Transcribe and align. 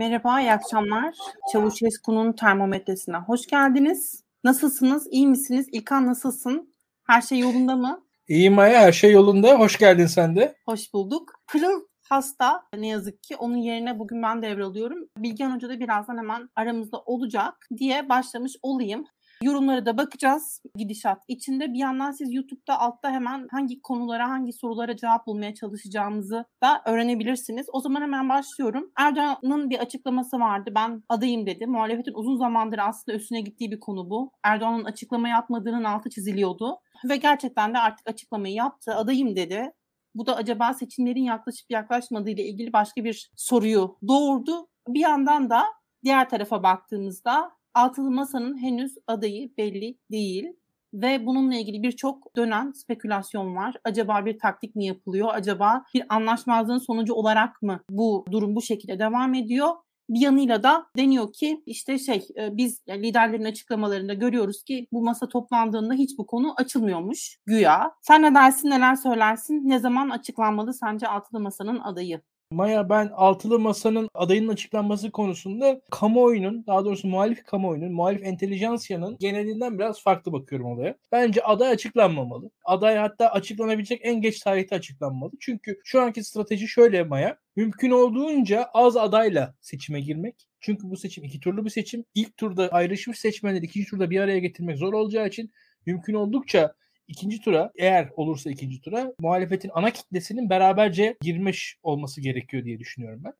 Merhaba, 0.00 0.40
iyi 0.40 0.52
akşamlar. 0.52 1.14
Çavuşesku'nun 1.52 2.32
termometresine 2.32 3.16
hoş 3.16 3.46
geldiniz. 3.46 4.24
Nasılsınız, 4.44 5.06
iyi 5.10 5.26
misiniz? 5.26 5.66
İlkan 5.72 6.06
nasılsın? 6.06 6.74
Her 7.06 7.22
şey 7.22 7.38
yolunda 7.38 7.76
mı? 7.76 8.04
İyiyim 8.28 8.54
Maya, 8.54 8.80
her 8.80 8.92
şey 8.92 9.12
yolunda. 9.12 9.58
Hoş 9.58 9.78
geldin 9.78 10.06
sen 10.06 10.36
de. 10.36 10.54
Hoş 10.66 10.94
bulduk. 10.94 11.32
Pırıl 11.46 11.80
hasta 12.08 12.62
ne 12.76 12.86
yazık 12.86 13.22
ki. 13.22 13.36
Onun 13.36 13.56
yerine 13.56 13.98
bugün 13.98 14.22
ben 14.22 14.42
devralıyorum. 14.42 15.08
Bilgehan 15.16 15.54
Hoca 15.54 15.68
da 15.68 15.80
birazdan 15.80 16.18
hemen 16.18 16.48
aramızda 16.56 16.98
olacak 16.98 17.54
diye 17.76 18.08
başlamış 18.08 18.52
olayım. 18.62 19.06
Yorumlara 19.42 19.86
da 19.86 19.96
bakacağız 19.96 20.62
gidişat 20.76 21.22
içinde. 21.28 21.72
Bir 21.72 21.78
yandan 21.78 22.10
siz 22.10 22.32
YouTube'da 22.34 22.80
altta 22.80 23.10
hemen 23.10 23.48
hangi 23.50 23.82
konulara, 23.82 24.28
hangi 24.28 24.52
sorulara 24.52 24.96
cevap 24.96 25.26
bulmaya 25.26 25.54
çalışacağımızı 25.54 26.44
da 26.62 26.82
öğrenebilirsiniz. 26.86 27.66
O 27.72 27.80
zaman 27.80 28.02
hemen 28.02 28.28
başlıyorum. 28.28 28.92
Erdoğan'ın 28.96 29.70
bir 29.70 29.78
açıklaması 29.78 30.40
vardı. 30.40 30.70
Ben 30.74 31.02
adayım 31.08 31.46
dedi. 31.46 31.66
Muhalefetin 31.66 32.14
uzun 32.14 32.36
zamandır 32.36 32.78
aslında 32.78 33.16
üstüne 33.18 33.40
gittiği 33.40 33.70
bir 33.70 33.80
konu 33.80 34.10
bu. 34.10 34.32
Erdoğan'ın 34.42 34.84
açıklama 34.84 35.28
yapmadığının 35.28 35.84
altı 35.84 36.10
çiziliyordu. 36.10 36.78
Ve 37.08 37.16
gerçekten 37.16 37.74
de 37.74 37.78
artık 37.78 38.08
açıklamayı 38.08 38.54
yaptı. 38.54 38.94
Adayım 38.94 39.36
dedi. 39.36 39.72
Bu 40.14 40.26
da 40.26 40.36
acaba 40.36 40.74
seçimlerin 40.74 41.24
yaklaşıp 41.24 41.70
yaklaşmadığı 41.70 42.30
ile 42.30 42.44
ilgili 42.44 42.72
başka 42.72 43.04
bir 43.04 43.30
soruyu 43.36 43.96
doğurdu. 44.08 44.68
Bir 44.88 45.00
yandan 45.00 45.50
da 45.50 45.64
diğer 46.04 46.28
tarafa 46.28 46.62
baktığımızda 46.62 47.59
Altılı 47.74 48.10
Masa'nın 48.10 48.62
henüz 48.62 48.94
adayı 49.06 49.56
belli 49.56 49.98
değil 50.10 50.46
ve 50.94 51.26
bununla 51.26 51.54
ilgili 51.54 51.82
birçok 51.82 52.36
dönen 52.36 52.72
spekülasyon 52.72 53.56
var. 53.56 53.76
Acaba 53.84 54.24
bir 54.26 54.38
taktik 54.38 54.76
mi 54.76 54.86
yapılıyor? 54.86 55.28
Acaba 55.32 55.84
bir 55.94 56.04
anlaşmazlığın 56.08 56.78
sonucu 56.78 57.14
olarak 57.14 57.62
mı 57.62 57.80
bu 57.90 58.24
durum 58.30 58.56
bu 58.56 58.62
şekilde 58.62 58.98
devam 58.98 59.34
ediyor? 59.34 59.68
Bir 60.08 60.20
yanıyla 60.20 60.62
da 60.62 60.86
deniyor 60.96 61.32
ki 61.32 61.62
işte 61.66 61.98
şey 61.98 62.28
e, 62.36 62.56
biz 62.56 62.82
yani 62.86 63.02
liderlerin 63.02 63.44
açıklamalarında 63.44 64.14
görüyoruz 64.14 64.64
ki 64.64 64.86
bu 64.92 65.02
masa 65.02 65.28
toplandığında 65.28 65.94
hiç 65.94 66.18
bu 66.18 66.26
konu 66.26 66.54
açılmıyormuş 66.56 67.38
güya. 67.46 67.92
Sen 68.02 68.22
ne 68.22 68.34
dersin 68.34 68.70
neler 68.70 68.94
söylersin? 68.94 69.68
Ne 69.68 69.78
zaman 69.78 70.10
açıklanmalı 70.10 70.74
sence 70.74 71.08
altılı 71.08 71.40
masanın 71.40 71.80
adayı? 71.80 72.20
Maya 72.52 72.88
ben 72.88 73.10
altılı 73.14 73.58
masanın 73.58 74.08
adayının 74.14 74.48
açıklanması 74.48 75.10
konusunda 75.10 75.80
kamuoyunun 75.90 76.66
daha 76.66 76.84
doğrusu 76.84 77.08
muhalif 77.08 77.44
kamuoyunun, 77.44 77.92
muhalif 77.92 78.24
entelijansiyanın 78.24 79.16
genelinden 79.20 79.78
biraz 79.78 80.02
farklı 80.02 80.32
bakıyorum 80.32 80.66
olaya. 80.66 80.96
Bence 81.12 81.42
aday 81.42 81.70
açıklanmamalı. 81.70 82.50
Aday 82.64 82.96
hatta 82.96 83.28
açıklanabilecek 83.28 84.00
en 84.02 84.20
geç 84.20 84.40
tarihte 84.40 84.74
açıklanmalı. 84.76 85.30
Çünkü 85.40 85.80
şu 85.84 86.00
anki 86.00 86.24
strateji 86.24 86.68
şöyle 86.68 87.04
Maya. 87.04 87.38
Mümkün 87.56 87.90
olduğunca 87.90 88.64
az 88.74 88.96
adayla 88.96 89.54
seçime 89.60 90.00
girmek. 90.00 90.48
Çünkü 90.60 90.90
bu 90.90 90.96
seçim 90.96 91.24
iki 91.24 91.40
turlu 91.40 91.64
bir 91.64 91.70
seçim. 91.70 92.04
İlk 92.14 92.36
turda 92.36 92.68
ayrışmış 92.68 93.18
seçmenleri 93.18 93.64
ikinci 93.64 93.90
turda 93.90 94.10
bir 94.10 94.20
araya 94.20 94.38
getirmek 94.38 94.78
zor 94.78 94.92
olacağı 94.92 95.28
için 95.28 95.52
mümkün 95.86 96.14
oldukça 96.14 96.74
ikinci 97.10 97.40
tura 97.40 97.72
eğer 97.76 98.08
olursa 98.16 98.50
ikinci 98.50 98.80
tura 98.80 99.12
muhalefetin 99.18 99.70
ana 99.74 99.90
kitlesinin 99.90 100.50
beraberce 100.50 101.16
girmiş 101.20 101.76
olması 101.82 102.20
gerekiyor 102.20 102.64
diye 102.64 102.78
düşünüyorum 102.78 103.20
ben. 103.24 103.32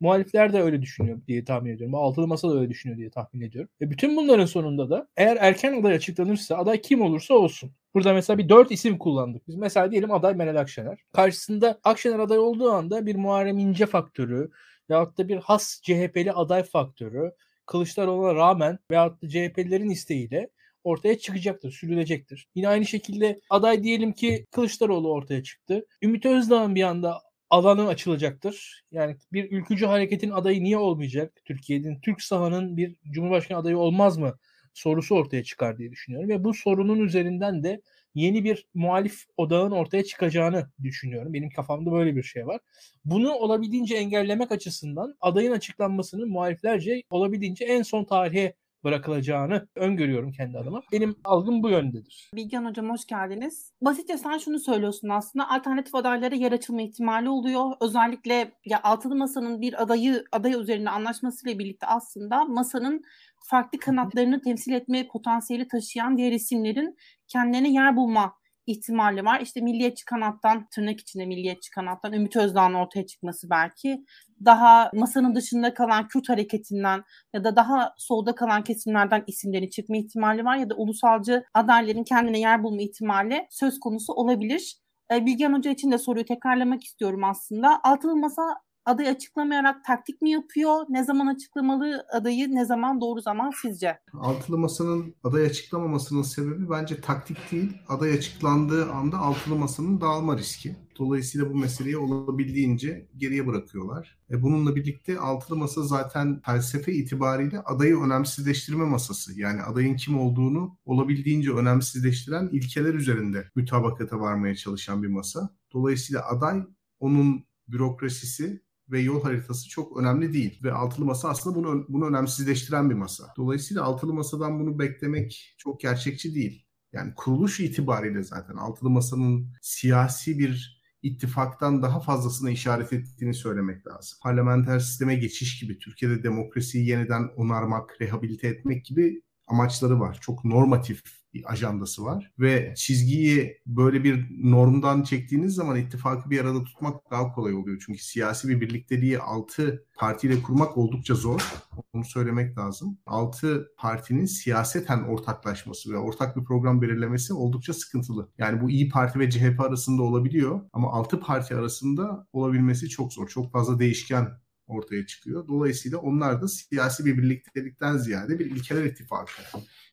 Muhalifler 0.00 0.52
de 0.52 0.62
öyle 0.62 0.82
düşünüyor 0.82 1.18
diye 1.26 1.44
tahmin 1.44 1.70
ediyorum. 1.70 1.94
Altılı 1.94 2.26
Masa 2.26 2.50
da 2.50 2.58
öyle 2.58 2.70
düşünüyor 2.70 2.98
diye 2.98 3.10
tahmin 3.10 3.40
ediyorum. 3.40 3.70
Ve 3.80 3.90
bütün 3.90 4.16
bunların 4.16 4.46
sonunda 4.46 4.90
da 4.90 5.08
eğer 5.16 5.36
erken 5.40 5.80
aday 5.80 5.94
açıklanırsa 5.94 6.56
aday 6.56 6.80
kim 6.80 7.02
olursa 7.02 7.34
olsun. 7.34 7.72
Burada 7.94 8.12
mesela 8.12 8.38
bir 8.38 8.48
dört 8.48 8.70
isim 8.70 8.98
kullandık. 8.98 9.48
Biz 9.48 9.54
mesela 9.54 9.90
diyelim 9.90 10.12
aday 10.12 10.34
Meral 10.34 10.60
Akşener. 10.60 10.98
Karşısında 11.12 11.80
Akşener 11.84 12.18
aday 12.18 12.38
olduğu 12.38 12.70
anda 12.70 13.06
bir 13.06 13.14
Muharrem 13.14 13.58
İnce 13.58 13.86
faktörü 13.86 14.50
veyahut 14.90 15.18
da 15.18 15.28
bir 15.28 15.36
has 15.36 15.80
CHP'li 15.82 16.32
aday 16.32 16.62
faktörü 16.62 17.32
Kılıçdaroğlu'na 17.66 18.34
rağmen 18.34 18.78
veyahut 18.90 19.22
da 19.22 19.28
CHP'lilerin 19.28 19.90
isteğiyle 19.90 20.50
ortaya 20.86 21.18
çıkacaktır, 21.18 21.72
sürülecektir. 21.72 22.48
Yine 22.54 22.68
aynı 22.68 22.86
şekilde 22.86 23.40
aday 23.50 23.82
diyelim 23.82 24.12
ki 24.12 24.46
Kılıçdaroğlu 24.50 25.12
ortaya 25.12 25.42
çıktı. 25.42 25.86
Ümit 26.02 26.26
Özdağ'ın 26.26 26.74
bir 26.74 26.82
anda 26.82 27.20
alanı 27.50 27.88
açılacaktır. 27.88 28.84
Yani 28.90 29.16
bir 29.32 29.50
ülkücü 29.50 29.86
hareketin 29.86 30.30
adayı 30.30 30.64
niye 30.64 30.78
olmayacak? 30.78 31.32
Türkiye'nin, 31.44 32.00
Türk 32.00 32.22
sahanın 32.22 32.76
bir 32.76 32.96
cumhurbaşkanı 33.10 33.58
adayı 33.58 33.78
olmaz 33.78 34.18
mı? 34.18 34.38
sorusu 34.76 35.14
ortaya 35.14 35.44
çıkar 35.44 35.78
diye 35.78 35.90
düşünüyorum. 35.90 36.28
Ve 36.28 36.44
bu 36.44 36.54
sorunun 36.54 37.00
üzerinden 37.00 37.62
de 37.62 37.80
yeni 38.14 38.44
bir 38.44 38.66
muhalif 38.74 39.24
odağın 39.36 39.70
ortaya 39.70 40.04
çıkacağını 40.04 40.70
düşünüyorum. 40.82 41.32
Benim 41.32 41.50
kafamda 41.50 41.92
böyle 41.92 42.16
bir 42.16 42.22
şey 42.22 42.46
var. 42.46 42.60
Bunu 43.04 43.32
olabildiğince 43.32 43.96
engellemek 43.96 44.52
açısından 44.52 45.16
adayın 45.20 45.52
açıklanmasını 45.52 46.26
muhaliflerce 46.26 47.02
olabildiğince 47.10 47.64
en 47.64 47.82
son 47.82 48.04
tarihe 48.04 48.54
bırakılacağını 48.84 49.68
öngörüyorum 49.76 50.32
kendi 50.32 50.58
adıma. 50.58 50.82
Benim 50.92 51.16
algım 51.24 51.62
bu 51.62 51.70
yöndedir. 51.70 52.30
Bilgen 52.34 52.64
Hocam 52.64 52.90
hoş 52.90 53.06
geldiniz. 53.06 53.72
Basitçe 53.80 54.18
sen 54.18 54.38
şunu 54.38 54.58
söylüyorsun 54.58 55.08
aslında 55.08 55.50
alternatif 55.50 55.94
adaylara 55.94 56.34
yer 56.34 56.52
açılma 56.52 56.82
ihtimali 56.82 57.28
oluyor. 57.28 57.72
Özellikle 57.80 58.52
ya 58.64 58.80
altılı 58.82 59.16
masanın 59.16 59.60
bir 59.60 59.82
adayı 59.82 60.24
aday 60.32 60.52
üzerinde 60.52 60.90
anlaşmasıyla 60.90 61.58
birlikte 61.58 61.86
aslında 61.86 62.44
masanın 62.44 63.02
farklı 63.50 63.78
kanatlarını 63.78 64.40
temsil 64.40 64.72
etme 64.72 65.08
potansiyeli 65.08 65.68
taşıyan 65.68 66.16
diğer 66.16 66.32
isimlerin 66.32 66.96
kendilerine 67.28 67.72
yer 67.72 67.96
bulma 67.96 68.32
ihtimali 68.66 69.24
var. 69.24 69.40
İşte 69.40 69.60
milliyetçi 69.60 70.04
kanattan, 70.04 70.66
tırnak 70.70 71.00
içinde 71.00 71.26
milliyetçi 71.26 71.70
kanattan 71.70 72.12
Ümit 72.12 72.36
Özdağ'ın 72.36 72.74
ortaya 72.74 73.06
çıkması 73.06 73.50
belki. 73.50 74.04
Daha 74.44 74.90
masanın 74.94 75.34
dışında 75.34 75.74
kalan 75.74 76.08
Kürt 76.08 76.28
hareketinden 76.28 77.04
ya 77.34 77.44
da 77.44 77.56
daha 77.56 77.94
solda 77.98 78.34
kalan 78.34 78.64
kesimlerden 78.64 79.24
isimlerin 79.26 79.68
çıkma 79.68 79.96
ihtimali 79.96 80.44
var 80.44 80.56
ya 80.56 80.70
da 80.70 80.74
ulusalcı 80.74 81.44
adayların 81.54 82.04
kendine 82.04 82.40
yer 82.40 82.62
bulma 82.62 82.82
ihtimali 82.82 83.46
söz 83.50 83.80
konusu 83.80 84.12
olabilir. 84.12 84.76
Bilgehan 85.12 85.52
Hoca 85.52 85.70
için 85.70 85.92
de 85.92 85.98
soruyu 85.98 86.24
tekrarlamak 86.24 86.84
istiyorum 86.84 87.24
aslında. 87.24 87.80
Altılı 87.82 88.16
Masa 88.16 88.42
adayı 88.86 89.08
açıklamayarak 89.08 89.84
taktik 89.84 90.22
mi 90.22 90.30
yapıyor? 90.30 90.84
Ne 90.88 91.04
zaman 91.04 91.26
açıklamalı 91.26 92.06
adayı, 92.12 92.54
ne 92.54 92.64
zaman 92.64 93.00
doğru 93.00 93.20
zaman 93.20 93.52
sizce? 93.62 93.98
Altılı 94.12 94.58
Masa'nın 94.58 95.14
aday 95.24 95.46
açıklamamasının 95.46 96.22
sebebi 96.22 96.70
bence 96.70 97.00
taktik 97.00 97.52
değil. 97.52 97.72
Aday 97.88 98.12
açıklandığı 98.12 98.92
anda 98.92 99.18
Altılı 99.18 99.56
Masa'nın 99.56 100.00
dağılma 100.00 100.36
riski. 100.36 100.76
Dolayısıyla 100.98 101.50
bu 101.50 101.54
meseleyi 101.54 101.98
olabildiğince 101.98 103.08
geriye 103.16 103.46
bırakıyorlar. 103.46 104.18
E 104.30 104.42
bununla 104.42 104.76
birlikte 104.76 105.18
Altılı 105.18 105.56
Masa 105.56 105.82
zaten 105.82 106.40
felsefe 106.46 106.92
itibariyle 106.92 107.60
adayı 107.60 108.00
önemsizleştirme 108.00 108.84
masası. 108.84 109.40
Yani 109.40 109.62
adayın 109.62 109.96
kim 109.96 110.18
olduğunu 110.18 110.78
olabildiğince 110.84 111.52
önemsizleştiren 111.52 112.48
ilkeler 112.52 112.94
üzerinde 112.94 113.44
mütabakata 113.54 114.20
varmaya 114.20 114.54
çalışan 114.54 115.02
bir 115.02 115.08
masa. 115.08 115.50
Dolayısıyla 115.72 116.26
aday 116.28 116.62
onun 117.00 117.46
bürokrasisi 117.68 118.65
ve 118.90 119.00
yol 119.00 119.22
haritası 119.22 119.68
çok 119.68 119.96
önemli 119.96 120.32
değil. 120.32 120.60
Ve 120.62 120.72
altılı 120.72 121.04
masa 121.04 121.28
aslında 121.28 121.56
bunu, 121.56 121.86
bunu 121.88 122.06
önemsizleştiren 122.06 122.90
bir 122.90 122.94
masa. 122.94 123.24
Dolayısıyla 123.36 123.82
altılı 123.82 124.14
masadan 124.14 124.60
bunu 124.60 124.78
beklemek 124.78 125.54
çok 125.58 125.80
gerçekçi 125.80 126.34
değil. 126.34 126.66
Yani 126.92 127.12
kuruluş 127.16 127.60
itibariyle 127.60 128.22
zaten 128.22 128.54
altılı 128.54 128.90
masanın 128.90 129.52
siyasi 129.62 130.38
bir 130.38 130.82
ittifaktan 131.02 131.82
daha 131.82 132.00
fazlasına 132.00 132.50
işaret 132.50 132.92
ettiğini 132.92 133.34
söylemek 133.34 133.86
lazım. 133.86 134.18
Parlamenter 134.22 134.78
sisteme 134.78 135.14
geçiş 135.14 135.60
gibi, 135.60 135.78
Türkiye'de 135.78 136.22
demokrasiyi 136.22 136.88
yeniden 136.88 137.28
onarmak, 137.36 138.00
rehabilite 138.00 138.48
etmek 138.48 138.84
gibi 138.84 139.22
amaçları 139.46 140.00
var. 140.00 140.18
Çok 140.20 140.44
normatif 140.44 141.02
ajandası 141.44 142.04
var 142.04 142.32
ve 142.38 142.74
çizgiyi 142.76 143.56
böyle 143.66 144.04
bir 144.04 144.26
normdan 144.50 145.02
çektiğiniz 145.02 145.54
zaman 145.54 145.76
ittifakı 145.76 146.30
bir 146.30 146.40
arada 146.40 146.64
tutmak 146.64 147.10
daha 147.10 147.32
kolay 147.32 147.54
oluyor. 147.54 147.82
Çünkü 147.86 147.98
siyasi 147.98 148.48
bir 148.48 148.60
birlikteliği 148.60 149.18
altı 149.18 149.86
partiyle 149.96 150.42
kurmak 150.42 150.78
oldukça 150.78 151.14
zor. 151.14 151.52
Onu 151.92 152.04
söylemek 152.04 152.58
lazım. 152.58 152.98
Altı 153.06 153.68
partinin 153.78 154.24
siyaseten 154.24 155.02
ortaklaşması 155.02 155.92
ve 155.92 155.96
ortak 155.96 156.36
bir 156.36 156.44
program 156.44 156.82
belirlemesi 156.82 157.34
oldukça 157.34 157.72
sıkıntılı. 157.72 158.28
Yani 158.38 158.60
bu 158.60 158.70
İyi 158.70 158.88
Parti 158.88 159.18
ve 159.18 159.30
CHP 159.30 159.60
arasında 159.60 160.02
olabiliyor 160.02 160.60
ama 160.72 160.92
altı 160.92 161.20
parti 161.20 161.54
arasında 161.54 162.26
olabilmesi 162.32 162.88
çok 162.88 163.12
zor. 163.12 163.28
Çok 163.28 163.52
fazla 163.52 163.78
değişken 163.78 164.28
ortaya 164.66 165.06
çıkıyor. 165.06 165.48
Dolayısıyla 165.48 165.98
onlar 165.98 166.42
da 166.42 166.48
siyasi 166.48 167.04
bir 167.04 167.18
birliktelikten 167.18 167.96
ziyade 167.96 168.38
bir 168.38 168.46
ilkeler 168.46 168.84
ittifakı 168.84 169.32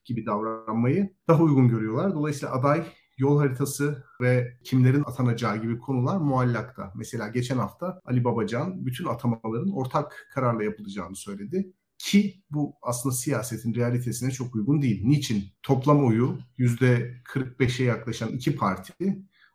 gibi 0.06 0.26
davranmayı 0.26 1.14
daha 1.28 1.44
uygun 1.44 1.68
görüyorlar. 1.68 2.14
Dolayısıyla 2.14 2.56
aday 2.56 2.86
yol 3.18 3.40
haritası 3.40 4.04
ve 4.22 4.58
kimlerin 4.64 5.04
atanacağı 5.04 5.62
gibi 5.62 5.80
konular 5.80 6.18
muallakta. 6.18 6.94
Mesela 6.96 7.28
geçen 7.28 7.58
hafta 7.58 8.02
Ali 8.06 8.24
Babacan 8.24 8.86
bütün 8.86 9.06
atamaların 9.06 9.72
ortak 9.72 10.28
kararla 10.34 10.64
yapılacağını 10.64 11.16
söyledi. 11.16 11.74
Ki 11.98 12.44
bu 12.52 12.76
aslında 12.82 13.16
siyasetin 13.16 13.76
realitesine 13.76 14.32
çok 14.32 14.56
uygun 14.56 14.82
değil. 14.82 15.02
Niçin? 15.06 15.44
Toplam 15.64 16.06
oyu 16.06 16.38
%45'e 16.60 17.86
yaklaşan 17.86 18.30
iki 18.30 18.56
parti 18.56 18.94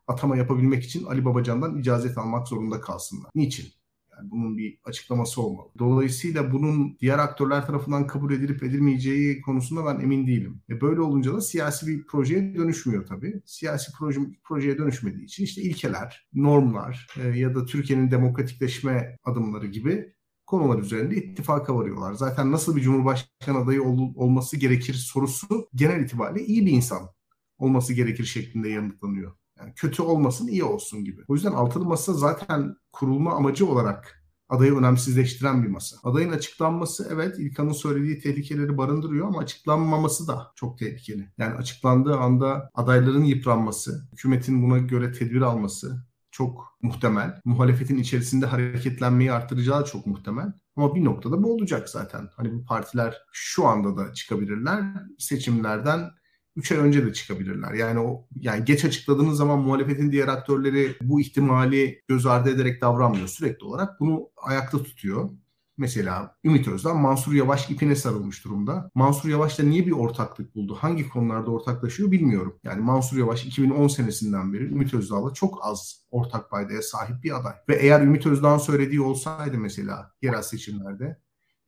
atama 0.07 0.37
yapabilmek 0.37 0.83
için 0.83 1.05
Ali 1.05 1.25
Babacan'dan 1.25 1.77
icazet 1.77 2.17
almak 2.17 2.47
zorunda 2.47 2.81
kalsınlar. 2.81 3.31
Niçin? 3.35 3.78
Yani 4.19 4.31
bunun 4.31 4.57
bir 4.57 4.79
açıklaması 4.83 5.41
olmalı. 5.41 5.67
Dolayısıyla 5.79 6.51
bunun 6.51 6.97
diğer 6.99 7.19
aktörler 7.19 7.65
tarafından 7.65 8.07
kabul 8.07 8.33
edilip 8.33 8.63
edilmeyeceği 8.63 9.41
konusunda 9.41 9.85
ben 9.85 10.03
emin 10.03 10.27
değilim. 10.27 10.61
E 10.69 10.81
böyle 10.81 11.01
olunca 11.01 11.33
da 11.33 11.41
siyasi 11.41 11.87
bir 11.87 12.07
projeye 12.07 12.55
dönüşmüyor 12.55 13.05
tabii. 13.05 13.41
Siyasi 13.45 13.91
proje, 13.99 14.19
projeye 14.43 14.77
dönüşmediği 14.77 15.23
için 15.23 15.43
işte 15.43 15.61
ilkeler, 15.61 16.27
normlar 16.33 17.07
e, 17.23 17.27
ya 17.27 17.55
da 17.55 17.65
Türkiye'nin 17.65 18.11
demokratikleşme 18.11 19.17
adımları 19.23 19.67
gibi 19.67 20.13
konular 20.45 20.79
üzerinde 20.79 21.15
ittifaka 21.15 21.75
varıyorlar. 21.75 22.13
Zaten 22.13 22.51
nasıl 22.51 22.75
bir 22.75 22.81
cumhurbaşkanı 22.81 23.57
adayı 23.57 23.83
ol, 23.83 24.13
olması 24.15 24.57
gerekir 24.57 24.93
sorusu 24.93 25.69
genel 25.75 26.03
itibariyle 26.03 26.45
iyi 26.45 26.65
bir 26.65 26.71
insan 26.71 27.09
olması 27.57 27.93
gerekir 27.93 28.25
şeklinde 28.25 28.69
yanıtlanıyor. 28.69 29.31
Yani 29.59 29.73
kötü 29.75 30.01
olmasın 30.01 30.47
iyi 30.47 30.63
olsun 30.63 31.05
gibi. 31.05 31.21
O 31.27 31.33
yüzden 31.33 31.51
altılı 31.51 31.85
masa 31.85 32.13
zaten 32.13 32.75
kurulma 32.93 33.33
amacı 33.33 33.67
olarak 33.67 34.23
adayı 34.49 34.75
önemsizleştiren 34.77 35.63
bir 35.63 35.69
masa. 35.69 35.97
Adayın 36.03 36.31
açıklanması 36.31 37.09
evet 37.13 37.39
İlkan'ın 37.39 37.71
söylediği 37.71 38.19
tehlikeleri 38.19 38.77
barındırıyor 38.77 39.27
ama 39.27 39.39
açıklanmaması 39.39 40.27
da 40.27 40.51
çok 40.55 40.79
tehlikeli. 40.79 41.29
Yani 41.37 41.53
açıklandığı 41.53 42.17
anda 42.17 42.69
adayların 42.73 43.23
yıpranması, 43.23 44.07
hükümetin 44.11 44.63
buna 44.63 44.77
göre 44.77 45.11
tedbir 45.11 45.41
alması, 45.41 46.05
çok 46.31 46.77
muhtemel. 46.81 47.41
Muhalefetin 47.45 47.97
içerisinde 47.97 48.45
hareketlenmeyi 48.45 49.31
arttıracağı 49.31 49.85
çok 49.85 50.05
muhtemel. 50.05 50.53
Ama 50.75 50.95
bir 50.95 51.05
noktada 51.05 51.43
bu 51.43 51.53
olacak 51.53 51.89
zaten. 51.89 52.29
Hani 52.35 52.53
bu 52.53 52.65
partiler 52.65 53.17
şu 53.31 53.67
anda 53.67 53.97
da 53.97 54.13
çıkabilirler. 54.13 54.83
Seçimlerden 55.17 56.11
3 56.59 56.71
ay 56.71 56.77
önce 56.77 57.05
de 57.05 57.13
çıkabilirler. 57.13 57.73
Yani 57.73 57.99
o 57.99 58.27
yani 58.35 58.65
geç 58.65 58.85
açıkladığınız 58.85 59.37
zaman 59.37 59.59
muhalefetin 59.59 60.11
diğer 60.11 60.27
aktörleri 60.27 60.95
bu 61.01 61.21
ihtimali 61.21 62.01
göz 62.07 62.25
ardı 62.25 62.49
ederek 62.49 62.81
davranmıyor. 62.81 63.27
Sürekli 63.27 63.65
olarak 63.65 63.99
bunu 63.99 64.29
ayakta 64.37 64.83
tutuyor. 64.83 65.29
Mesela 65.77 66.35
Ümit 66.43 66.67
Özdağ 66.67 66.93
Mansur 66.93 67.33
Yavaş 67.33 67.69
ipine 67.69 67.95
sarılmış 67.95 68.45
durumda. 68.45 68.91
Mansur 68.95 69.29
Yavaş'la 69.29 69.63
niye 69.63 69.85
bir 69.85 69.91
ortaklık 69.91 70.55
buldu? 70.55 70.77
Hangi 70.79 71.09
konularda 71.09 71.51
ortaklaşıyor 71.51 72.11
bilmiyorum. 72.11 72.59
Yani 72.63 72.81
Mansur 72.81 73.17
Yavaş 73.17 73.45
2010 73.45 73.87
senesinden 73.87 74.53
beri 74.53 74.63
Ümit 74.63 74.93
Özdağ'la 74.93 75.33
çok 75.33 75.59
az 75.61 76.05
ortak 76.11 76.49
paydaya 76.49 76.81
sahip 76.81 77.23
bir 77.23 77.39
aday. 77.39 77.53
Ve 77.69 77.75
eğer 77.75 78.01
Ümit 78.01 78.25
Özdağ'ın 78.25 78.57
söylediği 78.57 79.01
olsaydı 79.01 79.57
mesela 79.57 80.11
yerel 80.21 80.41
seçimlerde 80.41 81.19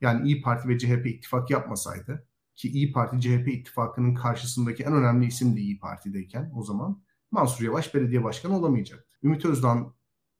yani 0.01 0.27
İyi 0.27 0.41
Parti 0.41 0.69
ve 0.69 0.77
CHP 0.77 1.05
ittifak 1.05 1.49
yapmasaydı 1.49 2.27
ki 2.55 2.69
İyi 2.69 2.91
Parti 2.91 3.21
CHP 3.21 3.47
ittifakının 3.47 4.15
karşısındaki 4.15 4.83
en 4.83 4.93
önemli 4.93 5.25
isim 5.25 5.55
de 5.55 5.59
İyi 5.59 5.79
Parti'deyken 5.79 6.51
o 6.55 6.63
zaman 6.63 7.01
Mansur 7.31 7.65
Yavaş 7.65 7.95
belediye 7.95 8.23
başkanı 8.23 8.57
olamayacaktı. 8.57 9.17
Ümit 9.23 9.45
Özdağ'ın 9.45 9.93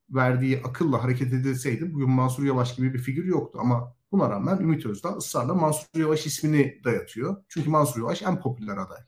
verdiği 0.10 0.62
akılla 0.64 1.04
hareket 1.04 1.34
edilseydi 1.34 1.94
bugün 1.94 2.10
Mansur 2.10 2.44
Yavaş 2.44 2.76
gibi 2.76 2.94
bir 2.94 3.00
figür 3.00 3.26
yoktu 3.26 3.60
ama 3.62 3.96
buna 4.12 4.30
rağmen 4.30 4.58
Ümit 4.58 4.86
Özdağ 4.86 5.10
ısrarla 5.10 5.54
Mansur 5.54 6.00
Yavaş 6.00 6.26
ismini 6.26 6.82
dayatıyor. 6.84 7.44
Çünkü 7.48 7.70
Mansur 7.70 8.02
Yavaş 8.02 8.22
en 8.22 8.42
popüler 8.42 8.78
aday. 8.78 9.02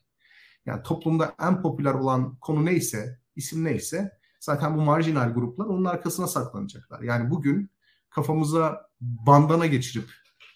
Yani 0.66 0.84
toplumda 0.84 1.36
en 1.42 1.62
popüler 1.62 1.94
olan 1.94 2.36
konu 2.36 2.66
neyse, 2.66 3.20
isim 3.36 3.64
neyse 3.64 4.12
zaten 4.40 4.78
bu 4.78 4.82
marjinal 4.82 5.34
gruplar 5.34 5.66
onun 5.66 5.86
arkasına 5.86 6.28
saklanacaklar. 6.28 7.02
Yani 7.02 7.30
bugün 7.30 7.70
kafamıza 8.10 8.90
bandana 9.02 9.66
geçirip 9.66 10.10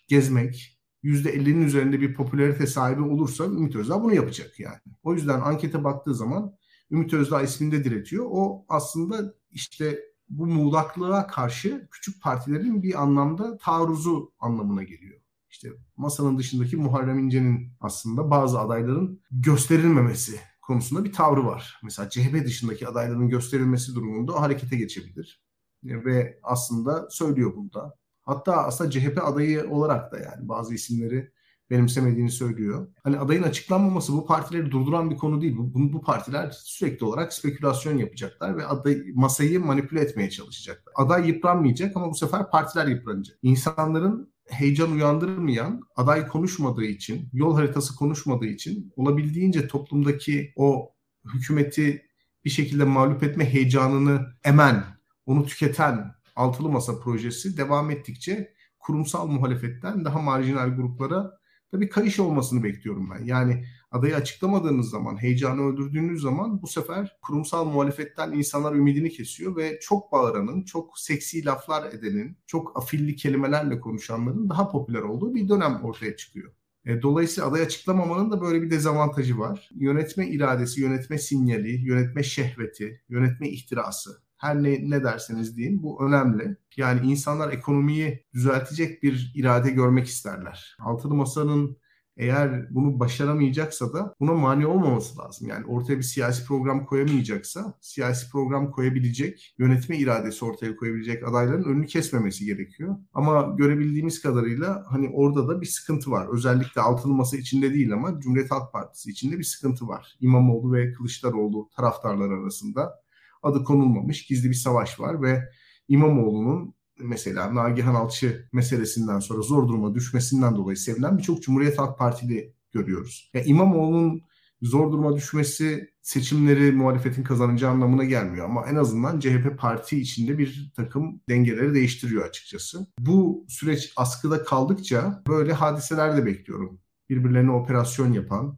gezmek, 0.07 0.76
%50'nin 1.07 1.62
üzerinde 1.62 2.01
bir 2.01 2.13
popülarite 2.13 2.68
sahibi 2.68 3.01
olursa 3.01 3.45
Ümit 3.45 3.75
Özdağ 3.75 4.04
bunu 4.04 4.15
yapacak 4.15 4.59
yani. 4.59 4.80
O 5.04 5.13
yüzden 5.13 5.42
ankete 5.42 5.83
baktığı 5.83 6.15
zaman 6.15 6.54
Ümit 6.92 7.13
Özdağ 7.13 7.42
isminde 7.42 7.83
diretiyor. 7.83 8.25
O 8.30 8.65
aslında 8.69 9.33
işte 9.51 10.00
bu 10.30 10.48
muğlaklığa 10.48 11.27
karşı 11.27 11.88
küçük 11.92 12.21
partilerin 12.21 12.83
bir 12.83 13.01
anlamda 13.01 13.57
taarruzu 13.57 14.33
anlamına 14.39 14.83
geliyor. 14.83 15.21
İşte 15.50 15.69
masanın 15.98 16.38
dışındaki 16.38 16.77
Muharrem 16.77 17.19
İnce'nin 17.19 17.71
aslında 17.80 18.31
bazı 18.31 18.59
adayların 18.59 19.21
gösterilmemesi 19.31 20.39
konusunda 20.62 21.04
bir 21.04 21.13
tavrı 21.13 21.45
var. 21.45 21.80
Mesela 21.83 22.09
CHP 22.09 22.45
dışındaki 22.45 22.88
adayların 22.88 23.30
gösterilmesi 23.30 23.95
durumunda 23.95 24.42
harekete 24.42 24.77
geçebilir. 24.77 25.42
Ve 25.83 26.39
aslında 26.44 27.07
söylüyor 27.09 27.56
burada. 27.56 27.94
Hatta 28.27 28.57
aslında 28.57 28.91
CHP 28.91 29.19
adayı 29.24 29.69
olarak 29.69 30.12
da 30.12 30.18
yani 30.19 30.50
bazı 30.50 30.74
isimleri 30.74 31.31
benimsemediğini 31.69 32.31
söylüyor. 32.31 32.88
Hani 33.03 33.19
adayın 33.19 33.44
açıklanmaması 33.44 34.13
bu 34.13 34.25
partileri 34.25 34.71
durduran 34.71 35.09
bir 35.09 35.15
konu 35.15 35.41
değil. 35.41 35.56
Bu, 35.57 35.94
bu 35.94 36.01
partiler 36.01 36.51
sürekli 36.51 37.06
olarak 37.06 37.33
spekülasyon 37.33 37.97
yapacaklar 37.97 38.57
ve 38.57 38.65
aday, 38.65 39.03
masayı 39.13 39.59
manipüle 39.59 40.01
etmeye 40.01 40.29
çalışacaklar. 40.29 40.94
Aday 40.95 41.27
yıpranmayacak 41.27 41.97
ama 41.97 42.09
bu 42.09 42.15
sefer 42.15 42.50
partiler 42.50 42.88
yıpranacak. 42.88 43.38
İnsanların 43.41 44.33
heyecan 44.50 44.91
uyandırmayan, 44.91 45.81
aday 45.95 46.27
konuşmadığı 46.27 46.85
için, 46.85 47.30
yol 47.33 47.56
haritası 47.56 47.95
konuşmadığı 47.95 48.45
için 48.45 48.94
olabildiğince 48.95 49.68
toplumdaki 49.68 50.53
o 50.56 50.91
hükümeti 51.33 52.06
bir 52.45 52.50
şekilde 52.50 52.83
mağlup 52.83 53.23
etme 53.23 53.53
heyecanını 53.53 54.27
emen, 54.44 54.83
onu 55.25 55.45
tüketen 55.45 56.16
altılı 56.37 56.69
masa 56.69 56.99
projesi 56.99 57.57
devam 57.57 57.91
ettikçe 57.91 58.53
kurumsal 58.79 59.27
muhalefetten 59.27 60.05
daha 60.05 60.19
marjinal 60.19 60.75
gruplara 60.75 61.37
Tabii 61.71 61.89
kayış 61.89 62.19
olmasını 62.19 62.63
bekliyorum 62.63 63.09
ben. 63.09 63.25
Yani 63.25 63.65
adayı 63.91 64.15
açıklamadığınız 64.15 64.89
zaman, 64.89 65.21
heyecanı 65.21 65.61
öldürdüğünüz 65.61 66.21
zaman 66.21 66.61
bu 66.61 66.67
sefer 66.67 67.17
kurumsal 67.21 67.65
muhalefetten 67.65 68.31
insanlar 68.31 68.75
ümidini 68.75 69.09
kesiyor 69.09 69.55
ve 69.55 69.79
çok 69.81 70.11
bağıranın, 70.11 70.63
çok 70.63 70.99
seksi 70.99 71.45
laflar 71.45 71.93
edenin, 71.93 72.37
çok 72.47 72.77
afilli 72.77 73.15
kelimelerle 73.15 73.79
konuşanların 73.79 74.49
daha 74.49 74.71
popüler 74.71 75.01
olduğu 75.01 75.35
bir 75.35 75.49
dönem 75.49 75.79
ortaya 75.83 76.15
çıkıyor. 76.15 76.53
E, 76.85 77.01
dolayısıyla 77.01 77.49
aday 77.49 77.61
açıklamamanın 77.61 78.31
da 78.31 78.41
böyle 78.41 78.61
bir 78.61 78.71
dezavantajı 78.71 79.39
var. 79.39 79.69
Yönetme 79.75 80.27
iradesi, 80.27 80.81
yönetme 80.81 81.17
sinyali, 81.17 81.87
yönetme 81.87 82.23
şehveti, 82.23 83.01
yönetme 83.09 83.49
ihtirası 83.49 84.26
her 84.37 84.63
ne, 84.63 84.89
ne 84.89 85.03
derseniz 85.03 85.57
deyin 85.57 85.83
bu 85.83 86.05
önemli. 86.05 86.57
Yani 86.77 87.11
insanlar 87.11 87.53
ekonomiyi 87.53 88.25
düzeltecek 88.33 89.03
bir 89.03 89.31
irade 89.35 89.71
görmek 89.71 90.07
isterler. 90.07 90.77
Altılı 90.79 91.13
Masa'nın 91.15 91.77
eğer 92.17 92.75
bunu 92.75 92.99
başaramayacaksa 92.99 93.93
da 93.93 94.15
buna 94.19 94.33
mani 94.33 94.67
olmaması 94.67 95.19
lazım. 95.19 95.47
Yani 95.47 95.65
ortaya 95.65 95.97
bir 95.97 96.03
siyasi 96.03 96.45
program 96.45 96.85
koyamayacaksa 96.85 97.73
siyasi 97.81 98.29
program 98.29 98.71
koyabilecek, 98.71 99.56
yönetme 99.57 99.97
iradesi 99.97 100.45
ortaya 100.45 100.75
koyabilecek 100.75 101.27
adayların 101.27 101.63
önünü 101.63 101.85
kesmemesi 101.85 102.45
gerekiyor. 102.45 102.95
Ama 103.13 103.56
görebildiğimiz 103.57 104.21
kadarıyla 104.21 104.85
hani 104.89 105.09
orada 105.13 105.47
da 105.47 105.61
bir 105.61 105.65
sıkıntı 105.65 106.11
var. 106.11 106.27
Özellikle 106.33 106.81
altılı 106.81 107.13
masa 107.13 107.37
içinde 107.37 107.73
değil 107.73 107.94
ama 107.94 108.19
Cumhuriyet 108.19 108.51
Halk 108.51 108.73
Partisi 108.73 109.09
içinde 109.09 109.37
bir 109.37 109.44
sıkıntı 109.44 109.87
var. 109.87 110.17
İmamoğlu 110.19 110.73
ve 110.73 110.94
Kılıçdaroğlu 110.94 111.69
taraftarlar 111.75 112.29
arasında 112.29 113.06
adı 113.44 113.63
konulmamış 113.63 114.25
gizli 114.25 114.49
bir 114.49 114.56
savaş 114.56 114.99
var 114.99 115.21
ve 115.21 115.44
İmamoğlu'nun 115.87 116.73
mesela 116.99 117.56
Nagihan 117.56 117.95
Alçı 117.95 118.49
meselesinden 118.53 119.19
sonra 119.19 119.41
zor 119.41 119.67
duruma 119.67 119.95
düşmesinden 119.95 120.56
dolayı 120.56 120.77
sevilen 120.77 121.17
birçok 121.17 121.41
Cumhuriyet 121.41 121.79
Halk 121.79 121.99
Partili 121.99 122.53
görüyoruz. 122.71 123.31
Yani 123.33 123.45
İmamoğlu'nun 123.45 124.21
zor 124.61 124.91
duruma 124.91 125.15
düşmesi 125.15 125.89
seçimleri 126.01 126.71
muhalefetin 126.71 127.23
kazanacağı 127.23 127.71
anlamına 127.71 128.03
gelmiyor 128.03 128.45
ama 128.45 128.65
en 128.69 128.75
azından 128.75 129.19
CHP 129.19 129.59
parti 129.59 130.01
içinde 130.01 130.37
bir 130.37 130.71
takım 130.75 131.21
dengeleri 131.29 131.73
değiştiriyor 131.73 132.25
açıkçası. 132.25 132.87
Bu 132.99 133.45
süreç 133.49 133.94
askıda 133.95 134.44
kaldıkça 134.44 135.23
böyle 135.27 135.53
hadiseler 135.53 136.17
de 136.17 136.25
bekliyorum. 136.25 136.79
Birbirlerine 137.09 137.51
operasyon 137.51 138.13
yapan, 138.13 138.57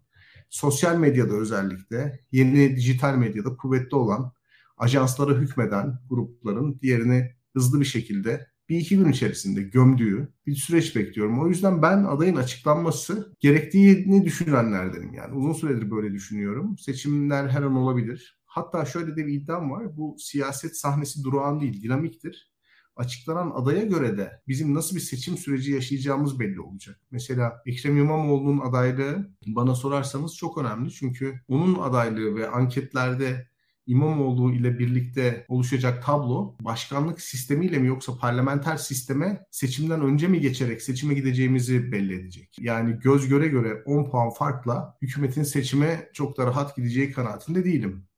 sosyal 0.49 0.97
medyada 0.97 1.33
özellikle 1.33 2.19
yeni 2.31 2.75
dijital 2.75 3.15
medyada 3.15 3.57
kuvvetli 3.57 3.95
olan 3.95 4.31
ajanslara 4.79 5.33
hükmeden 5.33 5.99
grupların 6.09 6.79
diğerini 6.81 7.31
hızlı 7.53 7.79
bir 7.79 7.85
şekilde 7.85 8.47
bir 8.69 8.77
iki 8.77 8.97
gün 8.97 9.11
içerisinde 9.11 9.61
gömdüğü 9.61 10.33
bir 10.45 10.55
süreç 10.55 10.95
bekliyorum. 10.95 11.41
O 11.41 11.47
yüzden 11.47 11.81
ben 11.81 12.03
adayın 12.03 12.35
açıklanması 12.35 13.35
gerektiğini 13.39 14.25
düşünenlerdenim. 14.25 15.13
Yani 15.13 15.35
uzun 15.35 15.53
süredir 15.53 15.91
böyle 15.91 16.13
düşünüyorum. 16.13 16.77
Seçimler 16.77 17.49
her 17.49 17.61
an 17.61 17.75
olabilir. 17.75 18.39
Hatta 18.45 18.85
şöyle 18.85 19.15
de 19.15 19.27
bir 19.27 19.33
iddiam 19.33 19.71
var. 19.71 19.97
Bu 19.97 20.15
siyaset 20.19 20.77
sahnesi 20.77 21.23
durağan 21.23 21.61
değil, 21.61 21.83
dinamiktir. 21.83 22.51
Açıklanan 22.95 23.51
adaya 23.55 23.83
göre 23.83 24.17
de 24.17 24.41
bizim 24.47 24.73
nasıl 24.73 24.95
bir 24.95 25.01
seçim 25.01 25.37
süreci 25.37 25.71
yaşayacağımız 25.71 26.39
belli 26.39 26.61
olacak. 26.61 26.99
Mesela 27.11 27.61
Ekrem 27.65 27.97
İmamoğlu'nun 27.97 28.59
adaylığı 28.59 29.29
bana 29.47 29.75
sorarsanız 29.75 30.35
çok 30.35 30.57
önemli. 30.57 30.91
Çünkü 30.91 31.41
onun 31.47 31.75
adaylığı 31.75 32.35
ve 32.35 32.49
anketlerde 32.49 33.47
İmamoğlu 33.89 34.53
ile 34.53 34.79
birlikte 34.79 35.45
oluşacak 35.47 36.05
tablo 36.05 36.55
başkanlık 36.61 37.21
sistemiyle 37.21 37.77
mi 37.77 37.87
yoksa 37.87 38.17
parlamenter 38.17 38.77
sisteme 38.77 39.45
seçimden 39.51 40.01
önce 40.01 40.27
mi 40.27 40.39
geçerek 40.39 40.81
seçime 40.81 41.13
gideceğimizi 41.13 41.91
belli 41.91 42.13
edecek. 42.13 42.55
Yani 42.59 42.99
göz 42.99 43.27
göre 43.27 43.47
göre 43.47 43.83
10 43.85 44.09
puan 44.09 44.29
farkla 44.29 44.97
hükümetin 45.01 45.43
seçime 45.43 46.09
çok 46.13 46.37
da 46.37 46.45
rahat 46.45 46.75
gideceği 46.75 47.11
kanaatinde 47.11 47.65
değilim. 47.65 48.08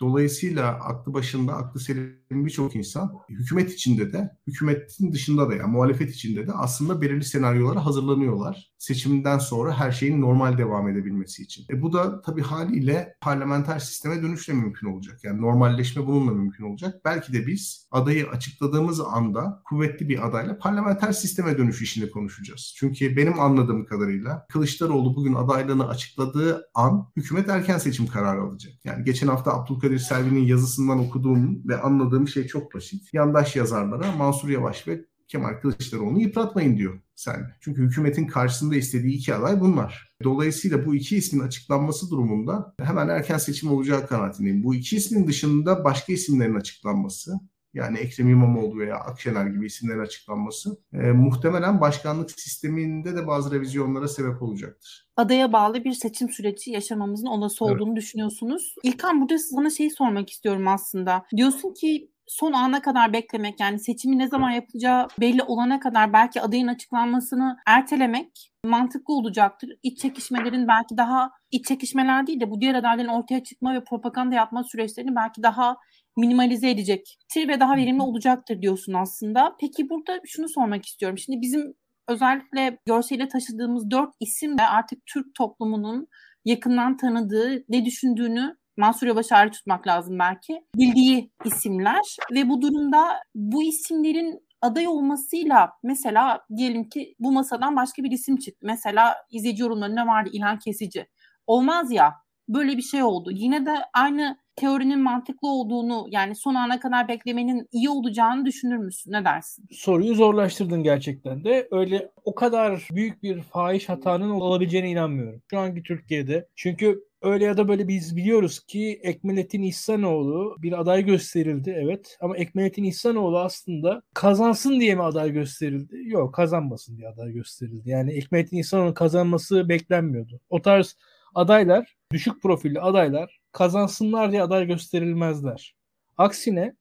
Dolayısıyla 0.00 0.66
aklı 0.66 1.14
başında, 1.14 1.54
aklı 1.54 1.80
selim 1.80 2.20
birçok 2.30 2.76
insan 2.76 3.12
hükümet 3.28 3.72
içinde 3.72 4.12
de, 4.12 4.30
hükümetin 4.46 5.12
dışında 5.12 5.50
da 5.50 5.54
yani 5.54 5.72
muhalefet 5.72 6.10
içinde 6.10 6.46
de 6.46 6.52
aslında 6.52 7.02
belirli 7.02 7.24
senaryolara 7.24 7.86
hazırlanıyorlar. 7.86 8.70
Seçimden 8.78 9.38
sonra 9.38 9.78
her 9.78 9.92
şeyin 9.92 10.20
normal 10.20 10.58
devam 10.58 10.88
edebilmesi 10.88 11.42
için. 11.42 11.66
E 11.70 11.82
bu 11.82 11.92
da 11.92 12.22
tabii 12.22 12.42
haliyle 12.42 13.16
parlamenter 13.20 13.78
sisteme 13.78 14.22
dönüşle 14.22 14.52
mümkün 14.52 14.86
olacak. 14.86 15.18
Yani 15.24 15.40
normalleşme 15.40 16.06
bununla 16.06 16.30
mümkün 16.32 16.64
olacak. 16.64 17.00
Belki 17.04 17.32
de 17.32 17.46
biz 17.46 17.88
adayı 17.90 18.28
açıkladığımız 18.28 19.00
anda 19.00 19.62
kuvvetli 19.64 20.08
bir 20.08 20.26
adayla 20.28 20.58
parlamenter 20.58 21.12
sisteme 21.12 21.58
dönüş 21.58 21.82
işini 21.82 22.10
konuşacağız. 22.10 22.74
Çünkü 22.76 23.16
benim 23.16 23.40
anladığım 23.40 23.86
kadarıyla 23.86 24.46
Kılıçdaroğlu 24.48 25.16
bugün 25.16 25.34
adaylığını 25.34 25.88
açıkladığı 25.88 26.70
an 26.74 27.10
hükümet 27.16 27.48
erken 27.48 27.78
seçim 27.78 28.06
kararı 28.06 28.42
alacak. 28.42 28.72
Yani 28.84 29.04
geçen 29.04 29.28
hafta 29.28 29.52
Abdülkadir 29.54 29.89
Selvi'nin 29.98 30.46
yazısından 30.46 30.98
okuduğum 30.98 31.68
ve 31.68 31.80
anladığım 31.80 32.28
şey 32.28 32.46
çok 32.46 32.74
basit. 32.74 33.14
Yandaş 33.14 33.56
yazarlara 33.56 34.12
Mansur 34.12 34.48
Yavaş 34.48 34.88
ve 34.88 35.04
Kemal 35.28 35.60
Kılıçdaroğlu'nu 35.60 36.20
yıpratmayın 36.20 36.76
diyor 36.76 37.00
sen. 37.14 37.50
Çünkü 37.60 37.82
hükümetin 37.82 38.26
karşısında 38.26 38.76
istediği 38.76 39.14
iki 39.14 39.34
aday 39.34 39.60
bunlar. 39.60 40.14
Dolayısıyla 40.24 40.86
bu 40.86 40.94
iki 40.94 41.16
ismin 41.16 41.40
açıklanması 41.40 42.10
durumunda 42.10 42.74
hemen 42.82 43.08
erken 43.08 43.38
seçim 43.38 43.70
olacağı 43.70 44.06
kanaatindeyim. 44.06 44.64
Bu 44.64 44.74
iki 44.74 44.96
ismin 44.96 45.26
dışında 45.26 45.84
başka 45.84 46.12
isimlerin 46.12 46.54
açıklanması 46.54 47.40
yani 47.74 47.98
Ekrem 47.98 48.28
İmamoğlu 48.28 48.78
veya 48.78 48.96
Akşener 48.96 49.46
gibi 49.46 49.66
isimlerin 49.66 50.00
açıklanması 50.00 50.78
e, 50.92 50.96
muhtemelen 50.96 51.80
başkanlık 51.80 52.30
sisteminde 52.30 53.16
de 53.16 53.26
bazı 53.26 53.54
revizyonlara 53.54 54.08
sebep 54.08 54.42
olacaktır. 54.42 55.08
Adaya 55.16 55.52
bağlı 55.52 55.84
bir 55.84 55.92
seçim 55.92 56.28
süreci 56.30 56.70
yaşamamızın 56.70 57.26
olası 57.26 57.64
olduğunu 57.64 57.88
evet. 57.88 57.96
düşünüyorsunuz. 57.96 58.74
İlkan 58.82 59.20
burada 59.20 59.38
sana 59.38 59.70
şey 59.70 59.90
sormak 59.90 60.30
istiyorum 60.30 60.68
aslında. 60.68 61.22
Diyorsun 61.36 61.74
ki 61.74 62.10
son 62.30 62.52
ana 62.52 62.82
kadar 62.82 63.12
beklemek 63.12 63.60
yani 63.60 63.78
seçimi 63.78 64.18
ne 64.18 64.28
zaman 64.28 64.50
yapılacağı 64.50 65.08
belli 65.20 65.42
olana 65.42 65.80
kadar 65.80 66.12
belki 66.12 66.42
adayın 66.42 66.66
açıklanmasını 66.66 67.56
ertelemek 67.66 68.52
mantıklı 68.64 69.14
olacaktır. 69.14 69.70
İç 69.82 69.98
çekişmelerin 69.98 70.68
belki 70.68 70.96
daha 70.96 71.30
iç 71.50 71.66
çekişmeler 71.66 72.26
değil 72.26 72.40
de 72.40 72.50
bu 72.50 72.60
diğer 72.60 72.74
adayların 72.74 73.08
ortaya 73.08 73.42
çıkma 73.42 73.74
ve 73.74 73.84
propaganda 73.84 74.34
yapma 74.34 74.64
süreçlerini 74.64 75.16
belki 75.16 75.42
daha 75.42 75.76
minimalize 76.16 76.70
edecektir 76.70 77.48
ve 77.48 77.60
daha 77.60 77.76
verimli 77.76 78.02
olacaktır 78.02 78.62
diyorsun 78.62 78.92
aslında. 78.92 79.56
Peki 79.60 79.90
burada 79.90 80.20
şunu 80.26 80.48
sormak 80.48 80.86
istiyorum. 80.86 81.18
Şimdi 81.18 81.40
bizim 81.40 81.74
özellikle 82.08 82.78
görseliyle 82.86 83.28
taşıdığımız 83.28 83.90
dört 83.90 84.14
isim 84.20 84.58
de 84.58 84.62
artık 84.62 85.06
Türk 85.06 85.34
toplumunun 85.34 86.08
yakından 86.44 86.96
tanıdığı, 86.96 87.64
ne 87.68 87.84
düşündüğünü 87.84 88.56
Mansur 88.76 89.06
Yavaş'ı 89.06 89.34
ayrı 89.34 89.50
tutmak 89.50 89.86
lazım 89.86 90.18
belki. 90.18 90.60
Bildiği 90.76 91.30
isimler 91.44 92.16
ve 92.32 92.48
bu 92.48 92.62
durumda 92.62 93.22
bu 93.34 93.62
isimlerin 93.62 94.40
aday 94.62 94.88
olmasıyla 94.88 95.72
mesela 95.82 96.40
diyelim 96.56 96.88
ki 96.88 97.14
bu 97.18 97.32
masadan 97.32 97.76
başka 97.76 98.02
bir 98.02 98.10
isim 98.10 98.36
çıktı. 98.36 98.66
Mesela 98.66 99.14
izleyici 99.30 99.62
yorumlarında 99.62 100.06
vardı 100.06 100.30
İlhan 100.32 100.58
Kesici. 100.58 101.06
Olmaz 101.46 101.92
ya 101.92 102.14
böyle 102.48 102.76
bir 102.76 102.82
şey 102.82 103.02
oldu. 103.02 103.30
Yine 103.32 103.66
de 103.66 103.74
aynı 103.94 104.36
teorinin 104.60 105.00
mantıklı 105.00 105.48
olduğunu 105.48 106.06
yani 106.10 106.34
son 106.34 106.54
ana 106.54 106.80
kadar 106.80 107.08
beklemenin 107.08 107.68
iyi 107.72 107.90
olacağını 107.90 108.44
düşünür 108.44 108.76
müsün? 108.76 109.12
Ne 109.12 109.24
dersin? 109.24 109.64
Soruyu 109.70 110.14
zorlaştırdın 110.14 110.82
gerçekten 110.82 111.44
de. 111.44 111.68
Öyle 111.70 112.10
o 112.24 112.34
kadar 112.34 112.88
büyük 112.92 113.22
bir 113.22 113.42
fahiş 113.42 113.88
hatanın 113.88 114.30
olabileceğine 114.30 114.90
inanmıyorum. 114.90 115.42
Şu 115.50 115.58
anki 115.58 115.82
Türkiye'de. 115.82 116.48
Çünkü 116.54 117.04
öyle 117.22 117.44
ya 117.44 117.56
da 117.56 117.68
böyle 117.68 117.88
biz 117.88 118.16
biliyoruz 118.16 118.60
ki 118.60 119.00
Ekmelettin 119.02 119.62
İhsanoğlu 119.62 120.56
bir 120.58 120.80
aday 120.80 121.04
gösterildi 121.04 121.74
evet 121.78 122.16
ama 122.20 122.36
Ekmelettin 122.36 122.84
İhsanoğlu 122.84 123.38
aslında 123.38 124.02
kazansın 124.14 124.80
diye 124.80 124.94
mi 124.94 125.02
aday 125.02 125.30
gösterildi? 125.32 125.96
Yok 126.04 126.34
kazanmasın 126.34 126.96
diye 126.96 127.08
aday 127.08 127.32
gösterildi. 127.32 127.90
Yani 127.90 128.12
Ekmelettin 128.12 128.56
İhsanoğlu'nun 128.56 128.94
kazanması 128.94 129.68
beklenmiyordu. 129.68 130.40
O 130.50 130.62
tarz 130.62 130.96
adaylar, 131.34 131.96
düşük 132.12 132.42
profilli 132.42 132.80
adaylar 132.80 133.39
kazansınlar 133.52 134.32
diye 134.32 134.42
aday 134.42 134.66
gösterilmezler. 134.66 135.74
Aksine 136.18 136.74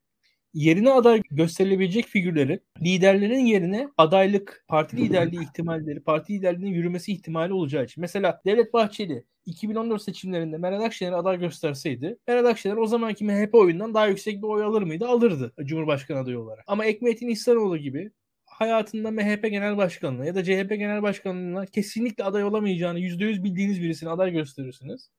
yerine 0.53 0.91
aday 0.91 1.21
gösterilebilecek 1.31 2.05
figürlerin 2.05 2.61
liderlerin 2.81 3.45
yerine 3.45 3.89
adaylık, 3.97 4.65
parti 4.67 4.97
liderliği 4.97 5.43
ihtimalleri, 5.43 5.99
parti 5.99 6.33
liderliğinin 6.33 6.75
yürümesi 6.75 7.11
ihtimali 7.11 7.53
olacağı 7.53 7.83
için. 7.83 8.01
Mesela 8.01 8.41
Devlet 8.45 8.73
Bahçeli 8.73 9.23
2014 9.45 10.01
seçimlerinde 10.01 10.57
Meral 10.57 10.81
Akşener 10.81 11.13
aday 11.13 11.39
gösterseydi 11.39 12.17
Meral 12.27 12.45
Akşener 12.45 12.77
o 12.77 12.87
zamanki 12.87 13.25
MHP 13.25 13.55
oyundan 13.55 13.93
daha 13.93 14.07
yüksek 14.07 14.37
bir 14.37 14.47
oy 14.47 14.63
alır 14.63 14.81
mıydı? 14.81 15.07
Alırdı 15.07 15.53
Cumhurbaşkanı 15.63 16.19
adayı 16.19 16.39
olarak. 16.39 16.63
Ama 16.67 16.85
Ekmelettin 16.85 17.27
İhsanoğlu 17.27 17.77
gibi 17.77 18.11
hayatında 18.45 19.11
MHP 19.11 19.41
Genel 19.49 19.77
Başkanı'na 19.77 20.25
ya 20.25 20.35
da 20.35 20.43
CHP 20.43 20.69
Genel 20.69 21.01
Başkanı'na 21.01 21.65
kesinlikle 21.65 22.23
aday 22.23 22.43
olamayacağını 22.43 22.99
%100 22.99 23.43
bildiğiniz 23.43 23.81
birisini 23.81 24.09
aday 24.09 24.31
gösterirsiniz. 24.31 25.09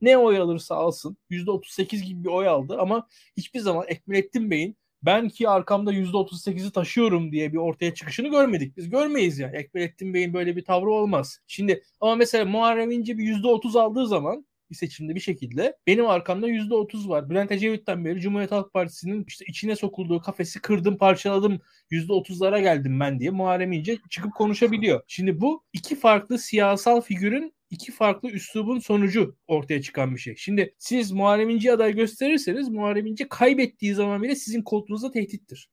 Ne 0.00 0.18
oy 0.18 0.38
alırsa 0.38 0.74
alsın 0.74 1.16
%38 1.30 2.04
gibi 2.04 2.24
bir 2.24 2.28
oy 2.28 2.48
aldı 2.48 2.76
ama 2.80 3.08
hiçbir 3.36 3.60
zaman 3.60 3.84
Ekmelettin 3.88 4.50
Bey'in 4.50 4.76
ben 5.02 5.28
ki 5.28 5.48
arkamda 5.48 5.92
%38'i 5.92 6.72
taşıyorum 6.72 7.32
diye 7.32 7.52
bir 7.52 7.58
ortaya 7.58 7.94
çıkışını 7.94 8.28
görmedik. 8.28 8.76
Biz 8.76 8.90
görmeyiz 8.90 9.38
yani. 9.38 9.56
Ekmelettin 9.56 10.14
Bey'in 10.14 10.34
böyle 10.34 10.56
bir 10.56 10.64
tavrı 10.64 10.90
olmaz. 10.90 11.38
Şimdi 11.46 11.82
ama 12.00 12.14
mesela 12.14 12.44
Muharrem 12.44 12.90
İnce 12.90 13.18
bir 13.18 13.24
%30 13.24 13.80
aldığı 13.80 14.06
zaman 14.06 14.46
bir 14.70 14.74
seçimde 14.74 15.14
bir 15.14 15.20
şekilde 15.20 15.76
benim 15.86 16.06
arkamda 16.06 16.48
%30 16.48 17.08
var. 17.08 17.30
Bülent 17.30 17.52
Ecevit'ten 17.52 18.04
beri 18.04 18.20
Cumhuriyet 18.20 18.52
Halk 18.52 18.72
Partisi'nin 18.72 19.24
işte 19.28 19.44
içine 19.48 19.76
sokulduğu 19.76 20.20
kafesi 20.20 20.60
kırdım 20.60 20.96
parçaladım 20.98 21.60
%30'lara 21.90 22.60
geldim 22.62 23.00
ben 23.00 23.20
diye 23.20 23.30
Muharrem 23.30 23.72
İnce 23.72 23.98
çıkıp 24.10 24.34
konuşabiliyor. 24.34 25.02
Şimdi 25.06 25.40
bu 25.40 25.64
iki 25.72 25.96
farklı 25.96 26.38
siyasal 26.38 27.00
figürün 27.00 27.54
iki 27.70 27.92
farklı 27.92 28.30
üslubun 28.30 28.78
sonucu 28.78 29.36
ortaya 29.46 29.82
çıkan 29.82 30.14
bir 30.14 30.20
şey. 30.20 30.36
Şimdi 30.36 30.74
siz 30.78 31.12
Muharrem 31.12 31.48
İnce 31.50 31.72
aday 31.72 31.94
gösterirseniz 31.94 32.68
Muharrem 32.68 33.06
İnce 33.06 33.28
kaybettiği 33.28 33.94
zaman 33.94 34.22
bile 34.22 34.34
sizin 34.34 34.62
koltuğunuzda 34.62 35.10
tehdittir. 35.10 35.70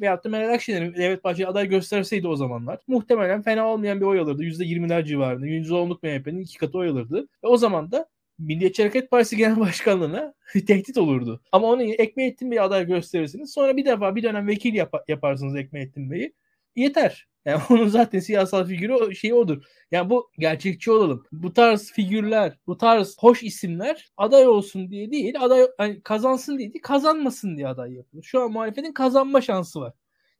Veyahut 0.00 0.24
da 0.24 0.28
Meral 0.28 0.54
Akşener'in 0.54 0.94
Devlet 0.94 1.24
Bahçeli 1.24 1.46
aday 1.46 1.68
gösterseydi 1.68 2.28
o 2.28 2.36
zamanlar 2.36 2.78
muhtemelen 2.86 3.42
fena 3.42 3.68
olmayan 3.68 4.00
bir 4.00 4.06
oy 4.06 4.18
alırdı. 4.18 4.42
%20'ler 4.44 5.04
civarında. 5.06 5.46
%10'luk 5.46 5.98
MHP'nin 6.02 6.40
iki 6.40 6.58
katı 6.58 6.78
oy 6.78 6.88
alırdı. 6.88 7.28
Ve 7.44 7.48
o 7.48 7.56
zaman 7.56 7.92
da 7.92 8.08
Milliyetçi 8.38 8.82
Hareket 8.82 9.10
Partisi 9.10 9.36
Genel 9.36 9.60
Başkanlığı'na 9.60 10.34
tehdit 10.66 10.98
olurdu. 10.98 11.42
Ama 11.52 11.66
onu 11.66 11.82
Ekmelettin 11.82 12.50
Bey 12.50 12.60
aday 12.60 12.86
gösterirsiniz. 12.86 13.52
Sonra 13.52 13.76
bir 13.76 13.84
defa 13.84 14.16
bir 14.16 14.22
dönem 14.22 14.46
vekil 14.46 14.74
yap- 14.74 15.04
yaparsınız 15.08 15.56
Ekmelettin 15.56 16.10
Bey'i. 16.10 16.32
Yeter. 16.76 17.26
Yani 17.44 17.62
onun 17.70 17.88
zaten 17.88 18.18
siyasal 18.20 18.66
figürü 18.66 19.16
şey 19.16 19.32
odur. 19.34 19.64
Yani 19.90 20.10
bu 20.10 20.30
gerçekçi 20.38 20.90
olalım. 20.90 21.24
Bu 21.32 21.52
tarz 21.52 21.92
figürler, 21.92 22.58
bu 22.66 22.78
tarz 22.78 23.16
hoş 23.18 23.42
isimler 23.42 24.12
aday 24.16 24.48
olsun 24.48 24.90
diye 24.90 25.10
değil, 25.10 25.34
aday 25.40 25.66
yani 25.80 26.02
kazansın 26.02 26.58
diye 26.58 26.72
değil, 26.72 26.82
kazanmasın 26.82 27.56
diye 27.56 27.68
aday 27.68 27.92
yapılır. 27.94 28.22
Şu 28.22 28.40
an 28.40 28.52
muhalefetin 28.52 28.92
kazanma 28.92 29.40
şansı 29.40 29.80
var. 29.80 29.92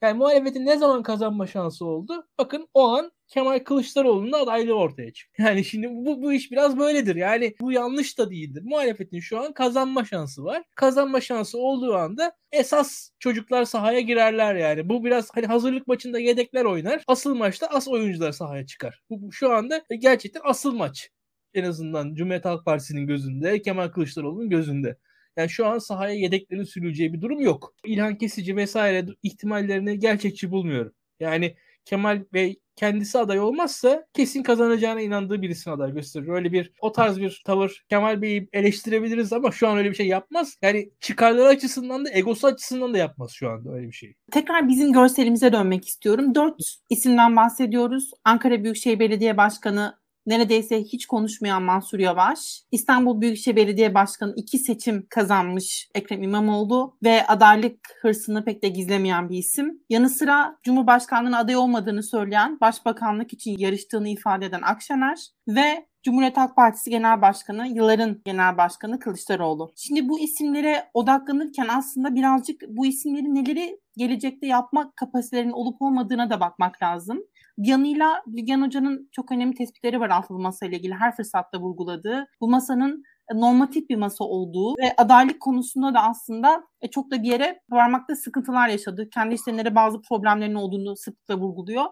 Yani 0.02 0.18
muhalefetin 0.18 0.66
ne 0.66 0.78
zaman 0.78 1.02
kazanma 1.02 1.46
şansı 1.46 1.84
oldu? 1.86 2.26
Bakın 2.38 2.68
o 2.74 2.88
an 2.88 3.12
Kemal 3.28 3.58
Kılıçdaroğlu'nun 3.58 4.32
adaylığı 4.32 4.74
ortaya 4.74 5.12
çıktı. 5.12 5.42
Yani 5.42 5.64
şimdi 5.64 5.88
bu, 5.90 6.22
bu 6.22 6.32
iş 6.32 6.50
biraz 6.50 6.78
böyledir. 6.78 7.16
Yani 7.16 7.54
bu 7.60 7.72
yanlış 7.72 8.18
da 8.18 8.30
değildir. 8.30 8.62
Muhalefetin 8.64 9.20
şu 9.20 9.40
an 9.40 9.52
kazanma 9.52 10.04
şansı 10.04 10.44
var. 10.44 10.62
Kazanma 10.74 11.20
şansı 11.20 11.58
olduğu 11.58 11.94
anda 11.94 12.32
esas 12.52 13.10
çocuklar 13.18 13.64
sahaya 13.64 14.00
girerler 14.00 14.54
yani. 14.54 14.88
Bu 14.88 15.04
biraz 15.04 15.28
hani 15.34 15.46
hazırlık 15.46 15.86
maçında 15.86 16.18
yedekler 16.18 16.64
oynar. 16.64 17.02
Asıl 17.06 17.34
maçta 17.34 17.66
as 17.66 17.88
oyuncular 17.88 18.32
sahaya 18.32 18.66
çıkar. 18.66 19.02
Bu 19.10 19.32
şu 19.32 19.52
anda 19.52 19.82
gerçekten 19.98 20.40
asıl 20.44 20.74
maç. 20.74 21.10
En 21.54 21.64
azından 21.64 22.14
Cumhuriyet 22.14 22.44
Halk 22.44 22.64
Partisi'nin 22.64 23.06
gözünde, 23.06 23.62
Kemal 23.62 23.88
Kılıçdaroğlu'nun 23.88 24.50
gözünde. 24.50 24.98
Yani 25.36 25.48
şu 25.50 25.66
an 25.66 25.78
sahaya 25.78 26.14
yedeklerin 26.14 26.64
sürüleceği 26.64 27.12
bir 27.12 27.20
durum 27.20 27.40
yok. 27.40 27.74
İlhan 27.84 28.18
Kesici 28.18 28.56
vesaire 28.56 29.06
ihtimallerini 29.22 29.98
gerçekçi 29.98 30.50
bulmuyorum. 30.50 30.92
Yani 31.20 31.56
Kemal 31.84 32.24
Bey 32.32 32.60
kendisi 32.76 33.18
aday 33.18 33.40
olmazsa 33.40 34.04
kesin 34.12 34.42
kazanacağına 34.42 35.00
inandığı 35.00 35.42
birisini 35.42 35.74
aday 35.74 35.92
gösterir. 35.92 36.28
Öyle 36.28 36.52
bir 36.52 36.72
o 36.80 36.92
tarz 36.92 37.20
bir 37.20 37.42
tavır 37.46 37.84
Kemal 37.88 38.22
Bey'i 38.22 38.48
eleştirebiliriz 38.52 39.32
ama 39.32 39.50
şu 39.50 39.68
an 39.68 39.76
öyle 39.78 39.90
bir 39.90 39.94
şey 39.94 40.06
yapmaz. 40.06 40.56
Yani 40.62 40.90
çıkarları 41.00 41.48
açısından 41.48 42.04
da 42.04 42.10
egosu 42.12 42.46
açısından 42.46 42.94
da 42.94 42.98
yapmaz 42.98 43.30
şu 43.30 43.50
anda 43.50 43.72
öyle 43.72 43.86
bir 43.86 43.92
şey. 43.92 44.14
Tekrar 44.32 44.68
bizim 44.68 44.92
görselimize 44.92 45.52
dönmek 45.52 45.88
istiyorum. 45.88 46.34
Dört 46.34 46.60
isimden 46.90 47.36
bahsediyoruz. 47.36 48.10
Ankara 48.24 48.64
Büyükşehir 48.64 48.98
Belediye 48.98 49.36
Başkanı 49.36 50.03
neredeyse 50.26 50.82
hiç 50.82 51.06
konuşmayan 51.06 51.62
Mansur 51.62 51.98
Yavaş, 51.98 52.62
İstanbul 52.72 53.20
Büyükşehir 53.20 53.56
Belediye 53.56 53.94
Başkanı 53.94 54.32
iki 54.36 54.58
seçim 54.58 55.06
kazanmış 55.10 55.88
Ekrem 55.94 56.22
İmamoğlu 56.22 56.96
ve 57.04 57.26
adaylık 57.26 57.78
hırsını 58.02 58.44
pek 58.44 58.62
de 58.62 58.68
gizlemeyen 58.68 59.28
bir 59.28 59.38
isim. 59.38 59.78
Yanı 59.90 60.10
sıra 60.10 60.56
Cumhurbaşkanlığına 60.62 61.38
aday 61.38 61.56
olmadığını 61.56 62.02
söyleyen, 62.02 62.60
başbakanlık 62.60 63.32
için 63.32 63.58
yarıştığını 63.58 64.08
ifade 64.08 64.46
eden 64.46 64.62
Akşener 64.62 65.18
ve 65.48 65.86
Cumhuriyet 66.04 66.36
Halk 66.36 66.56
Partisi 66.56 66.90
Genel 66.90 67.22
Başkanı, 67.22 67.66
yılların 67.66 68.20
Genel 68.24 68.56
Başkanı 68.56 68.98
Kılıçdaroğlu. 68.98 69.72
Şimdi 69.76 70.08
bu 70.08 70.20
isimlere 70.20 70.90
odaklanırken 70.94 71.68
aslında 71.68 72.14
birazcık 72.14 72.62
bu 72.68 72.86
isimleri 72.86 73.34
neleri 73.34 73.80
gelecekte 73.96 74.46
yapmak 74.46 74.96
kapasitelerinin 74.96 75.52
olup 75.52 75.82
olmadığına 75.82 76.30
da 76.30 76.40
bakmak 76.40 76.82
lazım. 76.82 77.18
Yanıyla 77.56 78.22
Bilgen 78.26 78.62
Hoca'nın 78.62 79.08
çok 79.12 79.32
önemli 79.32 79.54
tespitleri 79.54 80.00
var 80.00 80.10
altılı 80.10 80.38
masa 80.38 80.66
ile 80.66 80.76
ilgili 80.76 80.94
her 80.94 81.16
fırsatta 81.16 81.60
vurguladığı. 81.60 82.26
Bu 82.40 82.48
masanın 82.48 83.04
normatif 83.32 83.88
bir 83.90 83.96
masa 83.96 84.24
olduğu 84.24 84.74
ve 84.78 84.94
adaylık 84.96 85.40
konusunda 85.40 85.94
da 85.94 86.02
aslında 86.02 86.64
e, 86.82 86.90
çok 86.90 87.10
da 87.10 87.22
bir 87.22 87.28
yere 87.28 87.60
varmakta 87.70 88.16
sıkıntılar 88.16 88.68
yaşadı. 88.68 89.08
Kendi 89.14 89.34
işlerinde 89.34 89.74
bazı 89.74 90.00
problemlerin 90.02 90.54
olduğunu 90.54 90.96
sıklıkla 90.96 91.38
vurguluyor. 91.38 91.84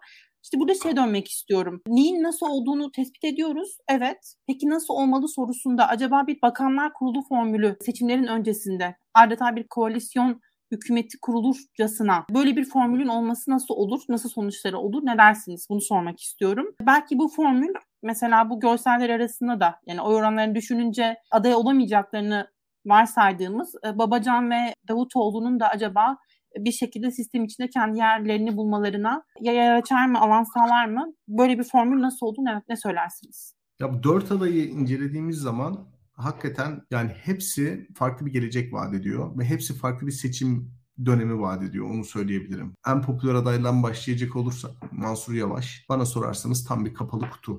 İşte 0.45 0.61
burada 0.61 0.75
şey 0.75 0.97
dönmek 0.97 1.29
istiyorum. 1.29 1.83
Neyin 1.87 2.23
nasıl 2.23 2.47
olduğunu 2.47 2.91
tespit 2.93 3.25
ediyoruz. 3.25 3.77
Evet. 3.89 4.35
Peki 4.47 4.69
nasıl 4.69 4.95
olmalı 4.95 5.29
sorusunda 5.29 5.89
acaba 5.89 6.27
bir 6.27 6.43
bakanlar 6.43 6.93
kurulu 6.93 7.23
formülü 7.29 7.77
seçimlerin 7.81 8.27
öncesinde 8.27 8.97
adeta 9.15 9.57
bir 9.57 9.67
koalisyon 9.69 10.41
hükümeti 10.73 11.19
kurulurcasına 11.21 12.25
böyle 12.35 12.57
bir 12.57 12.65
formülün 12.65 13.07
olması 13.07 13.51
nasıl 13.51 13.75
olur? 13.75 14.01
Nasıl 14.09 14.29
sonuçları 14.29 14.79
olur? 14.79 15.03
Ne 15.05 15.19
dersiniz? 15.19 15.67
Bunu 15.71 15.81
sormak 15.81 16.21
istiyorum. 16.21 16.67
Belki 16.81 17.19
bu 17.19 17.29
formül 17.29 17.75
mesela 18.03 18.51
bu 18.51 18.61
görseller 18.61 19.11
arasında 19.11 19.61
da 19.61 19.75
yani 19.87 20.01
oy 20.01 20.15
oranlarını 20.15 20.55
düşününce 20.55 21.17
aday 21.31 21.55
olamayacaklarını 21.55 22.47
varsaydığımız 22.87 23.75
e, 23.87 23.99
Babacan 23.99 24.51
ve 24.51 24.75
Davutoğlu'nun 24.89 25.61
da 25.61 25.69
acaba 25.69 26.17
bir 26.59 26.73
şekilde 26.73 27.11
sistem 27.11 27.45
içinde 27.45 27.69
kendi 27.69 27.99
yerlerini 27.99 28.57
bulmalarına 28.57 29.23
ya 29.41 29.53
yer 29.53 29.75
açar 29.77 30.07
mı, 30.07 30.21
alan 30.21 30.45
sağlar 30.45 30.87
mı? 30.87 31.15
Böyle 31.29 31.59
bir 31.59 31.65
formül 31.65 32.03
nasıl 32.03 32.27
oldu? 32.27 32.41
Ne, 32.45 32.63
ne 32.69 32.77
söylersiniz? 32.77 33.55
Ya 33.81 33.95
bu 33.95 34.03
dört 34.03 34.33
adayı 34.33 34.65
incelediğimiz 34.65 35.39
zaman 35.39 35.79
hakikaten 36.13 36.83
yani 36.91 37.11
hepsi 37.11 37.89
farklı 37.95 38.27
bir 38.27 38.33
gelecek 38.33 38.73
vaat 38.73 38.95
ediyor 38.95 39.39
ve 39.39 39.45
hepsi 39.45 39.75
farklı 39.75 40.07
bir 40.07 40.13
seçim 40.13 40.73
dönemi 41.05 41.41
vaat 41.41 41.63
ediyor 41.63 41.91
onu 41.91 42.05
söyleyebilirim. 42.05 42.75
En 42.87 43.03
popüler 43.03 43.35
adaydan 43.35 43.83
başlayacak 43.83 44.37
olursak 44.37 44.93
Mansur 44.93 45.35
Yavaş 45.35 45.85
bana 45.89 46.07
sorarsanız 46.07 46.65
tam 46.65 46.85
bir 46.85 46.95
kapalı 46.95 47.31
kutu. 47.31 47.59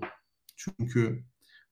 Çünkü 0.55 1.25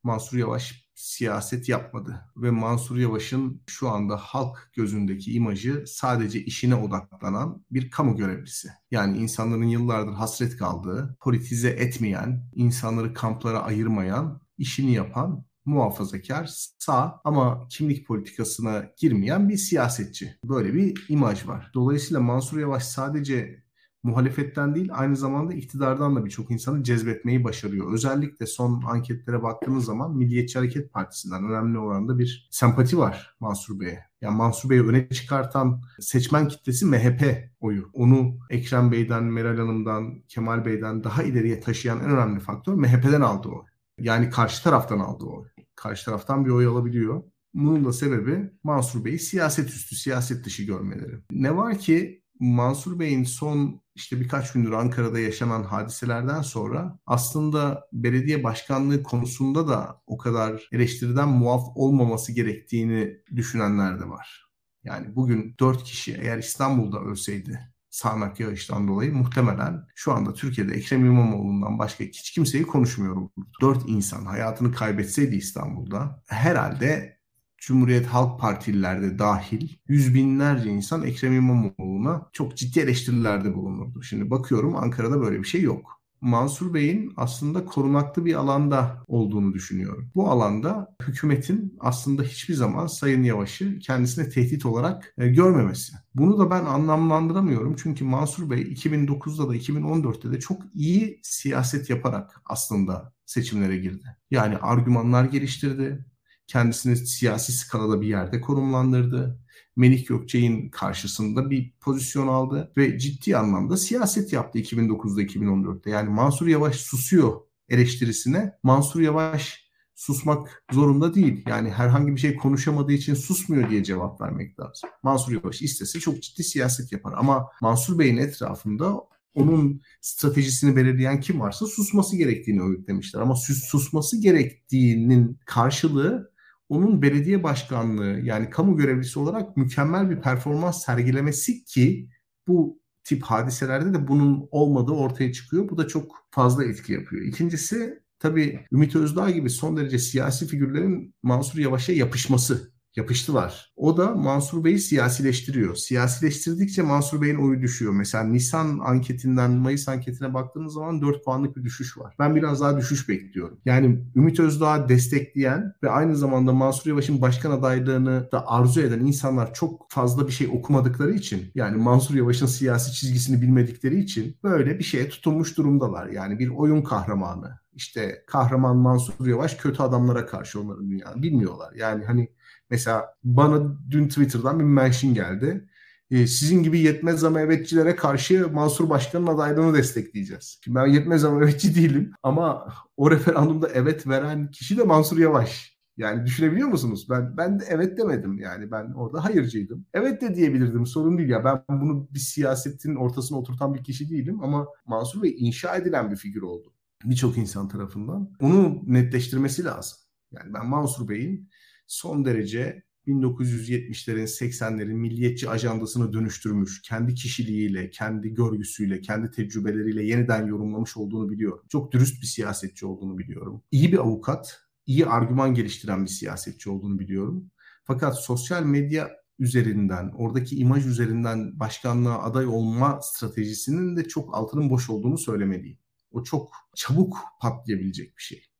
Mansur 0.04 0.38
Yavaş 0.38 0.92
siyaset 0.96 1.70
yapmadı 1.70 2.22
ve 2.38 2.52
Mansur 2.52 2.98
Yavaş'ın 2.98 3.64
şu 3.68 3.90
anda 3.90 4.18
halk 4.18 4.72
gözündeki 4.76 5.34
imajı 5.34 5.84
sadece 5.88 6.44
işine 6.44 6.76
odaklanan 6.76 7.66
bir 7.72 7.92
kamu 7.92 8.18
görevlisi. 8.18 8.70
Yani 8.92 9.18
insanların 9.18 9.64
yıllardır 9.64 10.14
hasret 10.14 10.58
kaldığı, 10.58 11.18
politize 11.22 11.70
etmeyen, 11.70 12.50
insanları 12.56 13.14
kamplara 13.14 13.60
ayırmayan, 13.60 14.42
işini 14.58 14.94
yapan 14.94 15.46
muhafazakar, 15.66 16.50
sağ 16.80 17.22
ama 17.24 17.68
kimlik 17.70 18.08
politikasına 18.08 18.86
girmeyen 18.98 19.50
bir 19.50 19.58
siyasetçi. 19.58 20.36
Böyle 20.46 20.74
bir 20.74 21.06
imaj 21.10 21.48
var. 21.48 21.72
Dolayısıyla 21.74 22.22
Mansur 22.22 22.60
Yavaş 22.60 22.84
sadece 22.84 23.64
muhalefetten 24.04 24.76
değil 24.76 24.90
aynı 24.94 25.16
zamanda 25.16 25.54
iktidardan 25.54 26.16
da 26.16 26.26
birçok 26.26 26.52
insanı 26.52 26.84
cezbetmeyi 26.84 27.44
başarıyor. 27.44 27.94
Özellikle 27.94 28.46
son 28.46 28.82
anketlere 28.82 29.44
baktığınız 29.44 29.86
zaman 29.86 30.18
Milliyetçi 30.18 30.60
Hareket 30.60 30.94
Partisi'nden 30.94 31.44
önemli 31.44 31.80
oranda 31.80 32.20
bir 32.20 32.48
sempati 32.52 32.98
var 32.98 33.36
Mansur 33.40 33.80
Bey'e. 33.80 34.00
Yani 34.22 34.36
Mansur 34.36 34.70
Bey'i 34.70 34.84
öne 34.84 35.10
çıkartan 35.10 35.82
seçmen 36.00 36.48
kitlesi 36.48 36.86
MHP 36.86 37.50
oyu. 37.60 37.90
Onu 37.94 38.38
Ekrem 38.50 38.92
Bey'den, 38.92 39.24
Meral 39.24 39.58
Hanım'dan, 39.58 40.22
Kemal 40.28 40.66
Bey'den 40.66 41.04
daha 41.04 41.24
ileriye 41.24 41.60
taşıyan 41.60 42.00
en 42.00 42.10
önemli 42.10 42.40
faktör 42.40 42.74
MHP'den 42.74 43.22
aldığı 43.22 43.50
oy. 43.50 43.71
Yani 44.02 44.30
karşı 44.30 44.64
taraftan 44.64 45.00
aldığı 45.00 45.26
oy. 45.26 45.48
Karşı 45.76 46.06
taraftan 46.06 46.46
bir 46.46 46.52
oy 46.52 46.66
alabiliyor. 46.66 47.24
Bunun 47.54 47.86
da 47.86 47.94
sebebi 47.94 48.52
Mansur 48.64 49.06
Bey'i 49.06 49.20
siyaset 49.20 49.70
üstü, 49.70 49.96
siyaset 49.96 50.46
dışı 50.46 50.64
görmeleri. 50.64 51.20
Ne 51.32 51.56
var 51.56 51.78
ki 51.78 52.24
Mansur 52.40 53.00
Bey'in 53.00 53.24
son 53.24 53.82
işte 53.96 54.20
birkaç 54.20 54.54
gündür 54.54 54.72
Ankara'da 54.72 55.20
yaşanan 55.20 55.64
hadiselerden 55.64 56.42
sonra 56.42 57.00
aslında 57.06 57.88
belediye 57.94 58.44
başkanlığı 58.44 59.04
konusunda 59.04 59.68
da 59.68 60.02
o 60.08 60.18
kadar 60.18 60.70
eleştiriden 60.72 61.30
muaf 61.30 61.64
olmaması 61.76 62.32
gerektiğini 62.32 63.18
düşünenler 63.36 64.00
de 64.00 64.10
var. 64.10 64.48
Yani 64.84 65.16
bugün 65.16 65.56
dört 65.60 65.84
kişi 65.84 66.14
eğer 66.14 66.38
İstanbul'da 66.38 67.00
ölseydi 67.00 67.71
sağanak 67.92 68.40
yağıştan 68.40 68.88
dolayı 68.88 69.14
muhtemelen 69.14 69.88
şu 69.96 70.14
anda 70.14 70.34
Türkiye'de 70.34 70.74
Ekrem 70.74 71.06
İmamoğlu'ndan 71.06 71.80
başka 71.80 72.04
hiç 72.04 72.32
kimseyi 72.32 72.64
konuşmuyorum. 72.64 73.32
Dört 73.62 73.90
insan 73.90 74.26
hayatını 74.26 74.72
kaybetseydi 74.72 75.36
İstanbul'da 75.36 76.24
herhalde 76.28 77.22
Cumhuriyet 77.58 78.06
Halk 78.06 78.40
Partililer 78.40 79.02
de 79.02 79.20
dahil 79.20 79.70
yüz 79.88 80.14
binlerce 80.14 80.70
insan 80.70 81.04
Ekrem 81.04 81.34
İmamoğlu'na 81.34 82.30
çok 82.34 82.58
ciddi 82.58 82.80
eleştirilerde 82.80 83.56
bulunurdu. 83.56 84.04
Şimdi 84.04 84.32
bakıyorum 84.32 84.76
Ankara'da 84.76 85.22
böyle 85.22 85.40
bir 85.40 85.48
şey 85.48 85.62
yok. 85.62 86.01
Mansur 86.22 86.74
Bey'in 86.74 87.14
aslında 87.18 87.66
korunaklı 87.66 88.26
bir 88.26 88.36
alanda 88.36 89.04
olduğunu 89.08 89.54
düşünüyorum. 89.54 90.12
Bu 90.16 90.30
alanda 90.30 90.96
hükümetin 91.08 91.78
aslında 91.80 92.24
hiçbir 92.24 92.54
zaman 92.54 92.88
Sayın 92.88 93.24
Yavaş'ı 93.24 93.80
kendisine 93.80 94.30
tehdit 94.30 94.66
olarak 94.66 95.14
e, 95.18 95.28
görmemesi. 95.28 95.94
Bunu 96.16 96.40
da 96.40 96.50
ben 96.50 96.66
anlamlandıramıyorum 96.66 97.76
çünkü 97.84 98.04
Mansur 98.04 98.50
Bey 98.50 98.62
2009'da 98.62 99.50
da 99.50 99.56
2014'te 99.56 100.32
de 100.32 100.40
çok 100.40 100.62
iyi 100.74 101.20
siyaset 101.24 101.90
yaparak 101.90 102.42
aslında 102.46 103.14
seçimlere 103.26 103.78
girdi. 103.78 104.18
Yani 104.32 104.58
argümanlar 104.58 105.26
geliştirdi, 105.26 106.06
kendisini 106.48 106.98
siyasi 106.98 107.52
skalada 107.52 108.02
bir 108.02 108.08
yerde 108.08 108.42
konumlandırdı. 108.42 109.40
Melik 109.76 110.08
Gökçe'nin 110.08 110.70
karşısında 110.70 111.50
bir 111.50 111.74
pozisyon 111.80 112.28
aldı 112.28 112.72
ve 112.78 113.00
ciddi 113.00 113.38
anlamda 113.38 113.78
siyaset 113.78 114.34
yaptı 114.34 114.60
2009'da 114.60 115.22
2014'te. 115.22 115.90
Yani 115.90 116.10
Mansur 116.10 116.48
Yavaş 116.48 116.76
susuyor 116.76 117.42
eleştirisine. 117.70 118.54
Mansur 118.64 119.02
Yavaş 119.02 119.72
susmak 119.96 120.64
zorunda 120.72 121.16
değil. 121.16 121.44
Yani 121.48 121.70
herhangi 121.70 122.16
bir 122.16 122.20
şey 122.20 122.36
konuşamadığı 122.36 122.92
için 122.92 123.14
susmuyor 123.14 123.70
diye 123.70 123.84
cevap 123.84 124.22
vermek 124.22 124.60
lazım. 124.60 124.90
Mansur 125.04 125.32
Yavaş 125.34 125.62
istese 125.62 126.00
çok 126.00 126.24
ciddi 126.24 126.44
siyaset 126.44 126.92
yapar 126.92 127.14
ama 127.18 127.48
Mansur 127.62 128.00
Bey'in 128.00 128.18
etrafında 128.18 129.02
onun 129.34 129.82
stratejisini 130.02 130.76
belirleyen 130.76 131.20
kim 131.20 131.40
varsa 131.40 131.66
susması 131.66 132.18
gerektiğini 132.18 132.62
öğütlemişler. 132.62 133.22
Ama 133.22 133.36
sus, 133.36 133.64
susması 133.64 134.22
gerektiğinin 134.22 135.40
karşılığı 135.46 136.31
onun 136.72 137.02
belediye 137.02 137.44
başkanlığı 137.44 138.20
yani 138.24 138.50
kamu 138.50 138.78
görevlisi 138.78 139.20
olarak 139.20 139.58
mükemmel 139.58 140.10
bir 140.10 140.22
performans 140.22 140.86
sergilemesi 140.86 141.64
ki 141.66 142.10
bu 142.48 142.80
tip 143.04 143.24
hadiselerde 143.24 143.94
de 143.94 144.08
bunun 144.08 144.48
olmadığı 144.52 144.92
ortaya 144.92 145.34
çıkıyor. 145.34 145.70
Bu 145.70 145.78
da 145.78 145.88
çok 145.88 146.16
fazla 146.32 146.66
etki 146.66 146.94
yapıyor. 146.94 147.26
İkincisi 147.26 148.04
tabii 148.20 148.66
Ümit 148.72 148.96
Özdağ 148.96 149.30
gibi 149.30 149.50
son 149.50 149.78
derece 149.78 150.00
siyasi 150.00 150.48
figürlerin 150.48 151.16
Mansur 151.24 151.60
Yavaş'a 151.60 151.94
yapışması 151.94 152.74
yapıştılar. 152.96 153.72
O 153.76 153.98
da 153.98 154.16
Mansur 154.16 154.64
Bey'i 154.64 154.80
siyasileştiriyor. 154.80 155.76
Siyasileştirdikçe 155.76 156.82
Mansur 156.82 157.22
Bey'in 157.22 157.36
oyu 157.36 157.62
düşüyor. 157.62 157.94
Mesela 157.94 158.24
Nisan 158.24 158.80
anketinden 158.80 159.52
Mayıs 159.52 159.88
anketine 159.88 160.34
baktığınız 160.34 160.74
zaman 160.74 161.02
4 161.02 161.26
puanlık 161.26 161.58
bir 161.58 161.64
düşüş 161.64 161.98
var. 161.98 162.16
Ben 162.20 162.36
biraz 162.36 162.62
daha 162.62 162.78
düşüş 162.78 163.10
bekliyorum. 163.10 163.60
Yani 163.66 164.00
Ümit 164.16 164.40
Özdağ'ı 164.40 164.90
destekleyen 164.90 165.74
ve 165.84 165.90
aynı 165.90 166.18
zamanda 166.18 166.54
Mansur 166.54 166.90
Yavaş'ın 166.90 167.22
başkan 167.22 167.52
adaylığını 167.52 168.30
da 168.32 168.48
arzu 168.48 168.82
eden 168.82 169.00
insanlar 169.00 169.54
çok 169.54 169.92
fazla 169.92 170.28
bir 170.28 170.32
şey 170.32 170.48
okumadıkları 170.48 171.12
için 171.14 171.52
yani 171.56 171.78
Mansur 171.78 172.16
Yavaş'ın 172.16 172.46
siyasi 172.46 172.94
çizgisini 172.94 173.42
bilmedikleri 173.42 174.00
için 174.00 174.38
böyle 174.44 174.80
bir 174.80 174.84
şeye 174.84 175.10
tutunmuş 175.10 175.58
durumdalar. 175.58 176.08
Yani 176.08 176.40
bir 176.40 176.50
oyun 176.50 176.82
kahramanı. 176.82 177.62
İşte 177.74 178.24
kahraman 178.28 178.78
Mansur 178.78 179.28
Yavaş 179.28 179.56
kötü 179.56 179.84
adamlara 179.84 180.26
karşı 180.26 180.62
onların 180.62 180.90
dünya 180.90 181.14
bilmiyorlar. 181.16 181.74
Yani 181.76 182.06
hani 182.06 182.30
Mesela 182.72 183.06
bana 183.24 183.78
dün 183.90 184.08
Twitter'dan 184.08 184.60
bir 184.60 184.64
mention 184.64 185.14
geldi. 185.14 185.68
Ee, 186.12 186.28
sizin 186.28 186.64
gibi 186.64 186.80
yetmez 186.80 187.24
ama 187.24 187.42
evetçilere 187.42 187.96
karşı 187.96 188.50
Mansur 188.54 188.90
Başkan'ın 188.90 189.28
adaylığını 189.28 189.78
destekleyeceğiz. 189.78 190.60
Şimdi 190.64 190.76
ben 190.76 190.86
yetmez 190.88 191.24
ama 191.24 191.44
evetçi 191.44 191.76
değilim 191.76 192.14
ama 192.24 192.74
o 192.98 193.12
referandumda 193.12 193.70
evet 193.74 194.08
veren 194.08 194.52
kişi 194.52 194.78
de 194.78 194.84
Mansur 194.84 195.18
Yavaş. 195.18 195.78
Yani 195.98 196.26
düşünebiliyor 196.26 196.68
musunuz? 196.68 197.08
Ben 197.10 197.38
ben 197.38 197.60
de 197.60 197.64
evet 197.70 197.98
demedim 197.98 198.40
yani 198.40 198.72
ben 198.72 198.92
orada 198.94 199.26
hayırcıydım. 199.26 199.86
Evet 199.94 200.22
de 200.22 200.36
diyebilirdim 200.36 200.86
sorun 200.86 201.18
değil 201.18 201.30
ya 201.30 201.44
ben 201.46 201.82
bunu 201.82 202.08
bir 202.12 202.20
siyasetin 202.20 202.96
ortasına 202.96 203.38
oturtan 203.38 203.74
bir 203.74 203.84
kişi 203.84 204.10
değilim 204.10 204.44
ama 204.44 204.68
Mansur 204.86 205.24
Bey 205.24 205.36
inşa 205.38 205.76
edilen 205.76 206.12
bir 206.12 206.16
figür 206.16 206.42
oldu 206.42 206.74
birçok 207.06 207.38
insan 207.38 207.68
tarafından. 207.68 208.30
Onu 208.40 208.84
netleştirmesi 208.88 209.64
lazım. 209.64 209.98
Yani 210.32 210.54
ben 210.54 210.68
Mansur 210.68 211.08
Bey'in 211.08 211.50
son 211.92 212.26
derece 212.26 212.84
1970'lerin 213.08 214.28
80'lerin 214.28 214.94
milliyetçi 214.94 215.50
ajandasını 215.50 216.14
dönüştürmüş, 216.14 216.82
kendi 216.82 217.14
kişiliğiyle, 217.14 217.90
kendi 217.90 218.34
görgüsüyle, 218.34 219.02
kendi 219.02 219.32
tecrübeleriyle 219.32 220.06
yeniden 220.06 220.48
yorumlamış 220.48 220.98
olduğunu 220.98 221.30
biliyorum. 221.30 221.66
Çok 221.70 221.92
dürüst 221.92 222.22
bir 222.22 222.28
siyasetçi 222.28 222.86
olduğunu 222.86 223.18
biliyorum. 223.18 223.64
İyi 223.72 223.92
bir 223.92 223.98
avukat 223.98 224.62
iyi 224.86 225.06
argüman 225.06 225.54
geliştiren 225.54 226.04
bir 226.04 226.10
siyasetçi 226.10 226.70
olduğunu 226.70 227.00
biliyorum. 227.00 227.52
Fakat 227.84 228.24
sosyal 228.24 228.64
medya 228.64 229.12
üzerinden, 229.40 230.12
oradaki 230.16 230.56
imaj 230.56 230.86
üzerinden 230.86 231.60
başkanlığa 231.60 232.24
aday 232.24 232.46
olma 232.46 233.00
stratejisinin 233.02 233.98
de 233.98 234.08
çok 234.08 234.36
altının 234.36 234.70
boş 234.70 234.90
olduğunu 234.90 235.18
söylemeliyim. 235.18 235.78
O 236.12 236.24
çok 236.24 236.52
çabuk 236.76 237.18
patlayabilecek 237.42 238.18
bir 238.18 238.24
şey. 238.24 238.52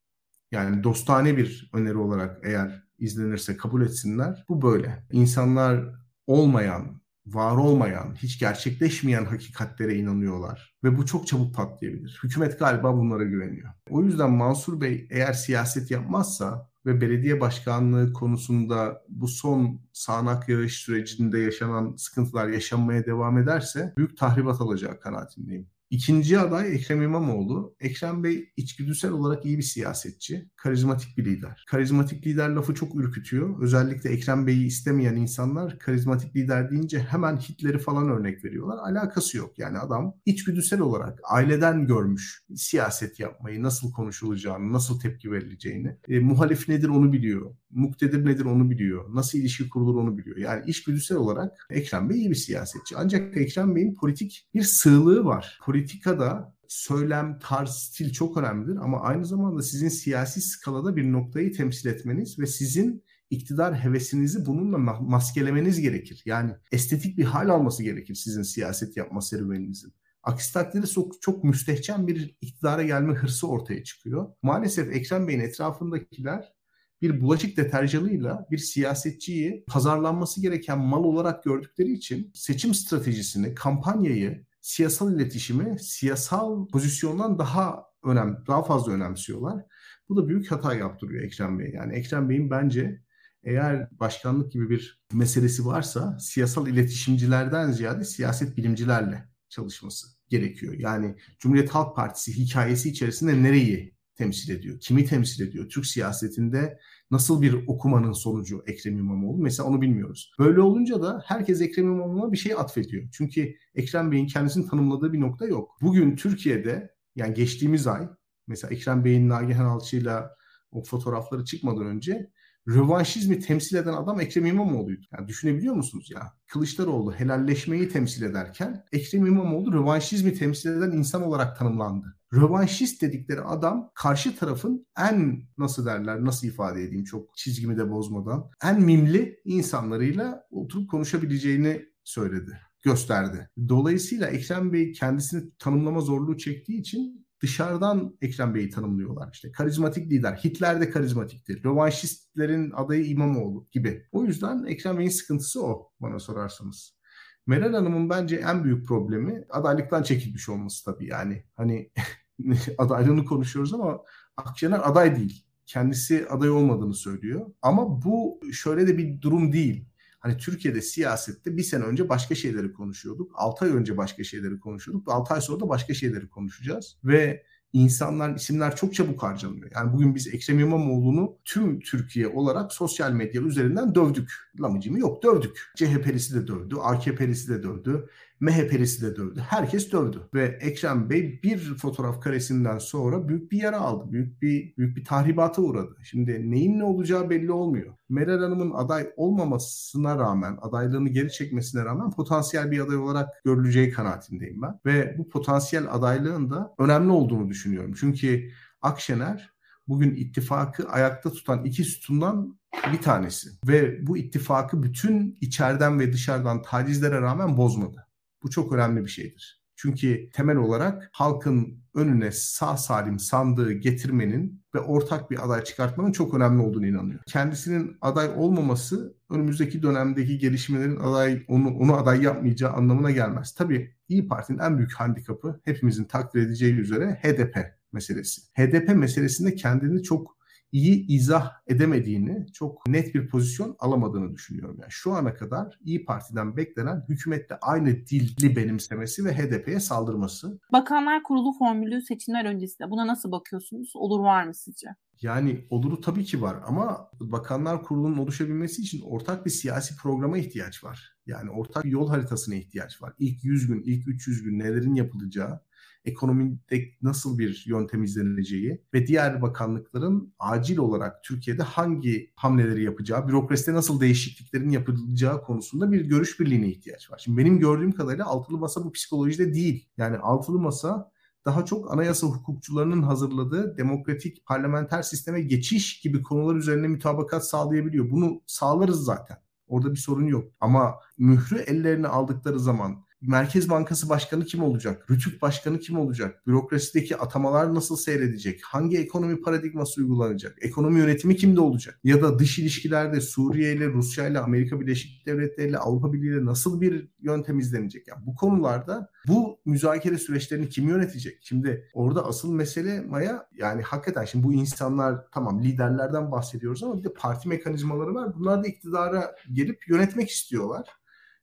Yani 0.52 0.84
dostane 0.84 1.38
bir 1.38 1.70
öneri 1.74 1.98
olarak 1.98 2.40
eğer 2.44 2.91
izlenirse 3.02 3.58
kabul 3.58 3.82
etsinler. 3.82 4.46
Bu 4.50 4.62
böyle. 4.62 5.06
İnsanlar 5.12 6.02
olmayan, 6.28 7.02
var 7.26 7.56
olmayan, 7.56 8.16
hiç 8.16 8.40
gerçekleşmeyen 8.40 9.26
hakikatlere 9.26 9.96
inanıyorlar. 9.96 10.76
Ve 10.84 10.98
bu 10.98 11.06
çok 11.06 11.28
çabuk 11.28 11.56
patlayabilir. 11.56 12.20
Hükümet 12.24 12.60
galiba 12.60 12.98
bunlara 12.98 13.24
güveniyor. 13.24 13.70
O 13.90 14.04
yüzden 14.04 14.32
Mansur 14.32 14.82
Bey 14.82 15.08
eğer 15.10 15.34
siyaset 15.34 15.92
yapmazsa 15.92 16.72
ve 16.86 17.02
belediye 17.02 17.42
başkanlığı 17.42 18.14
konusunda 18.14 19.02
bu 19.10 19.28
son 19.28 19.82
sağanak 19.94 20.50
yağış 20.50 20.76
sürecinde 20.76 21.40
yaşanan 21.40 21.96
sıkıntılar 21.96 22.48
yaşanmaya 22.48 23.06
devam 23.06 23.38
ederse 23.38 23.94
büyük 23.98 24.18
tahribat 24.18 24.62
alacağı 24.62 25.00
kanaatindeyim. 25.00 25.70
İkinci 25.92 26.40
aday 26.40 26.76
Ekrem 26.76 27.02
İmamoğlu. 27.02 27.76
Ekrem 27.80 28.24
Bey 28.24 28.50
içgüdüsel 28.58 29.12
olarak 29.12 29.46
iyi 29.46 29.58
bir 29.58 29.64
siyasetçi, 29.64 30.50
karizmatik 30.56 31.18
bir 31.18 31.26
lider. 31.26 31.66
Karizmatik 31.68 32.28
lider 32.28 32.50
lafı 32.50 32.74
çok 32.74 32.96
ürkütüyor. 32.96 33.62
Özellikle 33.62 34.10
Ekrem 34.10 34.48
Bey'i 34.48 34.66
istemeyen 34.66 35.16
insanlar 35.16 35.80
karizmatik 35.80 36.36
lider 36.36 36.72
deyince 36.72 37.00
hemen 37.00 37.38
Hitler'i 37.38 37.80
falan 37.80 38.10
örnek 38.10 38.46
veriyorlar. 38.46 38.78
Alakası 38.78 39.38
yok. 39.38 39.60
Yani 39.60 39.78
adam 39.78 40.14
içgüdüsel 40.26 40.80
olarak 40.80 41.20
aileden 41.24 41.88
görmüş 41.88 42.44
siyaset 42.56 43.20
yapmayı, 43.20 43.64
nasıl 43.64 43.92
konuşulacağını, 43.92 44.74
nasıl 44.74 45.00
tepki 45.00 45.32
verileceğini. 45.32 45.98
E, 46.08 46.20
muhalif 46.20 46.70
nedir 46.70 46.90
onu 46.90 47.14
biliyor. 47.14 47.56
Muktedir 47.72 48.26
nedir 48.26 48.46
onu 48.46 48.70
biliyor. 48.70 49.16
Nasıl 49.16 49.38
ilişki 49.38 49.70
kurulur 49.70 49.96
onu 49.96 50.18
biliyor. 50.18 50.38
Yani 50.38 50.64
içgüdüsel 50.68 51.18
olarak 51.18 51.68
Ekrem 51.70 52.10
Bey 52.10 52.18
iyi 52.18 52.30
bir 52.30 52.36
siyasetçi. 52.36 52.96
Ancak 52.98 53.38
Ekrem 53.38 53.76
Bey'in 53.76 53.96
politik 53.96 54.48
bir 54.54 54.64
sığlığı 54.64 55.26
var. 55.26 55.60
Politik 55.66 55.81
politikada 55.82 56.56
söylem, 56.68 57.40
tarz, 57.40 57.70
stil 57.70 58.14
çok 58.14 58.38
önemlidir 58.38 58.76
ama 58.76 59.02
aynı 59.02 59.26
zamanda 59.26 59.62
sizin 59.62 59.90
siyasi 59.90 60.42
skalada 60.42 60.96
bir 60.96 61.12
noktayı 61.12 61.54
temsil 61.54 61.90
etmeniz 61.90 62.40
ve 62.40 62.46
sizin 62.46 63.04
iktidar 63.30 63.84
hevesinizi 63.84 64.46
bununla 64.46 64.78
maskelemeniz 65.02 65.82
gerekir. 65.82 66.22
Yani 66.26 66.52
estetik 66.72 67.18
bir 67.18 67.24
hal 67.24 67.50
alması 67.50 67.84
gerekir 67.84 68.16
sizin 68.16 68.42
siyaset 68.42 68.98
yapma 68.98 69.22
serüveninizin. 69.22 69.94
Aksi 70.24 70.54
takdirde 70.54 70.88
çok, 70.88 71.22
çok 71.22 71.44
müstehcen 71.44 72.08
bir 72.08 72.38
iktidara 72.42 72.84
gelme 72.84 73.14
hırsı 73.14 73.48
ortaya 73.48 73.84
çıkıyor. 73.84 74.28
Maalesef 74.42 74.96
Ekrem 74.96 75.28
Bey'in 75.28 75.40
etrafındakiler 75.40 76.54
bir 77.02 77.22
bulaşık 77.22 77.58
deterjanıyla 77.58 78.48
bir 78.52 78.58
siyasetçiyi 78.58 79.64
pazarlanması 79.68 80.42
gereken 80.42 80.80
mal 80.80 81.04
olarak 81.04 81.44
gördükleri 81.44 81.92
için 81.94 82.32
seçim 82.34 82.74
stratejisini, 82.74 83.56
kampanyayı 83.56 84.46
siyasal 84.62 85.16
iletişimi 85.16 85.80
siyasal 85.80 86.68
pozisyondan 86.68 87.40
daha 87.40 87.84
önem 88.04 88.44
daha 88.48 88.64
fazla 88.64 88.92
önemsiyorlar. 88.92 89.66
Bu 90.10 90.18
da 90.18 90.28
büyük 90.28 90.52
hata 90.52 90.76
yaptırıyor 90.76 91.24
Ekrem 91.24 91.60
Bey. 91.60 91.72
Yani 91.76 91.94
Ekrem 91.94 92.30
Bey'in 92.30 92.52
bence 92.52 93.02
eğer 93.44 93.88
başkanlık 94.00 94.52
gibi 94.52 94.70
bir 94.70 95.02
meselesi 95.14 95.66
varsa 95.66 96.20
siyasal 96.20 96.68
iletişimcilerden 96.68 97.72
ziyade 97.72 98.04
siyaset 98.04 98.58
bilimcilerle 98.58 99.30
çalışması 99.50 100.08
gerekiyor. 100.30 100.74
Yani 100.78 101.16
Cumhuriyet 101.40 101.70
Halk 101.70 101.96
Partisi 101.96 102.38
hikayesi 102.38 102.90
içerisinde 102.90 103.44
nereyi 103.44 103.96
temsil 104.16 104.54
ediyor? 104.54 104.80
Kimi 104.80 105.06
temsil 105.06 105.48
ediyor? 105.48 105.70
Türk 105.70 105.86
siyasetinde 105.86 106.80
nasıl 107.12 107.42
bir 107.42 107.68
okumanın 107.68 108.12
sonucu 108.12 108.64
Ekrem 108.68 108.98
İmamoğlu? 108.98 109.38
Mesela 109.42 109.70
onu 109.70 109.82
bilmiyoruz. 109.82 110.34
Böyle 110.40 110.62
olunca 110.62 111.02
da 111.02 111.24
herkes 111.26 111.62
Ekrem 111.62 111.86
İmamoğlu'na 111.86 112.32
bir 112.32 112.38
şey 112.38 112.54
atfediyor. 112.54 113.04
Çünkü 113.12 113.54
Ekrem 113.76 114.12
Bey'in 114.12 114.28
kendisini 114.28 114.68
tanımladığı 114.68 115.14
bir 115.14 115.22
nokta 115.22 115.46
yok. 115.46 115.78
Bugün 115.82 116.16
Türkiye'de 116.16 116.96
yani 117.16 117.34
geçtiğimiz 117.34 117.88
ay 117.88 118.10
mesela 118.48 118.74
Ekrem 118.74 119.06
Bey'in 119.06 119.30
Nagihan 119.30 119.66
Alçı'yla 119.66 120.36
o 120.72 120.84
fotoğrafları 120.84 121.46
çıkmadan 121.46 121.86
önce 121.86 122.32
rövanşizmi 122.68 123.40
temsil 123.40 123.76
eden 123.76 123.94
adam 123.94 124.20
Ekrem 124.20 124.46
İmamoğlu'ydu. 124.46 125.06
Yani 125.12 125.28
düşünebiliyor 125.28 125.76
musunuz 125.76 126.10
ya? 126.12 126.34
Kılıçdaroğlu 126.48 127.14
helalleşmeyi 127.14 127.90
temsil 127.90 128.24
ederken 128.24 128.86
Ekrem 128.92 129.26
İmamoğlu 129.26 129.74
rövanşizmi 129.74 130.34
temsil 130.34 130.70
eden 130.70 130.92
insan 130.92 131.24
olarak 131.24 131.58
tanımlandı. 131.58 132.18
Rövanşist 132.34 133.02
dedikleri 133.02 133.42
adam 133.42 133.92
karşı 133.96 134.36
tarafın 134.36 134.88
en 134.98 135.44
nasıl 135.58 135.86
derler 135.86 136.26
nasıl 136.26 136.48
ifade 136.48 136.84
edeyim 136.84 137.04
çok 137.04 137.38
çizgimi 137.38 137.78
de 137.78 137.92
bozmadan 137.92 138.50
en 138.64 138.82
mimli 138.82 139.42
insanlarıyla 139.46 140.44
oturup 140.52 140.90
konuşabileceğini 140.90 141.86
söyledi 142.04 142.60
gösterdi. 142.82 143.50
Dolayısıyla 143.70 144.28
Ekrem 144.28 144.74
Bey 144.74 144.92
kendisini 144.92 145.52
tanımlama 145.60 146.02
zorluğu 146.02 146.38
çektiği 146.38 146.80
için 146.80 147.28
dışarıdan 147.42 148.18
Ekrem 148.22 148.56
Bey'i 148.56 148.70
tanımlıyorlar. 148.70 149.30
İşte 149.34 149.52
karizmatik 149.52 150.12
lider. 150.12 150.34
Hitler 150.34 150.82
de 150.82 150.90
karizmatiktir. 150.90 151.64
Rövanşistlerin 151.64 152.72
adayı 152.72 153.06
İmamoğlu 153.06 153.68
gibi. 153.72 154.08
O 154.12 154.24
yüzden 154.24 154.64
Ekrem 154.64 154.98
Bey'in 154.98 155.10
sıkıntısı 155.10 155.66
o 155.66 155.92
bana 156.00 156.20
sorarsanız. 156.20 157.02
Meral 157.48 157.74
Hanım'ın 157.74 158.10
bence 158.10 158.36
en 158.36 158.64
büyük 158.64 158.88
problemi 158.88 159.46
adaylıktan 159.50 160.04
çekilmiş 160.04 160.50
olması 160.50 160.86
tabii 160.86 161.08
yani. 161.08 161.46
Hani 161.56 161.92
adaylığını 162.78 163.26
konuşuyoruz 163.26 163.74
ama 163.74 164.02
Akşener 164.38 164.90
aday 164.90 165.16
değil. 165.16 165.46
Kendisi 165.66 166.28
aday 166.30 166.50
olmadığını 166.50 166.94
söylüyor. 166.94 167.46
Ama 167.62 168.02
bu 168.02 168.40
şöyle 168.54 168.88
de 168.88 168.98
bir 168.98 169.22
durum 169.22 169.54
değil. 169.54 169.86
Hani 170.20 170.38
Türkiye'de 170.38 170.82
siyasette 170.82 171.58
bir 171.58 171.64
sene 171.64 171.84
önce 171.84 172.10
başka 172.10 172.36
şeyleri 172.36 172.74
konuşuyorduk. 172.74 173.32
6 173.36 173.66
ay 173.66 173.72
önce 173.72 173.98
başka 173.98 174.24
şeyleri 174.24 174.60
konuşuyorduk. 174.60 175.12
6 175.12 175.34
ay 175.34 175.42
sonra 175.42 175.60
da 175.60 175.70
başka 175.70 175.94
şeyleri 175.94 176.30
konuşacağız. 176.30 176.98
Ve 177.04 177.44
insanlar, 177.74 178.36
isimler 178.36 178.76
çok 178.76 178.94
çabuk 178.94 179.24
harcanıyor. 179.24 179.72
Yani 179.76 179.94
bugün 179.94 180.16
biz 180.16 180.28
Ekrem 180.28 180.60
İmamoğlu'nu 180.60 181.38
tüm 181.46 181.80
Türkiye 181.80 182.28
olarak 182.28 182.74
sosyal 182.74 183.12
medya 183.12 183.42
üzerinden 183.42 183.96
dövdük. 183.96 184.32
Lamıcımı 184.62 185.00
yok 185.00 185.24
dövdük. 185.24 185.72
CHP'lisi 185.76 186.36
de 186.36 186.48
dövdü, 186.48 186.76
AKP'lisi 186.76 187.50
de 187.50 187.64
dövdü. 187.64 188.10
MHP'lisi 188.42 189.02
de 189.02 189.16
dövdü. 189.16 189.40
Herkes 189.40 189.92
dövdü. 189.92 190.22
Ve 190.34 190.58
Ekrem 190.62 191.10
Bey 191.10 191.40
bir 191.44 191.78
fotoğraf 191.78 192.22
karesinden 192.22 192.78
sonra 192.78 193.28
büyük 193.28 193.52
bir 193.52 193.62
yara 193.62 193.80
aldı. 193.80 194.12
Büyük 194.12 194.42
bir 194.42 194.78
büyük 194.78 194.98
bir 194.98 195.06
tahribata 195.06 195.62
uğradı. 195.62 195.96
Şimdi 196.04 196.52
neyin 196.52 196.80
ne 196.80 196.84
olacağı 196.84 197.30
belli 197.30 197.52
olmuyor. 197.52 197.94
Meral 198.10 198.40
Hanım'ın 198.40 198.72
aday 198.72 199.10
olmamasına 199.18 200.18
rağmen, 200.18 200.58
adaylığını 200.62 201.10
geri 201.10 201.32
çekmesine 201.32 201.86
rağmen 201.86 202.12
potansiyel 202.12 202.72
bir 202.72 202.80
aday 202.80 202.98
olarak 202.98 203.30
görüleceği 203.46 203.92
kanaatindeyim 203.92 204.62
ben. 204.62 204.80
Ve 204.86 205.16
bu 205.18 205.30
potansiyel 205.30 205.86
adaylığın 205.92 206.50
da 206.50 206.74
önemli 206.80 207.12
olduğunu 207.12 207.50
düşünüyorum. 207.50 207.94
Çünkü 208.00 208.50
Akşener 208.82 209.54
bugün 209.88 210.16
ittifakı 210.16 210.90
ayakta 210.90 211.32
tutan 211.32 211.66
iki 211.66 211.84
sütundan 211.84 212.60
bir 212.94 213.02
tanesi. 213.02 213.50
Ve 213.68 214.08
bu 214.08 214.18
ittifakı 214.18 214.84
bütün 214.84 215.38
içeriden 215.42 216.00
ve 216.00 216.14
dışarıdan 216.14 216.62
tacizlere 216.62 217.22
rağmen 217.22 217.58
bozmadı. 217.58 218.08
Bu 218.44 218.50
çok 218.50 218.74
önemli 218.74 219.06
bir 219.06 219.10
şeydir. 219.10 219.62
Çünkü 219.76 220.30
temel 220.30 220.58
olarak 220.58 221.10
halkın 221.14 221.84
önüne 221.96 222.32
sağ 222.32 222.78
salim 222.78 223.20
sandığı 223.20 223.72
getirmenin 223.72 224.64
ve 224.76 224.80
ortak 224.80 225.32
bir 225.32 225.46
aday 225.46 225.64
çıkartmanın 225.64 226.12
çok 226.12 226.34
önemli 226.34 226.62
olduğunu 226.62 226.88
inanıyor. 226.88 227.20
Kendisinin 227.28 227.98
aday 228.02 228.30
olmaması 228.36 229.16
önümüzdeki 229.30 229.84
dönemdeki 229.84 230.38
gelişmelerin 230.38 231.00
aday 231.00 231.46
onu 231.48 231.78
onu 231.78 231.98
aday 231.98 232.24
yapmayacağı 232.24 232.72
anlamına 232.72 233.12
gelmez. 233.12 233.56
Tabii 233.56 233.96
İyi 234.10 234.28
Parti'nin 234.28 234.60
en 234.60 234.78
büyük 234.78 234.94
handikapı 234.94 235.62
hepimizin 235.64 236.04
takdir 236.04 236.42
edeceği 236.42 236.74
üzere 236.74 237.20
HDP 237.24 237.58
meselesi. 237.92 238.42
HDP 238.42 238.96
meselesinde 238.96 239.56
kendini 239.56 240.04
çok 240.04 240.41
iyi 240.72 241.08
izah 241.08 241.52
edemediğini, 241.68 242.46
çok 242.54 242.88
net 242.88 243.16
bir 243.16 243.28
pozisyon 243.28 243.76
alamadığını 243.80 244.34
düşünüyorum. 244.34 244.78
Yani 244.82 244.92
şu 244.92 245.14
ana 245.14 245.34
kadar 245.34 245.80
İyi 245.86 246.06
Parti'den 246.06 246.58
beklenen 246.58 247.06
hükümette 247.10 247.58
aynı 247.62 247.88
dili 247.88 248.56
benimsemesi 248.56 249.26
ve 249.26 249.34
HDP'ye 249.34 249.80
saldırması. 249.80 250.60
Bakanlar 250.72 251.24
Kurulu 251.24 251.54
formülü 251.60 252.02
seçimler 252.02 252.46
öncesinde 252.46 252.90
buna 252.90 253.08
nasıl 253.08 253.32
bakıyorsunuz? 253.32 253.92
Olur 253.96 254.20
var 254.20 254.44
mı 254.44 254.56
sizce? 254.56 254.88
Yani 255.22 255.68
oluru 255.70 256.02
tabii 256.02 256.24
ki 256.24 256.42
var 256.42 256.58
ama 256.66 257.10
Bakanlar 257.20 257.84
Kurulu'nun 257.84 258.18
oluşabilmesi 258.18 258.82
için 258.82 259.02
ortak 259.02 259.46
bir 259.46 259.52
siyasi 259.52 259.98
programa 259.98 260.38
ihtiyaç 260.38 260.84
var. 260.84 261.16
Yani 261.26 261.50
ortak 261.50 261.84
bir 261.84 261.90
yol 261.90 262.10
haritasına 262.10 262.56
ihtiyaç 262.56 263.02
var. 263.02 263.14
İlk 263.20 263.44
100 263.44 263.68
gün, 263.68 263.82
ilk 263.86 264.08
300 264.08 264.44
gün 264.44 264.60
nelerin 264.60 264.96
yapılacağı, 264.96 265.62
ekonomide 266.06 266.90
nasıl 267.02 267.40
bir 267.40 267.64
yöntem 267.68 268.04
izleneceği 268.04 268.82
ve 268.94 269.08
diğer 269.08 269.42
bakanlıkların 269.42 270.34
acil 270.40 270.78
olarak 270.78 271.24
Türkiye'de 271.24 271.64
hangi 271.64 272.32
hamleleri 272.36 272.84
yapacağı, 272.84 273.28
bürokraside 273.28 273.76
nasıl 273.76 274.02
değişikliklerin 274.02 274.70
yapılacağı 274.70 275.44
konusunda 275.44 275.92
bir 275.92 276.02
görüş 276.02 276.40
birliğine 276.40 276.68
ihtiyaç 276.68 277.12
var. 277.12 277.22
Şimdi 277.24 277.38
benim 277.38 277.60
gördüğüm 277.60 277.92
kadarıyla 277.92 278.26
altılı 278.26 278.58
masa 278.58 278.84
bu 278.84 278.92
psikolojide 278.92 279.54
değil. 279.54 279.90
Yani 279.98 280.18
altılı 280.18 280.60
masa 280.60 281.12
daha 281.46 281.66
çok 281.66 281.94
anayasa 281.94 282.28
hukukçularının 282.28 283.02
hazırladığı 283.02 283.78
demokratik 283.78 284.46
parlamenter 284.46 285.02
sisteme 285.02 285.42
geçiş 285.42 286.00
gibi 286.00 286.22
konular 286.22 286.56
üzerine 286.56 286.88
mütabakat 286.88 287.48
sağlayabiliyor. 287.48 288.12
Bunu 288.12 288.42
sağlarız 288.48 289.04
zaten. 289.04 289.38
Orada 289.68 289.92
bir 289.92 289.98
sorun 289.98 290.26
yok. 290.26 290.52
Ama 290.60 290.96
mührü 291.18 291.58
ellerine 291.58 292.08
aldıkları 292.08 292.60
zaman 292.60 293.06
Merkez 293.22 293.70
Bankası 293.70 294.10
Başkanı 294.10 294.46
kim 294.46 294.64
olacak? 294.64 295.12
Rütük 295.12 295.42
Başkanı 295.42 295.80
kim 295.80 295.98
olacak? 295.98 296.48
Bürokrasideki 296.48 297.18
atamalar 297.18 297.76
nasıl 297.76 297.96
seyredecek? 297.96 298.64
Hangi 298.64 298.98
ekonomi 298.98 299.42
paradigması 299.42 300.02
uygulanacak? 300.02 300.58
Ekonomi 300.62 301.00
yönetimi 301.00 301.36
kimde 301.36 301.62
olacak? 301.62 302.00
Ya 302.04 302.22
da 302.22 302.40
dış 302.40 302.60
ilişkilerde 302.60 303.22
Suriye 303.22 303.74
ile, 303.74 303.88
Rusya 303.88 304.28
ile, 304.28 304.40
Amerika 304.40 304.80
Birleşik 304.80 305.26
Devletleri 305.26 305.70
ile, 305.70 305.78
Avrupa 305.78 306.14
Birliği 306.14 306.30
ile 306.30 306.46
nasıl 306.46 306.82
bir 306.82 307.08
yöntem 307.22 307.60
izlenecek? 307.60 308.08
Yani 308.08 308.26
bu 308.26 308.36
konularda 308.36 309.10
bu 309.28 309.60
müzakere 309.66 310.18
süreçlerini 310.18 310.70
kim 310.70 310.90
yönetecek? 310.90 311.40
Şimdi 311.42 311.90
orada 311.94 312.26
asıl 312.26 312.54
mesele 312.54 313.02
Maya 313.02 313.48
yani 313.58 313.82
hakikaten 313.82 314.26
şimdi 314.26 314.44
bu 314.44 314.54
insanlar 314.54 315.26
tamam 315.32 315.64
liderlerden 315.64 316.32
bahsediyoruz 316.32 316.84
ama 316.84 316.98
bir 316.98 317.04
de 317.04 317.14
parti 317.14 317.50
mekanizmaları 317.50 318.14
var. 318.14 318.36
Bunlar 318.36 318.64
da 318.64 318.68
iktidara 318.68 319.36
gelip 319.54 319.90
yönetmek 319.90 320.30
istiyorlar 320.30 320.86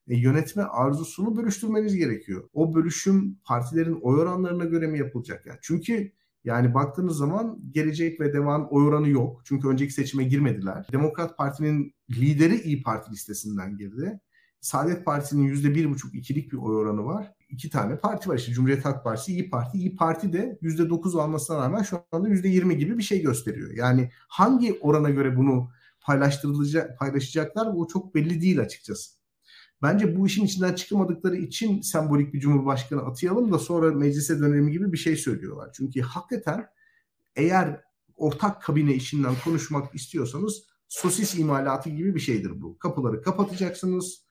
e, 0.08 0.16
yönetme 0.16 0.62
arzusunu 0.62 1.36
bölüştürmeniz 1.36 1.96
gerekiyor. 1.96 2.48
O 2.52 2.74
bölüşüm 2.74 3.38
partilerin 3.44 3.98
oy 4.02 4.20
oranlarına 4.20 4.64
göre 4.64 4.86
mi 4.86 4.98
yapılacak? 4.98 5.46
Yani 5.46 5.58
çünkü 5.62 6.12
yani 6.44 6.74
baktığınız 6.74 7.16
zaman 7.16 7.60
gelecek 7.70 8.20
ve 8.20 8.32
devam 8.32 8.68
oy 8.70 8.86
oranı 8.86 9.08
yok. 9.08 9.42
Çünkü 9.44 9.68
önceki 9.68 9.92
seçime 9.92 10.24
girmediler. 10.24 10.86
Demokrat 10.92 11.38
Parti'nin 11.38 11.94
lideri 12.10 12.60
İyi 12.60 12.82
Parti 12.82 13.12
listesinden 13.12 13.76
girdi. 13.76 14.20
Saadet 14.60 15.04
Partisi'nin 15.04 15.42
yüzde 15.42 15.74
bir 15.74 16.56
oy 16.56 16.76
oranı 16.76 17.04
var. 17.04 17.32
İki 17.48 17.70
tane 17.70 17.96
parti 17.96 18.28
var 18.28 18.36
işte 18.36 18.52
Cumhuriyet 18.52 18.84
Halk 18.84 19.04
Partisi, 19.04 19.32
İyi 19.32 19.50
Parti. 19.50 19.78
İyi 19.78 19.96
Parti 19.96 20.32
de 20.32 20.58
yüzde 20.62 20.90
dokuz 20.90 21.16
almasına 21.16 21.58
rağmen 21.58 21.82
şu 21.82 21.98
anda 22.12 22.28
yüzde 22.28 22.48
yirmi 22.48 22.78
gibi 22.78 22.98
bir 22.98 23.02
şey 23.02 23.22
gösteriyor. 23.22 23.70
Yani 23.74 24.10
hangi 24.28 24.78
orana 24.80 25.10
göre 25.10 25.36
bunu 25.36 25.70
paylaştırılacak, 26.00 26.98
paylaşacaklar 26.98 27.74
bu 27.74 27.88
çok 27.92 28.14
belli 28.14 28.40
değil 28.40 28.60
açıkçası. 28.60 29.17
Bence 29.82 30.16
bu 30.16 30.26
işin 30.26 30.44
içinden 30.44 30.74
çıkamadıkları 30.74 31.36
için 31.36 31.80
sembolik 31.80 32.34
bir 32.34 32.40
cumhurbaşkanı 32.40 33.02
atayalım 33.02 33.52
da 33.52 33.58
sonra 33.58 33.92
meclise 33.92 34.40
dönelim 34.40 34.68
gibi 34.68 34.92
bir 34.92 34.98
şey 34.98 35.16
söylüyorlar. 35.16 35.70
Çünkü 35.72 36.00
hakikaten 36.00 36.66
eğer 37.36 37.80
ortak 38.16 38.62
kabine 38.62 38.94
işinden 38.94 39.34
konuşmak 39.44 39.94
istiyorsanız 39.94 40.62
sosis 40.88 41.38
imalatı 41.38 41.90
gibi 41.90 42.14
bir 42.14 42.20
şeydir 42.20 42.62
bu. 42.62 42.78
Kapıları 42.78 43.22
kapatacaksınız, 43.22 44.24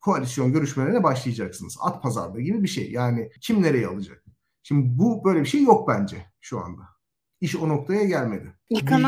koalisyon 0.00 0.52
görüşmelerine 0.52 1.02
başlayacaksınız. 1.02 1.76
At 1.80 2.02
pazarda 2.02 2.40
gibi 2.40 2.62
bir 2.62 2.68
şey. 2.68 2.92
Yani 2.92 3.30
kim 3.40 3.62
nereye 3.62 3.86
alacak? 3.86 4.24
Şimdi 4.62 4.98
bu 4.98 5.24
böyle 5.24 5.40
bir 5.40 5.46
şey 5.46 5.62
yok 5.62 5.88
bence 5.88 6.26
şu 6.40 6.58
anda. 6.58 6.82
İş 7.42 7.56
o 7.56 7.68
noktaya 7.68 8.04
gelmedi. 8.04 8.52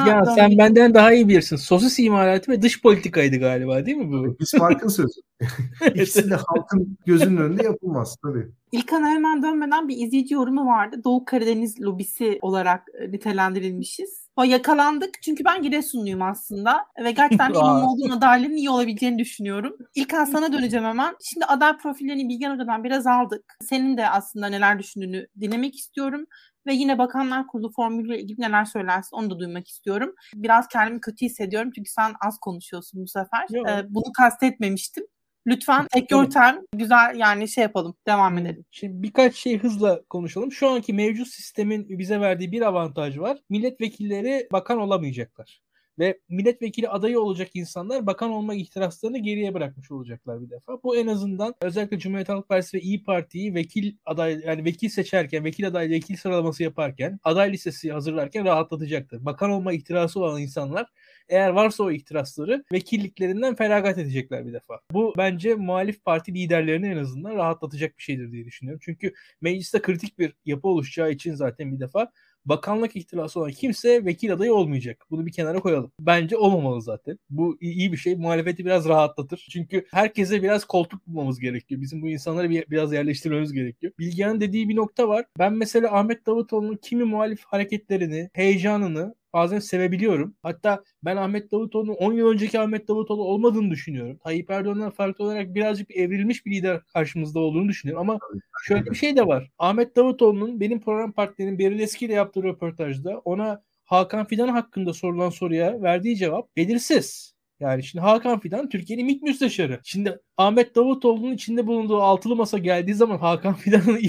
Ya 0.06 0.24
sen 0.34 0.58
benden 0.58 0.94
daha 0.94 1.12
iyi 1.12 1.28
bilirsin. 1.28 1.56
Sosis 1.56 1.98
imalatı 1.98 2.52
ve 2.52 2.62
dış 2.62 2.82
politikaydı 2.82 3.36
galiba 3.36 3.86
değil 3.86 3.96
mi 3.96 4.12
bu? 4.12 4.36
Biz 4.40 4.52
farkın 4.58 4.88
sözü. 4.88 5.20
İkisi 5.94 6.30
de 6.30 6.34
halkın 6.34 6.98
gözünün 7.06 7.36
önünde 7.36 7.62
yapılmaz 7.62 8.16
tabii. 8.22 8.48
İlkan'a 8.72 9.10
hemen 9.10 9.42
dönmeden 9.42 9.88
bir 9.88 9.96
izleyici 9.96 10.34
yorumu 10.34 10.66
vardı. 10.66 11.00
Doğu 11.04 11.24
Karadeniz 11.24 11.80
lobisi 11.80 12.38
olarak 12.42 12.82
e, 13.00 13.12
nitelendirilmişiz. 13.12 14.28
O 14.36 14.44
yakalandık 14.44 15.22
çünkü 15.22 15.44
ben 15.44 15.62
Giresunluyum 15.62 16.22
aslında 16.22 16.86
ve 17.04 17.12
gerçekten 17.12 17.50
İmamoğlu'nun 17.54 18.16
adaylığının 18.16 18.56
iyi 18.56 18.70
olabileceğini 18.70 19.18
düşünüyorum. 19.18 19.76
İlkan 19.94 20.24
sana 20.24 20.52
döneceğim 20.52 20.84
hemen. 20.84 21.16
Şimdi 21.24 21.44
aday 21.44 21.76
profillerini 21.78 22.28
Bilgen 22.28 22.54
Hoca'dan 22.54 22.84
biraz 22.84 23.06
aldık. 23.06 23.56
Senin 23.60 23.96
de 23.96 24.08
aslında 24.08 24.46
neler 24.46 24.78
düşündüğünü 24.78 25.26
dinlemek 25.40 25.76
istiyorum. 25.78 26.26
Ve 26.66 26.74
yine 26.74 26.98
Bakanlar 26.98 27.46
Kurulu 27.46 27.72
formülüyle 27.72 28.20
ilgili 28.22 28.40
neler 28.40 28.64
söylersin 28.64 29.16
onu 29.16 29.30
da 29.30 29.38
duymak 29.38 29.68
istiyorum. 29.68 30.14
Biraz 30.34 30.68
kendimi 30.68 31.00
kötü 31.00 31.26
hissediyorum 31.26 31.70
çünkü 31.74 31.90
sen 31.90 32.14
az 32.20 32.38
konuşuyorsun 32.38 33.02
bu 33.02 33.08
sefer. 33.08 33.68
Ee, 33.68 33.94
bunu 33.94 34.12
kastetmemiştim. 34.16 35.04
Lütfen 35.46 35.86
tek 35.92 36.10
yöntem 36.10 36.60
güzel 36.72 37.14
yani 37.16 37.48
şey 37.48 37.62
yapalım 37.62 37.94
devam 38.06 38.38
edelim. 38.38 38.64
Şimdi 38.70 39.02
birkaç 39.02 39.34
şey 39.34 39.58
hızla 39.58 40.02
konuşalım. 40.04 40.52
Şu 40.52 40.68
anki 40.68 40.92
mevcut 40.92 41.28
sistemin 41.28 41.86
bize 41.88 42.20
verdiği 42.20 42.52
bir 42.52 42.62
avantaj 42.62 43.18
var. 43.18 43.38
Milletvekilleri 43.50 44.48
bakan 44.52 44.78
olamayacaklar 44.78 45.63
ve 45.98 46.18
milletvekili 46.28 46.88
adayı 46.88 47.20
olacak 47.20 47.48
insanlar 47.54 48.06
bakan 48.06 48.30
olma 48.30 48.54
ihtiraslarını 48.54 49.18
geriye 49.18 49.54
bırakmış 49.54 49.90
olacaklar 49.90 50.42
bir 50.42 50.50
defa. 50.50 50.82
Bu 50.82 50.96
en 50.96 51.06
azından 51.06 51.54
özellikle 51.60 51.98
Cumhuriyet 51.98 52.28
Halk 52.28 52.48
Partisi 52.48 52.76
ve 52.76 52.80
İyi 52.80 53.02
Parti'yi 53.02 53.54
vekil 53.54 53.96
aday 54.06 54.40
yani 54.46 54.64
vekil 54.64 54.88
seçerken, 54.88 55.44
vekil 55.44 55.66
aday 55.66 55.90
vekil 55.90 56.16
sıralaması 56.16 56.62
yaparken, 56.62 57.18
aday 57.24 57.52
listesi 57.52 57.92
hazırlarken 57.92 58.44
rahatlatacaktır. 58.44 59.24
Bakan 59.24 59.50
olma 59.50 59.72
ihtirası 59.72 60.20
olan 60.20 60.42
insanlar 60.42 60.86
eğer 61.28 61.50
varsa 61.50 61.84
o 61.84 61.90
ihtirasları 61.90 62.64
vekilliklerinden 62.72 63.54
feragat 63.54 63.98
edecekler 63.98 64.46
bir 64.46 64.52
defa. 64.52 64.80
Bu 64.92 65.14
bence 65.16 65.54
muhalif 65.54 66.04
parti 66.04 66.34
liderlerini 66.34 66.86
en 66.86 66.96
azından 66.96 67.34
rahatlatacak 67.34 67.98
bir 67.98 68.02
şeydir 68.02 68.32
diye 68.32 68.44
düşünüyorum. 68.44 68.80
Çünkü 68.84 69.14
mecliste 69.40 69.82
kritik 69.82 70.18
bir 70.18 70.34
yapı 70.44 70.68
oluşacağı 70.68 71.12
için 71.12 71.34
zaten 71.34 71.72
bir 71.72 71.80
defa 71.80 72.12
bakanlık 72.46 72.96
ihtilası 72.96 73.40
olan 73.40 73.50
kimse 73.50 74.04
vekil 74.04 74.32
adayı 74.32 74.54
olmayacak. 74.54 75.06
Bunu 75.10 75.26
bir 75.26 75.32
kenara 75.32 75.60
koyalım. 75.60 75.92
Bence 76.00 76.36
olmamalı 76.36 76.82
zaten. 76.82 77.18
Bu 77.30 77.58
iyi 77.60 77.92
bir 77.92 77.96
şey. 77.96 78.16
Muhalefeti 78.16 78.64
biraz 78.64 78.88
rahatlatır. 78.88 79.46
Çünkü 79.50 79.86
herkese 79.90 80.42
biraz 80.42 80.64
koltuk 80.64 81.06
bulmamız 81.06 81.40
gerekiyor. 81.40 81.80
Bizim 81.80 82.02
bu 82.02 82.08
insanları 82.08 82.50
bir, 82.50 82.70
biraz 82.70 82.92
yerleştirmemiz 82.92 83.52
gerekiyor. 83.52 83.92
Bilgehan'ın 83.98 84.40
dediği 84.40 84.68
bir 84.68 84.76
nokta 84.76 85.08
var. 85.08 85.26
Ben 85.38 85.52
mesela 85.52 85.98
Ahmet 85.98 86.26
Davutoğlu'nun 86.26 86.76
kimi 86.76 87.04
muhalif 87.04 87.44
hareketlerini, 87.44 88.30
heyecanını 88.32 89.14
bazen 89.34 89.58
sevebiliyorum. 89.58 90.34
Hatta 90.42 90.82
ben 91.04 91.16
Ahmet 91.16 91.52
Davutoğlu'nun 91.52 91.94
10 91.94 92.12
yıl 92.12 92.28
önceki 92.28 92.60
Ahmet 92.60 92.88
Davutoğlu 92.88 93.24
olmadığını 93.24 93.70
düşünüyorum. 93.70 94.18
Tayyip 94.24 94.50
Erdoğan'dan 94.50 94.90
farklı 94.90 95.24
olarak 95.24 95.54
birazcık 95.54 95.90
evrilmiş 95.90 96.46
bir 96.46 96.50
lider 96.50 96.80
karşımızda 96.92 97.40
olduğunu 97.40 97.68
düşünüyorum. 97.68 98.10
Ama 98.10 98.18
şöyle 98.66 98.84
bir 98.84 98.96
şey 98.96 99.16
de 99.16 99.26
var. 99.26 99.50
Ahmet 99.58 99.96
Davutoğlu'nun 99.96 100.60
benim 100.60 100.80
program 100.80 101.12
partnerinin 101.12 101.58
Beril 101.58 101.80
Eski 101.80 102.06
ile 102.06 102.12
yaptığı 102.12 102.42
röportajda 102.42 103.18
ona 103.18 103.62
Hakan 103.84 104.24
Fidan 104.24 104.48
hakkında 104.48 104.92
sorulan 104.92 105.30
soruya 105.30 105.82
verdiği 105.82 106.16
cevap 106.16 106.56
belirsiz. 106.56 107.33
Yani 107.60 107.82
şimdi 107.82 108.02
Hakan 108.02 108.40
Fidan 108.40 108.68
Türkiye'nin 108.68 109.06
MİT 109.06 109.22
müsteşarı. 109.22 109.80
Şimdi 109.84 110.18
Ahmet 110.36 110.74
Davutoğlu'nun 110.74 111.32
içinde 111.32 111.66
bulunduğu 111.66 112.02
altılı 112.02 112.36
masa 112.36 112.58
geldiği 112.58 112.94
zaman 112.94 113.18
Hakan 113.18 113.54
Fidan'ın 113.64 114.00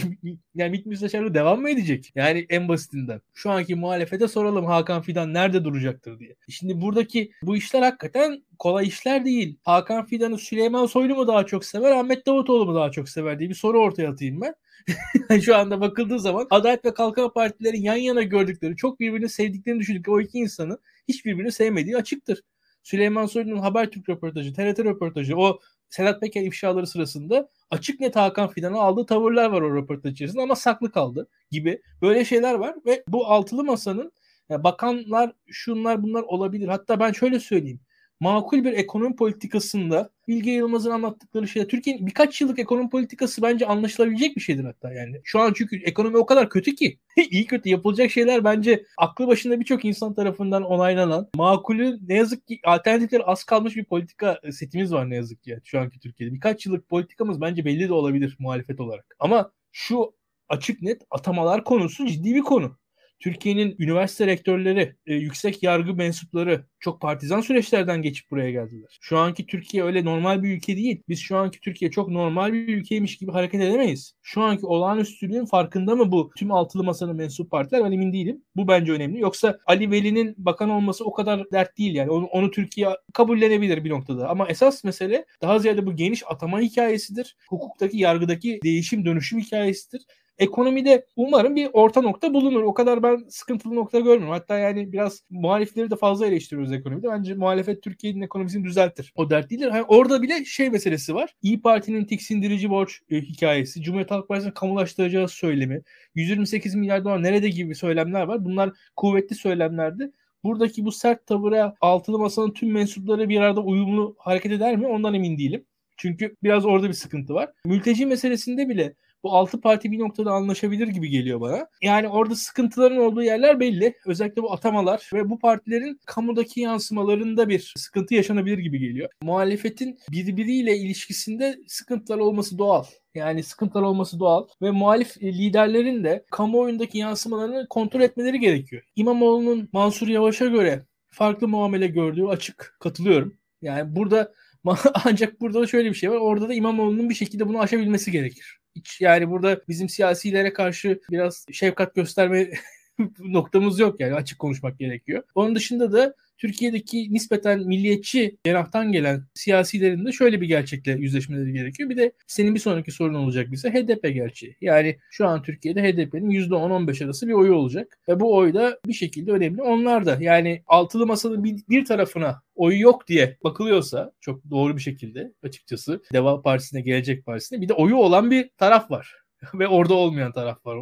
yani 0.56 0.72
MİT 0.72 0.86
müsteşarlığı 0.86 1.34
devam 1.34 1.62
mı 1.62 1.70
edecek? 1.70 2.12
Yani 2.16 2.46
en 2.50 2.68
basitinden. 2.68 3.22
Şu 3.34 3.52
anki 3.52 3.76
muhalefete 3.76 4.28
soralım 4.28 4.66
Hakan 4.66 5.02
Fidan 5.02 5.34
nerede 5.34 5.64
duracaktır 5.64 6.20
diye. 6.20 6.36
Şimdi 6.50 6.82
buradaki 6.82 7.32
bu 7.42 7.58
işler 7.58 7.82
hakikaten 7.82 8.44
kolay 8.60 8.88
işler 8.88 9.26
değil. 9.26 9.58
Hakan 9.64 10.06
Fidan'ı 10.06 10.38
Süleyman 10.38 10.86
Soylu 10.86 11.16
mu 11.16 11.28
daha 11.28 11.46
çok 11.46 11.66
sever, 11.66 11.92
Ahmet 11.92 12.26
Davutoğlu 12.26 12.66
mu 12.66 12.76
daha 12.76 12.92
çok 12.92 13.10
sever 13.10 13.40
diye 13.40 13.50
bir 13.50 13.56
soru 13.56 13.80
ortaya 13.80 14.10
atayım 14.10 14.42
ben. 14.42 14.56
Şu 15.42 15.56
anda 15.56 15.82
bakıldığı 15.82 16.20
zaman 16.20 16.48
Adalet 16.50 16.86
ve 16.86 16.94
Kalkınma 16.94 17.34
Partilerin 17.34 17.82
yan 17.82 17.96
yana 17.96 18.22
gördükleri, 18.22 18.76
çok 18.76 19.00
birbirini 19.00 19.30
sevdiklerini 19.30 19.80
düşündükleri 19.80 20.16
o 20.16 20.20
iki 20.20 20.38
insanı 20.38 20.78
hiçbirbirini 21.08 21.52
sevmediği 21.52 21.98
açıktır. 21.98 22.42
Süleyman 22.86 23.26
Soylu'nun 23.26 23.60
Habertürk 23.60 24.10
röportajı, 24.10 24.54
TRT 24.54 24.80
röportajı, 24.80 25.38
o 25.38 25.60
Sedat 25.90 26.22
Peker 26.22 26.42
ifşaları 26.42 26.88
sırasında 26.88 27.50
açık 27.72 28.00
net 28.00 28.16
Hakan 28.16 28.50
Fidan'a 28.50 28.80
aldığı 28.80 29.06
tavırlar 29.06 29.52
var 29.52 29.62
o 29.62 29.76
röportaj 29.76 30.14
içerisinde 30.14 30.42
ama 30.42 30.56
saklı 30.56 30.92
kaldı 30.92 31.28
gibi 31.52 31.82
böyle 32.02 32.26
şeyler 32.26 32.54
var 32.54 32.76
ve 32.86 33.04
bu 33.08 33.28
altılı 33.28 33.64
masanın 33.64 34.12
yani 34.50 34.64
bakanlar 34.64 35.32
şunlar 35.48 36.04
bunlar 36.04 36.22
olabilir. 36.22 36.68
Hatta 36.68 37.00
ben 37.00 37.12
şöyle 37.12 37.40
söyleyeyim 37.40 37.80
makul 38.20 38.64
bir 38.64 38.74
ekonomi 38.74 39.16
politikasında 39.16 40.10
Bilge 40.28 40.52
Yılmaz'ın 40.52 40.92
anlattıkları 40.92 41.48
şey 41.48 41.68
Türkiye'nin 41.68 42.08
birkaç 42.08 42.42
yıllık 42.42 42.60
ekonomi 42.60 42.90
politikası 42.90 43.42
bence 43.42 43.66
anlaşılabilecek 43.66 44.36
bir 44.36 44.42
şeydir 44.42 44.64
hatta 44.64 44.94
yani. 44.94 45.22
Şu 45.24 45.40
an 45.40 45.54
çünkü 45.56 45.78
ekonomi 45.84 46.18
o 46.18 46.26
kadar 46.26 46.50
kötü 46.50 46.76
ki 46.76 47.00
iyi 47.30 47.46
kötü 47.46 47.70
yapılacak 47.70 48.12
şeyler 48.12 48.44
bence 48.44 48.86
aklı 48.98 49.28
başında 49.28 49.60
birçok 49.60 49.86
insan 49.86 50.14
tarafından 50.14 50.64
onaylanan 50.64 51.30
makulü 51.36 52.00
ne 52.08 52.16
yazık 52.16 52.48
ki 52.48 52.60
alternatifleri 52.64 53.24
az 53.24 53.44
kalmış 53.44 53.76
bir 53.76 53.86
politika 53.86 54.40
setimiz 54.52 54.94
var 54.94 55.10
ne 55.10 55.16
yazık 55.16 55.44
ki 55.44 55.50
yani 55.50 55.62
şu 55.64 55.80
anki 55.80 56.00
Türkiye'de. 56.00 56.34
Birkaç 56.34 56.66
yıllık 56.66 56.90
politikamız 56.90 57.42
bence 57.42 57.66
belli 57.66 57.90
de 57.90 57.94
olabilir 57.94 58.36
muhalefet 58.40 58.80
olarak. 58.80 59.16
Ama 59.20 59.52
şu 59.72 60.16
açık 60.50 60.82
net 60.82 61.02
atamalar 61.12 61.64
konusu 61.64 62.06
ciddi 62.06 62.36
bir 62.36 62.42
konu. 62.42 62.78
Türkiye'nin 63.20 63.76
üniversite 63.80 64.28
rektörleri, 64.28 64.96
e, 65.08 65.14
yüksek 65.14 65.64
yargı 65.64 65.94
mensupları 65.94 66.66
çok 66.80 67.02
partizan 67.02 67.42
süreçlerden 67.42 68.02
geçip 68.02 68.32
buraya 68.32 68.52
geldiler. 68.52 68.98
Şu 69.02 69.18
anki 69.18 69.46
Türkiye 69.46 69.84
öyle 69.84 70.06
normal 70.06 70.44
bir 70.44 70.58
ülke 70.58 70.78
değil. 70.78 71.04
Biz 71.10 71.20
şu 71.20 71.38
anki 71.38 71.60
Türkiye 71.60 71.92
çok 71.92 72.10
normal 72.10 72.54
bir 72.54 72.78
ülkeymiş 72.78 73.18
gibi 73.18 73.32
hareket 73.32 73.62
edemeyiz. 73.62 74.14
Şu 74.22 74.42
anki 74.42 74.66
olağanüstülüğün 74.66 75.46
farkında 75.46 75.96
mı 75.96 76.12
bu 76.12 76.32
tüm 76.38 76.52
altılı 76.52 76.84
masanın 76.84 77.16
mensup 77.16 77.52
partiler 77.52 77.84
ben 77.84 77.92
emin 77.92 78.14
değilim. 78.14 78.42
Bu 78.56 78.68
bence 78.68 78.92
önemli. 78.92 79.20
Yoksa 79.20 79.58
Ali 79.66 79.92
Veli'nin 79.92 80.36
bakan 80.38 80.70
olması 80.70 81.06
o 81.06 81.14
kadar 81.14 81.52
dert 81.52 81.78
değil 81.78 81.96
yani. 81.96 82.12
Onu, 82.12 82.26
onu 82.26 82.52
Türkiye 82.52 82.90
kabullenebilir 83.14 83.84
bir 83.84 83.90
noktada. 83.90 84.30
Ama 84.30 84.48
esas 84.48 84.84
mesele 84.84 85.26
daha 85.42 85.60
ziyade 85.60 85.86
bu 85.86 85.96
geniş 85.96 86.24
atama 86.28 86.60
hikayesidir. 86.60 87.38
Hukuktaki, 87.50 87.98
yargıdaki 87.98 88.60
değişim 88.64 89.06
dönüşüm 89.06 89.40
hikayesidir 89.40 90.06
Ekonomide 90.38 91.06
umarım 91.16 91.56
bir 91.56 91.70
orta 91.74 92.02
nokta 92.02 92.34
bulunur. 92.34 92.64
O 92.64 92.74
kadar 92.74 93.04
ben 93.04 93.26
sıkıntılı 93.30 93.76
nokta 93.76 94.00
görmüyorum. 94.00 94.30
Hatta 94.30 94.58
yani 94.58 94.92
biraz 94.92 95.24
muhalifleri 95.30 95.92
de 95.92 95.96
fazla 95.96 96.28
eleştiriyoruz 96.28 96.74
ekonomide. 96.74 97.08
Bence 97.10 97.34
muhalefet 97.34 97.84
Türkiye'nin 97.84 98.22
ekonomisini 98.22 98.64
düzeltir. 98.64 99.14
O 99.16 99.30
dert 99.30 99.50
değildir. 99.50 99.72
Yani 99.74 99.84
orada 99.88 100.22
bile 100.22 100.46
şey 100.46 100.70
meselesi 100.70 101.16
var. 101.16 101.36
İyi 101.42 101.62
Parti'nin 101.62 102.06
tiksindirici 102.06 102.70
borç 102.70 103.00
e, 103.10 103.22
hikayesi, 103.22 103.82
Cumhuriyet 103.82 104.12
Halk 104.12 104.28
Partisi'nin 104.28 104.54
kamulaştıracağı 104.54 105.28
söylemi, 105.28 105.82
128 106.16 106.76
milyar 106.76 107.04
dolar 107.04 107.24
nerede 107.24 107.50
gibi 107.50 107.76
söylemler 107.76 108.24
var. 108.24 108.46
Bunlar 108.46 108.72
kuvvetli 108.96 109.36
söylemlerdi. 109.36 110.12
Buradaki 110.44 110.86
bu 110.86 110.92
sert 110.92 111.28
tavıra 111.28 111.76
altılı 111.82 112.20
masanın 112.20 112.52
tüm 112.52 112.72
mensupları 112.72 113.30
bir 113.30 113.40
arada 113.40 113.62
uyumlu 113.62 114.16
hareket 114.20 114.52
eder 114.52 114.76
mi? 114.76 114.88
Ondan 114.88 115.14
emin 115.14 115.38
değilim. 115.38 115.66
Çünkü 115.98 116.36
biraz 116.44 116.66
orada 116.66 116.88
bir 116.88 116.94
sıkıntı 116.94 117.34
var. 117.34 117.52
Mülteci 117.66 118.06
meselesinde 118.06 118.70
bile 118.70 118.96
bu 119.26 119.34
altı 119.34 119.62
parti 119.62 119.92
bir 119.92 120.00
noktada 120.00 120.32
anlaşabilir 120.32 120.88
gibi 120.88 121.10
geliyor 121.10 121.42
bana. 121.42 121.68
Yani 121.82 122.08
orada 122.08 122.36
sıkıntıların 122.36 122.98
olduğu 122.98 123.24
yerler 123.24 123.60
belli. 123.60 123.94
Özellikle 124.06 124.44
bu 124.44 124.54
atamalar 124.54 125.10
ve 125.14 125.30
bu 125.30 125.40
partilerin 125.40 126.00
kamudaki 126.06 126.62
yansımalarında 126.62 127.50
bir 127.50 127.74
sıkıntı 127.78 128.14
yaşanabilir 128.14 128.58
gibi 128.58 128.80
geliyor. 128.80 129.10
Muhalefetin 129.22 130.00
birbiriyle 130.12 130.78
ilişkisinde 130.78 131.58
sıkıntılar 131.68 132.18
olması 132.18 132.58
doğal. 132.58 132.84
Yani 133.16 133.44
sıkıntılar 133.44 133.84
olması 133.84 134.20
doğal 134.20 134.48
ve 134.62 134.72
muhalif 134.72 135.18
liderlerin 135.18 136.04
de 136.04 136.26
kamuoyundaki 136.32 136.98
yansımalarını 136.98 137.68
kontrol 137.70 138.02
etmeleri 138.02 138.40
gerekiyor. 138.40 138.84
İmamoğlu'nun 138.96 139.70
Mansur 139.74 140.08
Yavaş'a 140.08 140.46
göre 140.46 140.86
farklı 141.08 141.48
muamele 141.48 141.88
gördüğü 141.88 142.26
açık 142.26 142.78
katılıyorum. 142.80 143.38
Yani 143.62 143.96
burada 143.96 144.34
ancak 145.06 145.42
burada 145.42 145.62
da 145.62 145.68
şöyle 145.68 145.90
bir 145.90 145.96
şey 145.96 146.12
var. 146.12 146.18
Orada 146.18 146.50
da 146.50 146.54
İmamoğlu'nun 146.54 147.10
bir 147.10 147.16
şekilde 147.16 147.48
bunu 147.48 147.60
aşabilmesi 147.60 148.12
gerekir. 148.12 148.65
Yani 149.00 149.30
burada 149.30 149.62
bizim 149.68 149.90
siyasilere 149.90 150.54
karşı 150.54 151.00
biraz 151.12 151.46
şefkat 151.52 151.96
gösterme 151.96 152.50
noktamız 153.20 153.80
yok 153.80 154.00
yani 154.00 154.14
açık 154.14 154.40
konuşmak 154.40 154.80
gerekiyor. 154.80 155.24
Onun 155.36 155.56
dışında 155.56 155.92
da 155.92 156.16
Türkiye'deki 156.38 157.14
nispeten 157.14 157.60
milliyetçi 157.60 158.38
cenahtan 158.46 158.92
gelen 158.92 159.24
siyasilerin 159.34 160.06
de 160.06 160.12
şöyle 160.12 160.42
bir 160.42 160.48
gerçekle 160.48 160.92
yüzleşmeleri 160.92 161.54
gerekiyor. 161.54 161.90
Bir 161.90 161.98
de 161.98 162.12
senin 162.28 162.56
bir 162.56 162.60
sonraki 162.60 162.92
sorun 162.92 163.14
olacak 163.14 163.52
bize 163.52 163.70
HDP 163.70 164.04
gerçeği. 164.14 164.56
Yani 164.62 164.98
şu 165.12 165.28
an 165.28 165.42
Türkiye'de 165.42 165.84
HDP'nin 165.84 166.30
%10-15 166.30 167.06
arası 167.06 167.28
bir 167.28 167.34
oyu 167.34 167.56
olacak. 167.56 168.00
Ve 168.10 168.20
bu 168.20 168.36
oy 168.36 168.54
da 168.54 168.80
bir 168.88 168.94
şekilde 168.94 169.32
önemli. 169.32 169.62
Onlar 169.62 170.06
da 170.06 170.18
yani 170.20 170.64
altılı 170.68 171.08
masanın 171.08 171.44
bir, 171.44 171.56
bir 171.70 171.86
tarafına 171.86 172.42
oyu 172.56 172.80
yok 172.80 173.08
diye 173.08 173.38
bakılıyorsa 173.44 174.12
çok 174.22 174.50
doğru 174.50 174.78
bir 174.78 174.82
şekilde 174.82 175.32
açıkçası 175.44 176.02
Deva 176.14 176.42
Partisi'ne, 176.42 176.82
Gelecek 176.82 177.26
Partisi'ne 177.26 177.62
bir 177.62 177.70
de 177.70 177.74
oyu 177.74 177.96
olan 177.96 178.32
bir 178.32 178.50
taraf 178.58 178.92
var. 178.92 179.25
ve 179.54 179.68
orada 179.68 179.94
olmayan 179.94 180.32
taraf 180.32 180.66
var 180.66 180.76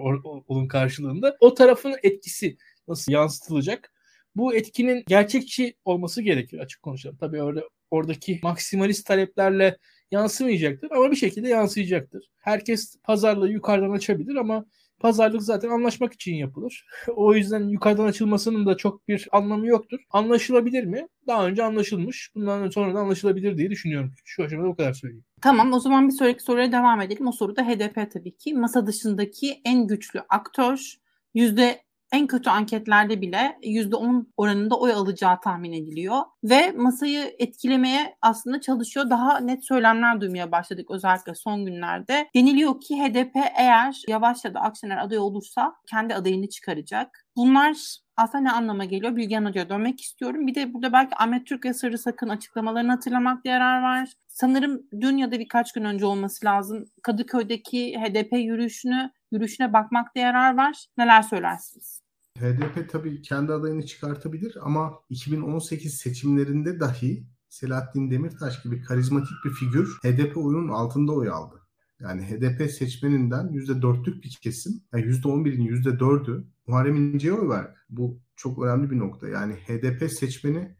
onun 0.47 0.67
karşılığında. 0.67 1.38
O 1.39 1.54
tarafın 1.54 1.95
etkisi 2.04 2.58
nasıl 2.88 3.12
yansıtılacak? 3.12 3.93
Bu 4.36 4.56
etkinin 4.56 5.04
gerçekçi 5.08 5.76
olması 5.86 6.21
gerekir 6.21 6.60
açık 6.60 6.82
konuşalım. 6.82 7.17
Tabii 7.17 7.43
orada 7.43 7.63
oradaki 7.91 8.39
maksimalist 8.43 9.06
taleplerle 9.06 9.78
yansımayacaktır 10.12 10.91
ama 10.91 11.12
bir 11.12 11.15
şekilde 11.15 11.49
yansıyacaktır. 11.49 12.30
Herkes 12.38 12.97
pazarlığı 13.04 13.49
yukarıdan 13.49 13.91
açabilir 13.91 14.36
ama 14.36 14.65
pazarlık 15.03 15.43
zaten 15.43 15.69
anlaşmak 15.69 16.13
için 16.13 16.35
yapılır. 16.35 16.85
o 17.15 17.35
yüzden 17.35 17.69
yukarıdan 17.69 18.05
açılmasının 18.05 18.65
da 18.65 18.77
çok 18.77 19.07
bir 19.07 19.27
anlamı 19.31 19.67
yoktur. 19.67 19.99
Anlaşılabilir 20.09 20.83
mi? 20.83 21.07
Daha 21.27 21.47
önce 21.47 21.63
anlaşılmış. 21.63 22.31
Bundan 22.35 22.69
sonra 22.69 22.95
da 22.95 22.99
anlaşılabilir 22.99 23.57
diye 23.57 23.69
düşünüyorum. 23.69 24.13
Şu 24.25 24.43
aşamada 24.43 24.67
o 24.67 24.75
kadar 24.75 24.93
söyleyeyim. 24.93 25.25
Tamam 25.41 25.73
o 25.73 25.79
zaman 25.79 26.07
bir 26.07 26.13
sonraki 26.13 26.43
soruya 26.43 26.71
devam 26.71 27.01
edelim. 27.01 27.27
O 27.27 27.31
soru 27.31 27.55
da 27.55 27.67
HDP 27.67 28.11
tabii 28.13 28.37
ki. 28.37 28.53
Masa 28.53 28.87
dışındaki 28.87 29.61
en 29.65 29.87
güçlü 29.87 30.21
aktör 30.29 30.95
yüzde 31.33 31.81
en 32.13 32.28
kötü 32.28 32.49
anketlerde 32.49 33.21
bile 33.21 33.58
%10 33.63 34.26
oranında 34.38 34.80
oy 34.80 34.93
alacağı 34.93 35.39
tahmin 35.39 35.71
ediliyor. 35.71 36.17
Ve 36.43 36.71
masayı 36.71 37.36
etkilemeye 37.39 38.15
aslında 38.21 38.62
çalışıyor. 38.62 39.10
Daha 39.10 39.39
net 39.39 39.65
söylemler 39.65 40.21
duymaya 40.21 40.52
başladık 40.52 40.91
özellikle 40.91 41.36
son 41.36 41.65
günlerde. 41.65 42.30
Deniliyor 42.36 42.82
ki 42.82 43.04
HDP 43.04 43.36
eğer 43.58 44.02
Yavaş 44.08 44.45
ya 44.45 44.54
da 44.54 44.60
Akşener 44.60 44.97
aday 44.97 45.17
olursa 45.17 45.76
kendi 45.89 46.15
adayını 46.15 46.49
çıkaracak. 46.49 47.26
Bunlar 47.36 47.97
aslında 48.17 48.43
ne 48.43 48.52
anlama 48.52 48.86
geliyor? 48.86 49.15
Bilgehan 49.15 49.45
Hoca'ya 49.45 49.69
dönmek 49.69 50.02
istiyorum. 50.02 50.47
Bir 50.47 50.56
de 50.56 50.73
burada 50.73 50.93
belki 50.93 51.15
Ahmet 51.15 51.47
Türk 51.47 51.65
ve 51.65 51.73
Sırrı 51.73 51.97
Sakın 51.97 52.30
açıklamalarını 52.30 52.91
hatırlamakta 52.91 53.49
yarar 53.49 53.82
var. 53.82 54.10
Sanırım 54.28 54.82
dün 55.02 55.17
ya 55.17 55.32
da 55.32 55.39
birkaç 55.39 55.71
gün 55.71 55.84
önce 55.84 56.06
olması 56.06 56.45
lazım. 56.45 56.86
Kadıköy'deki 57.04 57.99
HDP 57.99 58.34
yürüyüşünü 58.34 59.12
yürüyüşüne 59.32 59.73
bakmakta 59.73 60.19
yarar 60.19 60.58
var. 60.58 60.86
Neler 60.97 61.21
söylersiniz? 61.21 62.02
HDP 62.39 62.89
tabii 62.91 63.22
kendi 63.22 63.54
adayını 63.54 63.86
çıkartabilir 63.86 64.58
ama 64.62 64.93
2018 65.10 65.98
seçimlerinde 65.98 66.80
dahi 66.80 67.28
Selahattin 67.50 68.12
Demirtaş 68.12 68.63
gibi 68.63 68.82
karizmatik 68.82 69.46
bir 69.46 69.50
figür 69.50 69.98
HDP 70.04 70.38
oyunun 70.38 70.69
altında 70.69 71.12
oy 71.12 71.30
aldı. 71.30 71.56
Yani 72.00 72.22
HDP 72.22 72.72
seçmeninden 72.72 73.48
%4'lük 73.48 74.24
bir 74.24 74.39
kesim, 74.41 74.84
yani 74.93 75.06
%11'in 75.06 75.67
%4'ü 75.67 76.43
Muharrem 76.67 76.96
İnce'ye 76.96 77.34
oy 77.34 77.50
verdi. 77.50 77.76
Bu 77.89 78.19
çok 78.36 78.63
önemli 78.63 78.91
bir 78.91 79.00
nokta. 79.00 79.28
Yani 79.28 79.54
HDP 79.54 80.12
seçmeni 80.12 80.76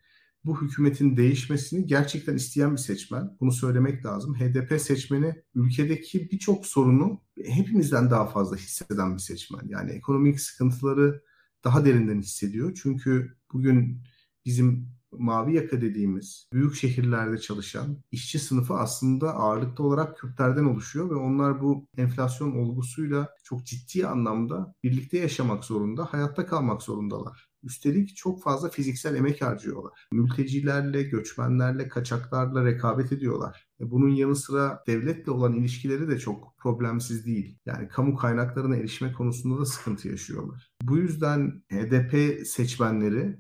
bu 0.46 0.62
hükümetin 0.62 1.18
değişmesini 1.18 1.86
gerçekten 1.86 2.36
isteyen 2.36 2.72
bir 2.72 2.78
seçmen. 2.78 3.38
Bunu 3.40 3.52
söylemek 3.52 4.06
lazım. 4.06 4.36
HDP 4.36 4.82
seçmeni 4.82 5.44
ülkedeki 5.56 6.32
birçok 6.32 6.66
sorunu 6.66 7.22
hepimizden 7.46 8.12
daha 8.12 8.26
fazla 8.26 8.56
hisseden 8.56 9.14
bir 9.14 9.22
seçmen. 9.22 9.62
Yani 9.68 9.92
ekonomik 9.92 10.40
sıkıntıları 10.40 11.22
daha 11.64 11.86
derinden 11.86 12.20
hissediyor. 12.22 12.80
Çünkü 12.84 13.38
bugün 13.54 14.04
bizim 14.46 14.94
mavi 15.12 15.56
yaka 15.56 15.82
dediğimiz 15.82 16.48
büyük 16.54 16.76
şehirlerde 16.76 17.38
çalışan 17.38 17.98
işçi 18.12 18.40
sınıfı 18.40 18.74
aslında 18.74 19.36
ağırlıklı 19.36 19.84
olarak 19.84 20.18
Kürtlerden 20.18 20.66
oluşuyor 20.66 21.10
ve 21.10 21.16
onlar 21.16 21.62
bu 21.62 21.88
enflasyon 21.98 22.52
olgusuyla 22.52 23.30
çok 23.44 23.66
ciddi 23.66 24.08
anlamda 24.08 24.76
birlikte 24.84 25.18
yaşamak 25.18 25.66
zorunda, 25.66 26.06
hayatta 26.06 26.46
kalmak 26.46 26.82
zorundalar. 26.82 27.53
Üstelik 27.64 28.16
çok 28.16 28.44
fazla 28.44 28.70
fiziksel 28.70 29.16
emek 29.16 29.42
harcıyorlar. 29.42 30.08
Mültecilerle, 30.12 31.04
göçmenlerle, 31.04 31.88
kaçaklarla 31.88 32.66
rekabet 32.66 33.12
ediyorlar. 33.12 33.68
E, 33.80 33.92
bunun 33.92 34.10
yanı 34.10 34.36
sıra 34.36 34.84
devletle 34.88 35.32
olan 35.32 35.54
ilişkileri 35.54 36.08
de 36.08 36.20
çok 36.20 36.58
problemsiz 36.58 37.26
değil. 37.26 37.58
Yani 37.66 37.88
kamu 37.88 38.16
kaynaklarına 38.16 38.76
erişme 38.76 39.14
konusunda 39.14 39.62
da 39.62 39.66
sıkıntı 39.66 40.08
yaşıyorlar. 40.08 40.72
Bu 40.82 40.98
yüzden 40.98 41.64
HDP 41.72 42.48
seçmenleri 42.48 43.38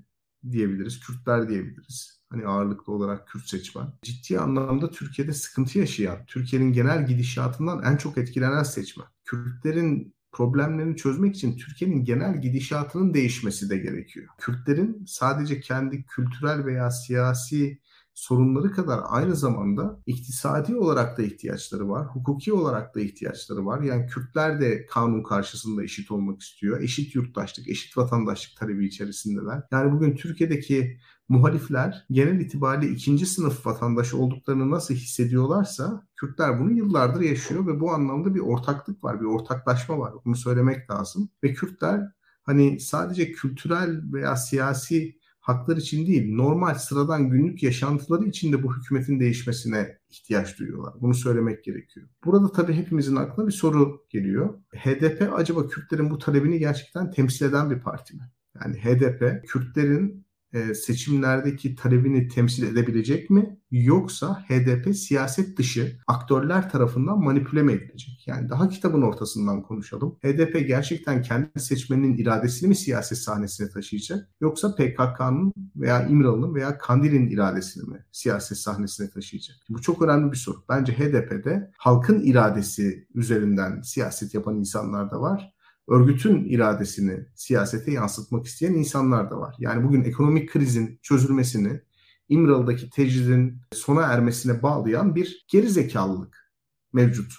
diyebiliriz, 0.51 0.99
Kürtler 0.99 1.49
diyebiliriz. 1.49 2.23
Hani 2.29 2.47
ağırlıklı 2.47 2.93
olarak 2.93 3.27
Kürt 3.27 3.49
seçmen. 3.49 3.93
Ciddi 4.01 4.39
anlamda 4.39 4.89
Türkiye'de 4.89 5.33
sıkıntı 5.33 5.79
yaşayan, 5.79 6.25
Türkiye'nin 6.27 6.73
genel 6.73 7.07
gidişatından 7.07 7.83
en 7.83 7.97
çok 7.97 8.17
etkilenen 8.17 8.63
seçmen. 8.63 9.07
Kürtlerin 9.25 10.15
problemlerini 10.33 10.95
çözmek 10.95 11.35
için 11.35 11.57
Türkiye'nin 11.57 12.05
genel 12.05 12.41
gidişatının 12.41 13.13
değişmesi 13.13 13.69
de 13.69 13.77
gerekiyor. 13.77 14.27
Kürtlerin 14.37 15.03
sadece 15.07 15.59
kendi 15.59 16.05
kültürel 16.05 16.65
veya 16.65 16.91
siyasi 16.91 17.79
sorunları 18.13 18.71
kadar 18.71 18.99
aynı 19.05 19.35
zamanda 19.35 19.99
iktisadi 20.05 20.75
olarak 20.75 21.17
da 21.17 21.23
ihtiyaçları 21.23 21.89
var, 21.89 22.07
hukuki 22.07 22.53
olarak 22.53 22.95
da 22.95 22.99
ihtiyaçları 22.99 23.65
var. 23.65 23.81
Yani 23.81 24.07
Kürtler 24.07 24.61
de 24.61 24.85
kanun 24.85 25.23
karşısında 25.23 25.83
eşit 25.83 26.11
olmak 26.11 26.41
istiyor. 26.41 26.81
Eşit 26.81 27.15
yurttaşlık, 27.15 27.67
eşit 27.67 27.97
vatandaşlık 27.97 28.57
talebi 28.57 28.85
içerisindeler. 28.85 29.61
Yani 29.71 29.91
bugün 29.91 30.15
Türkiye'deki 30.15 30.99
muhalifler 31.29 32.05
genel 32.11 32.39
itibariyle 32.39 32.93
ikinci 32.93 33.25
sınıf 33.25 33.65
vatandaş 33.65 34.13
olduklarını 34.13 34.71
nasıl 34.71 34.93
hissediyorlarsa 34.93 36.07
Kürtler 36.15 36.59
bunu 36.59 36.71
yıllardır 36.71 37.21
yaşıyor 37.21 37.67
ve 37.67 37.79
bu 37.79 37.91
anlamda 37.91 38.35
bir 38.35 38.39
ortaklık 38.39 39.03
var, 39.03 39.21
bir 39.21 39.25
ortaklaşma 39.25 39.99
var. 39.99 40.13
Bunu 40.25 40.35
söylemek 40.35 40.91
lazım. 40.91 41.29
Ve 41.43 41.53
Kürtler 41.53 42.11
hani 42.43 42.79
sadece 42.79 43.31
kültürel 43.31 44.01
veya 44.13 44.35
siyasi 44.35 45.17
haklar 45.43 45.77
için 45.77 46.07
değil, 46.07 46.35
normal 46.35 46.75
sıradan 46.75 47.29
günlük 47.29 47.63
yaşantıları 47.63 48.25
için 48.25 48.53
de 48.53 48.63
bu 48.63 48.75
hükümetin 48.75 49.19
değişmesine 49.19 49.97
ihtiyaç 50.09 50.59
duyuyorlar. 50.59 50.93
Bunu 51.01 51.13
söylemek 51.13 51.63
gerekiyor. 51.63 52.07
Burada 52.25 52.51
tabii 52.51 52.73
hepimizin 52.73 53.15
aklına 53.15 53.47
bir 53.47 53.51
soru 53.51 54.05
geliyor. 54.09 54.53
HDP 54.75 55.33
acaba 55.35 55.67
Kürtlerin 55.67 56.09
bu 56.09 56.17
talebini 56.17 56.59
gerçekten 56.59 57.11
temsil 57.11 57.45
eden 57.45 57.71
bir 57.71 57.79
parti 57.79 58.15
mi? 58.15 58.21
Yani 58.61 58.77
HDP 58.77 59.47
Kürtlerin 59.47 60.22
e, 60.53 60.73
seçimlerdeki 60.73 61.75
talebini 61.75 62.27
temsil 62.27 62.63
edebilecek 62.63 63.29
mi? 63.29 63.59
Yoksa 63.71 64.45
HDP 64.47 64.95
siyaset 64.95 65.57
dışı 65.57 65.97
aktörler 66.07 66.69
tarafından 66.69 67.19
manipüle 67.19 67.63
mi 67.63 67.71
edilecek? 67.71 68.23
Yani 68.27 68.49
daha 68.49 68.69
kitabın 68.69 69.01
ortasından 69.01 69.61
konuşalım. 69.61 70.17
HDP 70.23 70.67
gerçekten 70.67 71.21
kendi 71.21 71.59
seçmeninin 71.59 72.17
iradesini 72.17 72.69
mi 72.69 72.75
siyaset 72.75 73.17
sahnesine 73.17 73.69
taşıyacak? 73.69 74.29
Yoksa 74.41 74.75
PKK'nın 74.75 75.53
veya 75.75 76.07
İmralı'nın 76.07 76.55
veya 76.55 76.77
Kandil'in 76.77 77.29
iradesini 77.29 77.89
mi 77.89 78.05
siyaset 78.11 78.57
sahnesine 78.57 79.09
taşıyacak? 79.09 79.57
Bu 79.69 79.81
çok 79.81 80.01
önemli 80.01 80.31
bir 80.31 80.37
soru. 80.37 80.57
Bence 80.69 80.93
HDP'de 80.93 81.71
halkın 81.77 82.21
iradesi 82.21 83.07
üzerinden 83.15 83.81
siyaset 83.81 84.33
yapan 84.33 84.55
insanlar 84.55 85.11
da 85.11 85.21
var 85.21 85.52
örgütün 85.87 86.45
iradesini 86.45 87.25
siyasete 87.35 87.91
yansıtmak 87.91 88.45
isteyen 88.45 88.73
insanlar 88.73 89.31
da 89.31 89.39
var. 89.39 89.55
Yani 89.59 89.83
bugün 89.83 90.03
ekonomik 90.03 90.49
krizin 90.49 90.99
çözülmesini 91.01 91.81
İmralı'daki 92.29 92.89
tecridin 92.89 93.61
sona 93.71 94.01
ermesine 94.01 94.63
bağlayan 94.63 95.15
bir 95.15 95.45
gerizekalılık 95.47 96.53
mevcut. 96.93 97.33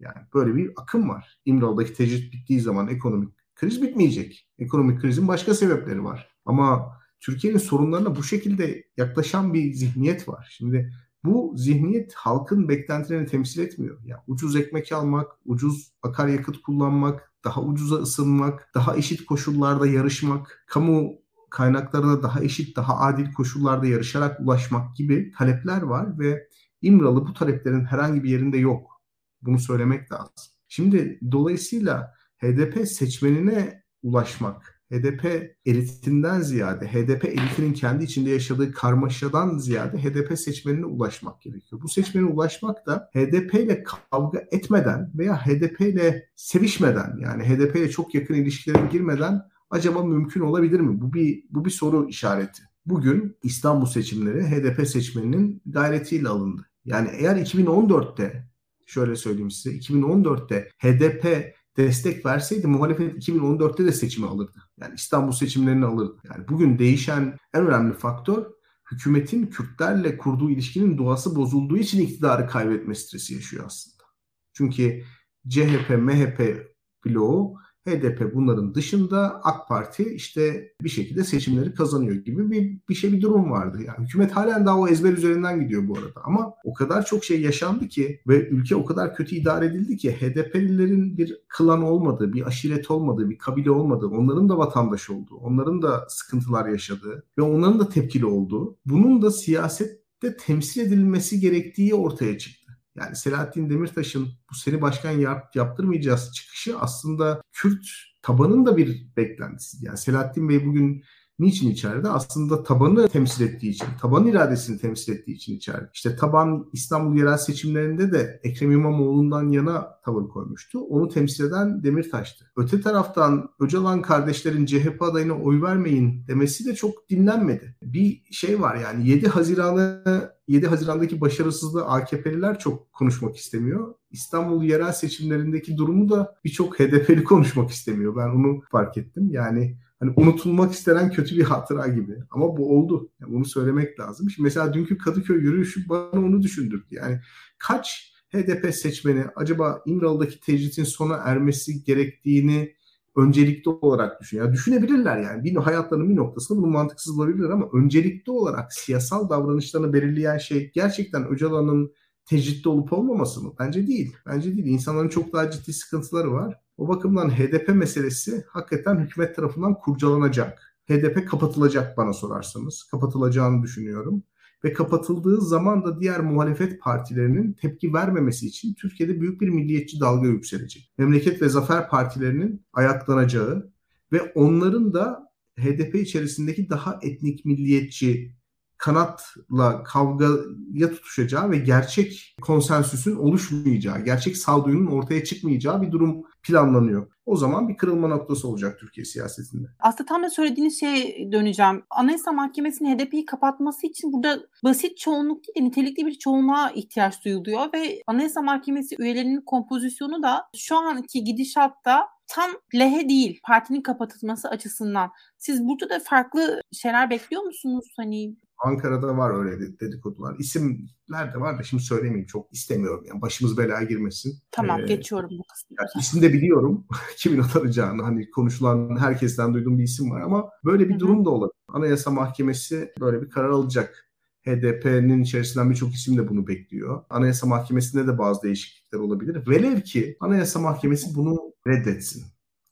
Yani 0.00 0.16
böyle 0.34 0.54
bir 0.54 0.72
akım 0.76 1.08
var. 1.08 1.40
İmralı'daki 1.44 1.92
tecrit 1.92 2.32
bittiği 2.32 2.60
zaman 2.60 2.88
ekonomik 2.88 3.34
kriz 3.54 3.82
bitmeyecek. 3.82 4.48
Ekonomik 4.58 5.00
krizin 5.00 5.28
başka 5.28 5.54
sebepleri 5.54 6.04
var. 6.04 6.28
Ama 6.44 6.96
Türkiye'nin 7.20 7.58
sorunlarına 7.58 8.16
bu 8.16 8.22
şekilde 8.22 8.84
yaklaşan 8.96 9.54
bir 9.54 9.72
zihniyet 9.72 10.28
var. 10.28 10.48
Şimdi 10.50 10.92
bu 11.26 11.52
zihniyet 11.56 12.14
halkın 12.14 12.68
beklentilerini 12.68 13.26
temsil 13.26 13.60
etmiyor. 13.60 13.98
Yani 14.04 14.20
ucuz 14.26 14.56
ekmek 14.56 14.92
almak, 14.92 15.32
ucuz 15.44 15.92
akaryakıt 16.02 16.62
kullanmak, 16.62 17.32
daha 17.44 17.62
ucuza 17.62 17.96
ısınmak, 17.96 18.70
daha 18.74 18.96
eşit 18.96 19.26
koşullarda 19.26 19.86
yarışmak, 19.86 20.64
kamu 20.66 21.12
kaynaklarına 21.50 22.22
daha 22.22 22.42
eşit, 22.42 22.76
daha 22.76 22.98
adil 22.98 23.32
koşullarda 23.32 23.86
yarışarak 23.86 24.40
ulaşmak 24.40 24.96
gibi 24.96 25.32
talepler 25.38 25.82
var 25.82 26.18
ve 26.18 26.48
İmralı 26.82 27.26
bu 27.26 27.32
taleplerin 27.32 27.84
herhangi 27.84 28.24
bir 28.24 28.30
yerinde 28.30 28.58
yok. 28.58 29.02
Bunu 29.42 29.58
söylemek 29.58 30.12
lazım. 30.12 30.52
Şimdi 30.68 31.20
dolayısıyla 31.32 32.14
HDP 32.38 32.88
seçmenine 32.88 33.82
ulaşmak, 34.02 34.75
HDP 34.92 35.54
elitinden 35.64 36.40
ziyade, 36.40 36.86
HDP 36.86 37.24
elitinin 37.24 37.72
kendi 37.72 38.04
içinde 38.04 38.30
yaşadığı 38.30 38.72
karmaşadan 38.72 39.58
ziyade 39.58 39.98
HDP 39.98 40.38
seçmenine 40.38 40.86
ulaşmak 40.86 41.42
gerekiyor. 41.42 41.82
Bu 41.82 41.88
seçmene 41.88 42.26
ulaşmak 42.26 42.86
da 42.86 43.10
HDP 43.14 43.54
ile 43.54 43.82
kavga 43.82 44.44
etmeden 44.50 45.10
veya 45.14 45.46
HDP 45.46 45.80
ile 45.80 46.28
sevişmeden 46.36 47.16
yani 47.22 47.44
HDP 47.44 47.76
ile 47.76 47.90
çok 47.90 48.14
yakın 48.14 48.34
ilişkilere 48.34 48.86
girmeden 48.92 49.42
acaba 49.70 50.02
mümkün 50.02 50.40
olabilir 50.40 50.80
mi? 50.80 51.00
Bu 51.00 51.12
bir 51.12 51.44
bu 51.50 51.64
bir 51.64 51.70
soru 51.70 52.08
işareti. 52.08 52.62
Bugün 52.86 53.36
İstanbul 53.42 53.86
seçimleri 53.86 54.42
HDP 54.42 54.88
seçmeninin 54.88 55.62
gayretiyle 55.66 56.28
alındı. 56.28 56.66
Yani 56.84 57.08
eğer 57.12 57.36
2014'te 57.36 58.48
şöyle 58.86 59.16
söyleyeyim 59.16 59.50
size 59.50 59.76
2014'te 59.76 60.68
HDP 60.78 61.54
destek 61.76 62.26
verseydi 62.26 62.66
muhalefet 62.66 63.28
2014'te 63.28 63.84
de 63.84 63.92
seçimi 63.92 64.26
alırdı. 64.26 64.62
Yani 64.80 64.94
İstanbul 64.94 65.32
seçimlerini 65.32 65.84
alırdı. 65.84 66.20
Yani 66.30 66.48
bugün 66.48 66.78
değişen 66.78 67.38
en 67.54 67.66
önemli 67.66 67.94
faktör 67.94 68.46
hükümetin 68.92 69.46
Kürtlerle 69.46 70.18
kurduğu 70.18 70.50
ilişkinin 70.50 70.98
doğası 70.98 71.36
bozulduğu 71.36 71.76
için 71.76 72.00
iktidarı 72.00 72.46
kaybetme 72.46 72.94
stresi 72.94 73.34
yaşıyor 73.34 73.64
aslında. 73.66 74.04
Çünkü 74.52 75.04
CHP, 75.48 75.90
MHP 75.90 76.66
bloğu 77.06 77.58
HDP 77.86 78.34
bunların 78.34 78.74
dışında 78.74 79.40
AK 79.44 79.68
Parti 79.68 80.14
işte 80.14 80.72
bir 80.82 80.88
şekilde 80.88 81.24
seçimleri 81.24 81.74
kazanıyor 81.74 82.14
gibi 82.14 82.50
bir, 82.50 82.78
bir 82.88 82.94
şey 82.94 83.12
bir 83.12 83.20
durum 83.20 83.50
vardı. 83.50 83.78
Yani 83.86 84.06
hükümet 84.06 84.32
halen 84.32 84.66
daha 84.66 84.78
o 84.78 84.88
ezber 84.88 85.12
üzerinden 85.12 85.60
gidiyor 85.60 85.88
bu 85.88 85.98
arada. 85.98 86.20
Ama 86.24 86.54
o 86.64 86.74
kadar 86.74 87.06
çok 87.06 87.24
şey 87.24 87.40
yaşandı 87.40 87.88
ki 87.88 88.20
ve 88.28 88.48
ülke 88.48 88.76
o 88.76 88.84
kadar 88.84 89.14
kötü 89.14 89.36
idare 89.36 89.66
edildi 89.66 89.96
ki 89.96 90.12
HDP'lilerin 90.12 91.18
bir 91.18 91.38
klan 91.48 91.82
olmadığı, 91.82 92.32
bir 92.32 92.46
aşiret 92.46 92.90
olmadığı, 92.90 93.30
bir 93.30 93.38
kabile 93.38 93.70
olmadığı, 93.70 94.06
onların 94.06 94.48
da 94.48 94.58
vatandaş 94.58 95.10
olduğu, 95.10 95.36
onların 95.36 95.82
da 95.82 96.06
sıkıntılar 96.08 96.68
yaşadığı 96.68 97.22
ve 97.38 97.42
onların 97.42 97.80
da 97.80 97.88
tepkili 97.88 98.26
olduğu, 98.26 98.76
bunun 98.86 99.22
da 99.22 99.30
siyasette 99.30 100.36
temsil 100.36 100.80
edilmesi 100.80 101.40
gerektiği 101.40 101.94
ortaya 101.94 102.38
çıktı. 102.38 102.65
Yani 102.96 103.16
Selahattin 103.16 103.70
Demirtaş'ın 103.70 104.28
bu 104.50 104.54
seni 104.54 104.82
başkan 104.82 105.10
yap, 105.10 105.56
yaptırmayacağız 105.56 106.32
çıkışı 106.32 106.78
aslında 106.78 107.42
Kürt 107.52 107.86
tabanın 108.22 108.66
da 108.66 108.76
bir 108.76 109.06
beklentisi. 109.16 109.86
Yani 109.86 109.98
Selahattin 109.98 110.48
Bey 110.48 110.66
bugün 110.66 111.04
Niçin 111.38 111.70
içeride? 111.70 112.08
Aslında 112.08 112.62
tabanı 112.62 113.08
temsil 113.08 113.44
ettiği 113.44 113.70
için, 113.70 113.86
taban 114.00 114.26
iradesini 114.26 114.78
temsil 114.78 115.12
ettiği 115.12 115.32
için 115.32 115.56
içeride. 115.56 115.90
İşte 115.94 116.16
taban 116.16 116.70
İstanbul 116.72 117.16
yerel 117.18 117.36
seçimlerinde 117.36 118.12
de 118.12 118.40
Ekrem 118.44 118.70
İmamoğlu'ndan 118.70 119.48
yana 119.48 120.00
tavır 120.04 120.28
koymuştu. 120.28 120.80
Onu 120.80 121.08
temsil 121.08 121.44
eden 121.44 121.82
Demirtaş'tı. 121.82 122.44
Öte 122.56 122.80
taraftan 122.80 123.50
Öcalan 123.60 124.02
kardeşlerin 124.02 124.66
CHP 124.66 125.02
adayına 125.02 125.34
oy 125.38 125.62
vermeyin 125.62 126.26
demesi 126.28 126.66
de 126.66 126.74
çok 126.74 127.08
dinlenmedi. 127.10 127.76
Bir 127.82 128.22
şey 128.30 128.60
var 128.60 128.76
yani 128.76 129.08
7 129.08 129.28
Haziran'ı 129.28 130.32
7 130.48 130.66
Haziran'daki 130.66 131.20
başarısızlığı 131.20 131.86
AKP'liler 131.86 132.58
çok 132.58 132.92
konuşmak 132.92 133.36
istemiyor. 133.36 133.94
İstanbul 134.10 134.62
yerel 134.62 134.92
seçimlerindeki 134.92 135.76
durumu 135.76 136.10
da 136.10 136.34
birçok 136.44 136.80
HDP'li 136.80 137.24
konuşmak 137.24 137.70
istemiyor. 137.70 138.16
Ben 138.16 138.28
onu 138.28 138.60
fark 138.70 138.96
ettim. 138.96 139.28
Yani 139.30 139.76
hani 140.00 140.12
unutulmak 140.16 140.72
istenen 140.72 141.10
kötü 141.10 141.36
bir 141.36 141.42
hatıra 141.42 141.88
gibi. 141.88 142.16
Ama 142.30 142.56
bu 142.56 142.78
oldu. 142.78 143.10
Yani 143.20 143.32
bunu 143.32 143.44
söylemek 143.44 144.00
lazım. 144.00 144.30
Şimdi 144.30 144.46
mesela 144.46 144.74
dünkü 144.74 144.98
Kadıköy 144.98 145.36
yürüyüşü 145.36 145.88
bana 145.88 146.20
onu 146.20 146.42
düşündürdü. 146.42 146.86
Yani 146.90 147.20
kaç 147.58 148.12
HDP 148.32 148.74
seçmeni 148.74 149.24
acaba 149.36 149.82
İmralı'daki 149.86 150.40
tecritin 150.40 150.84
sona 150.84 151.14
ermesi 151.16 151.84
gerektiğini 151.84 152.76
öncelikli 153.16 153.68
olarak 153.68 154.20
düşün. 154.20 154.38
Yani 154.38 154.52
düşünebilirler 154.52 155.22
yani. 155.22 155.44
Bir 155.44 155.56
hayatlarının 155.56 156.10
bir 156.10 156.16
noktasında 156.16 156.58
bunu 156.58 156.66
mantıksız 156.66 157.16
bulabilirler 157.16 157.50
ama 157.50 157.68
öncelikli 157.72 158.30
olarak 158.30 158.72
siyasal 158.72 159.28
davranışlarını 159.28 159.92
belirleyen 159.92 160.38
şey 160.38 160.70
gerçekten 160.74 161.28
Öcalan'ın 161.28 161.92
tecritte 162.26 162.68
olup 162.68 162.92
olmaması 162.92 163.40
mı? 163.40 163.52
Bence 163.58 163.86
değil. 163.86 164.16
Bence 164.26 164.56
değil. 164.56 164.66
İnsanların 164.66 165.08
çok 165.08 165.32
daha 165.32 165.50
ciddi 165.50 165.72
sıkıntıları 165.72 166.32
var. 166.32 166.60
O 166.76 166.88
bakımdan 166.88 167.30
HDP 167.30 167.68
meselesi 167.68 168.44
hakikaten 168.48 169.00
hükümet 169.00 169.36
tarafından 169.36 169.74
kurcalanacak. 169.74 170.78
HDP 170.88 171.28
kapatılacak 171.28 171.96
bana 171.96 172.12
sorarsanız. 172.12 172.82
Kapatılacağını 172.90 173.62
düşünüyorum. 173.62 174.22
Ve 174.64 174.72
kapatıldığı 174.72 175.40
zaman 175.40 175.84
da 175.84 176.00
diğer 176.00 176.20
muhalefet 176.20 176.80
partilerinin 176.80 177.52
tepki 177.52 177.94
vermemesi 177.94 178.46
için 178.46 178.74
Türkiye'de 178.74 179.20
büyük 179.20 179.40
bir 179.40 179.48
milliyetçi 179.48 180.00
dalga 180.00 180.26
yükselecek. 180.28 180.92
Memleket 180.98 181.42
ve 181.42 181.48
Zafer 181.48 181.88
Partilerinin 181.88 182.64
ayaklanacağı 182.72 183.72
ve 184.12 184.32
onların 184.34 184.94
da 184.94 185.32
HDP 185.58 185.94
içerisindeki 185.94 186.70
daha 186.70 186.98
etnik 187.02 187.44
milliyetçi 187.44 188.36
kanatla 188.78 189.82
kavgaya 189.82 190.90
tutuşacağı 190.90 191.50
ve 191.50 191.58
gerçek 191.58 192.36
konsensüsün 192.42 193.16
oluşmayacağı, 193.16 194.04
gerçek 194.04 194.36
sağduyunun 194.36 194.86
ortaya 194.86 195.24
çıkmayacağı 195.24 195.82
bir 195.82 195.92
durum 195.92 196.22
planlanıyor. 196.42 197.06
O 197.26 197.36
zaman 197.36 197.68
bir 197.68 197.76
kırılma 197.76 198.08
noktası 198.08 198.48
olacak 198.48 198.78
Türkiye 198.80 199.04
siyasetinde. 199.04 199.68
Aslında 199.80 200.08
tam 200.08 200.22
da 200.22 200.30
söylediğiniz 200.30 200.80
şeye 200.80 201.32
döneceğim. 201.32 201.82
Anayasa 201.90 202.32
Mahkemesi'nin 202.32 202.98
HDP'yi 202.98 203.24
kapatması 203.24 203.86
için 203.86 204.12
burada 204.12 204.40
basit 204.64 204.98
çoğunluk 204.98 205.44
değil 205.46 205.54
de 205.56 205.64
nitelikli 205.64 206.06
bir 206.06 206.18
çoğunluğa 206.18 206.70
ihtiyaç 206.70 207.24
duyuluyor 207.24 207.72
ve 207.74 208.02
Anayasa 208.06 208.42
Mahkemesi 208.42 208.96
üyelerinin 208.98 209.40
kompozisyonu 209.40 210.22
da 210.22 210.44
şu 210.56 210.76
anki 210.76 211.24
gidişatta 211.24 212.08
tam 212.28 212.50
lehe 212.74 213.08
değil 213.08 213.40
partinin 213.44 213.82
kapatılması 213.82 214.48
açısından. 214.48 215.10
Siz 215.38 215.64
burada 215.64 215.90
da 215.90 216.00
farklı 216.00 216.60
şeyler 216.72 217.10
bekliyor 217.10 217.42
musunuz? 217.42 217.84
Hani 217.96 218.36
Ankara'da 218.64 219.16
var 219.16 219.34
öyle 219.34 219.80
dedikodular. 219.80 220.36
İsimler 220.38 221.34
de 221.34 221.40
var 221.40 221.58
da 221.58 221.62
şimdi 221.62 221.82
söylemeyeyim 221.82 222.26
çok 222.26 222.52
istemiyorum. 222.52 223.04
Yani 223.08 223.22
başımız 223.22 223.58
belaya 223.58 223.82
girmesin. 223.82 224.38
Tamam 224.50 224.80
ee, 224.80 224.86
geçiyorum 224.86 225.30
bu 225.30 225.42
kısmı. 225.52 225.76
Yani 225.80 225.88
isim 226.02 226.22
de 226.22 226.32
biliyorum. 226.32 226.86
Kimin 227.16 227.38
atanacağını 227.38 228.02
hani 228.02 228.30
konuşulan 228.30 228.96
herkesten 229.00 229.54
duyduğum 229.54 229.78
bir 229.78 229.84
isim 229.84 230.10
var 230.10 230.20
ama 230.20 230.50
böyle 230.64 230.84
bir 230.84 230.90
Hı-hı. 230.90 231.00
durum 231.00 231.24
da 231.24 231.30
olabilir. 231.30 231.56
Anayasa 231.68 232.10
Mahkemesi 232.10 232.92
böyle 233.00 233.22
bir 233.22 233.30
karar 233.30 233.50
alacak. 233.50 234.02
HDP'nin 234.46 235.22
içerisinden 235.22 235.70
birçok 235.70 235.94
isim 235.94 236.16
de 236.16 236.28
bunu 236.28 236.46
bekliyor. 236.46 237.04
Anayasa 237.10 237.46
Mahkemesi'nde 237.46 238.06
de 238.06 238.18
bazı 238.18 238.42
değişiklikler 238.42 238.98
olabilir. 238.98 239.48
Velev 239.48 239.80
ki 239.80 240.16
Anayasa 240.20 240.60
Mahkemesi 240.60 241.14
bunu 241.14 241.52
reddetsin. 241.66 242.24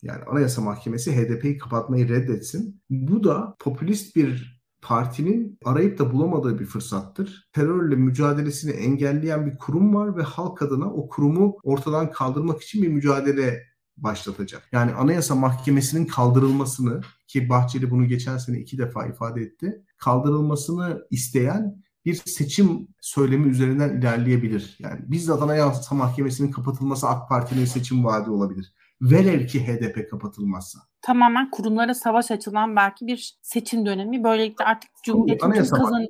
Yani 0.02 0.22
Anayasa 0.24 0.62
Mahkemesi 0.62 1.16
HDP'yi 1.16 1.58
kapatmayı 1.58 2.08
reddetsin. 2.08 2.80
Bu 2.90 3.24
da 3.24 3.56
popülist 3.58 4.16
bir 4.16 4.53
partinin 4.84 5.58
arayıp 5.64 5.98
da 5.98 6.12
bulamadığı 6.12 6.58
bir 6.58 6.66
fırsattır. 6.66 7.48
Terörle 7.52 7.96
mücadelesini 7.96 8.70
engelleyen 8.72 9.46
bir 9.46 9.58
kurum 9.58 9.94
var 9.94 10.16
ve 10.16 10.22
halk 10.22 10.62
adına 10.62 10.92
o 10.92 11.08
kurumu 11.08 11.56
ortadan 11.62 12.12
kaldırmak 12.12 12.62
için 12.62 12.82
bir 12.82 12.88
mücadele 12.88 13.62
başlatacak. 13.96 14.68
Yani 14.72 14.92
Anayasa 14.92 15.34
Mahkemesi'nin 15.34 16.06
kaldırılmasını 16.06 17.00
ki 17.26 17.48
Bahçeli 17.48 17.90
bunu 17.90 18.08
geçen 18.08 18.38
sene 18.38 18.58
iki 18.58 18.78
defa 18.78 19.06
ifade 19.06 19.42
etti. 19.42 19.84
Kaldırılmasını 19.96 21.06
isteyen 21.10 21.84
bir 22.04 22.14
seçim 22.14 22.88
söylemi 23.00 23.48
üzerinden 23.48 23.98
ilerleyebilir. 23.98 24.76
Yani 24.78 25.00
bizzat 25.06 25.42
Anayasa 25.42 25.94
Mahkemesi'nin 25.94 26.50
kapatılması 26.50 27.08
AK 27.08 27.28
Parti'nin 27.28 27.64
seçim 27.64 28.04
vaadi 28.04 28.30
olabilir. 28.30 28.74
Velev 29.02 29.46
ki 29.46 29.66
HDP 29.66 30.10
kapatılmazsa. 30.10 30.78
Tamamen 31.02 31.50
kurumlara 31.50 31.94
savaş 31.94 32.30
açılan 32.30 32.76
belki 32.76 33.06
bir 33.06 33.38
seçim 33.42 33.86
dönemi. 33.86 34.24
Böylelikle 34.24 34.64
artık 34.64 34.90
Cumhuriyet'in 35.04 35.50
kazan 35.50 36.06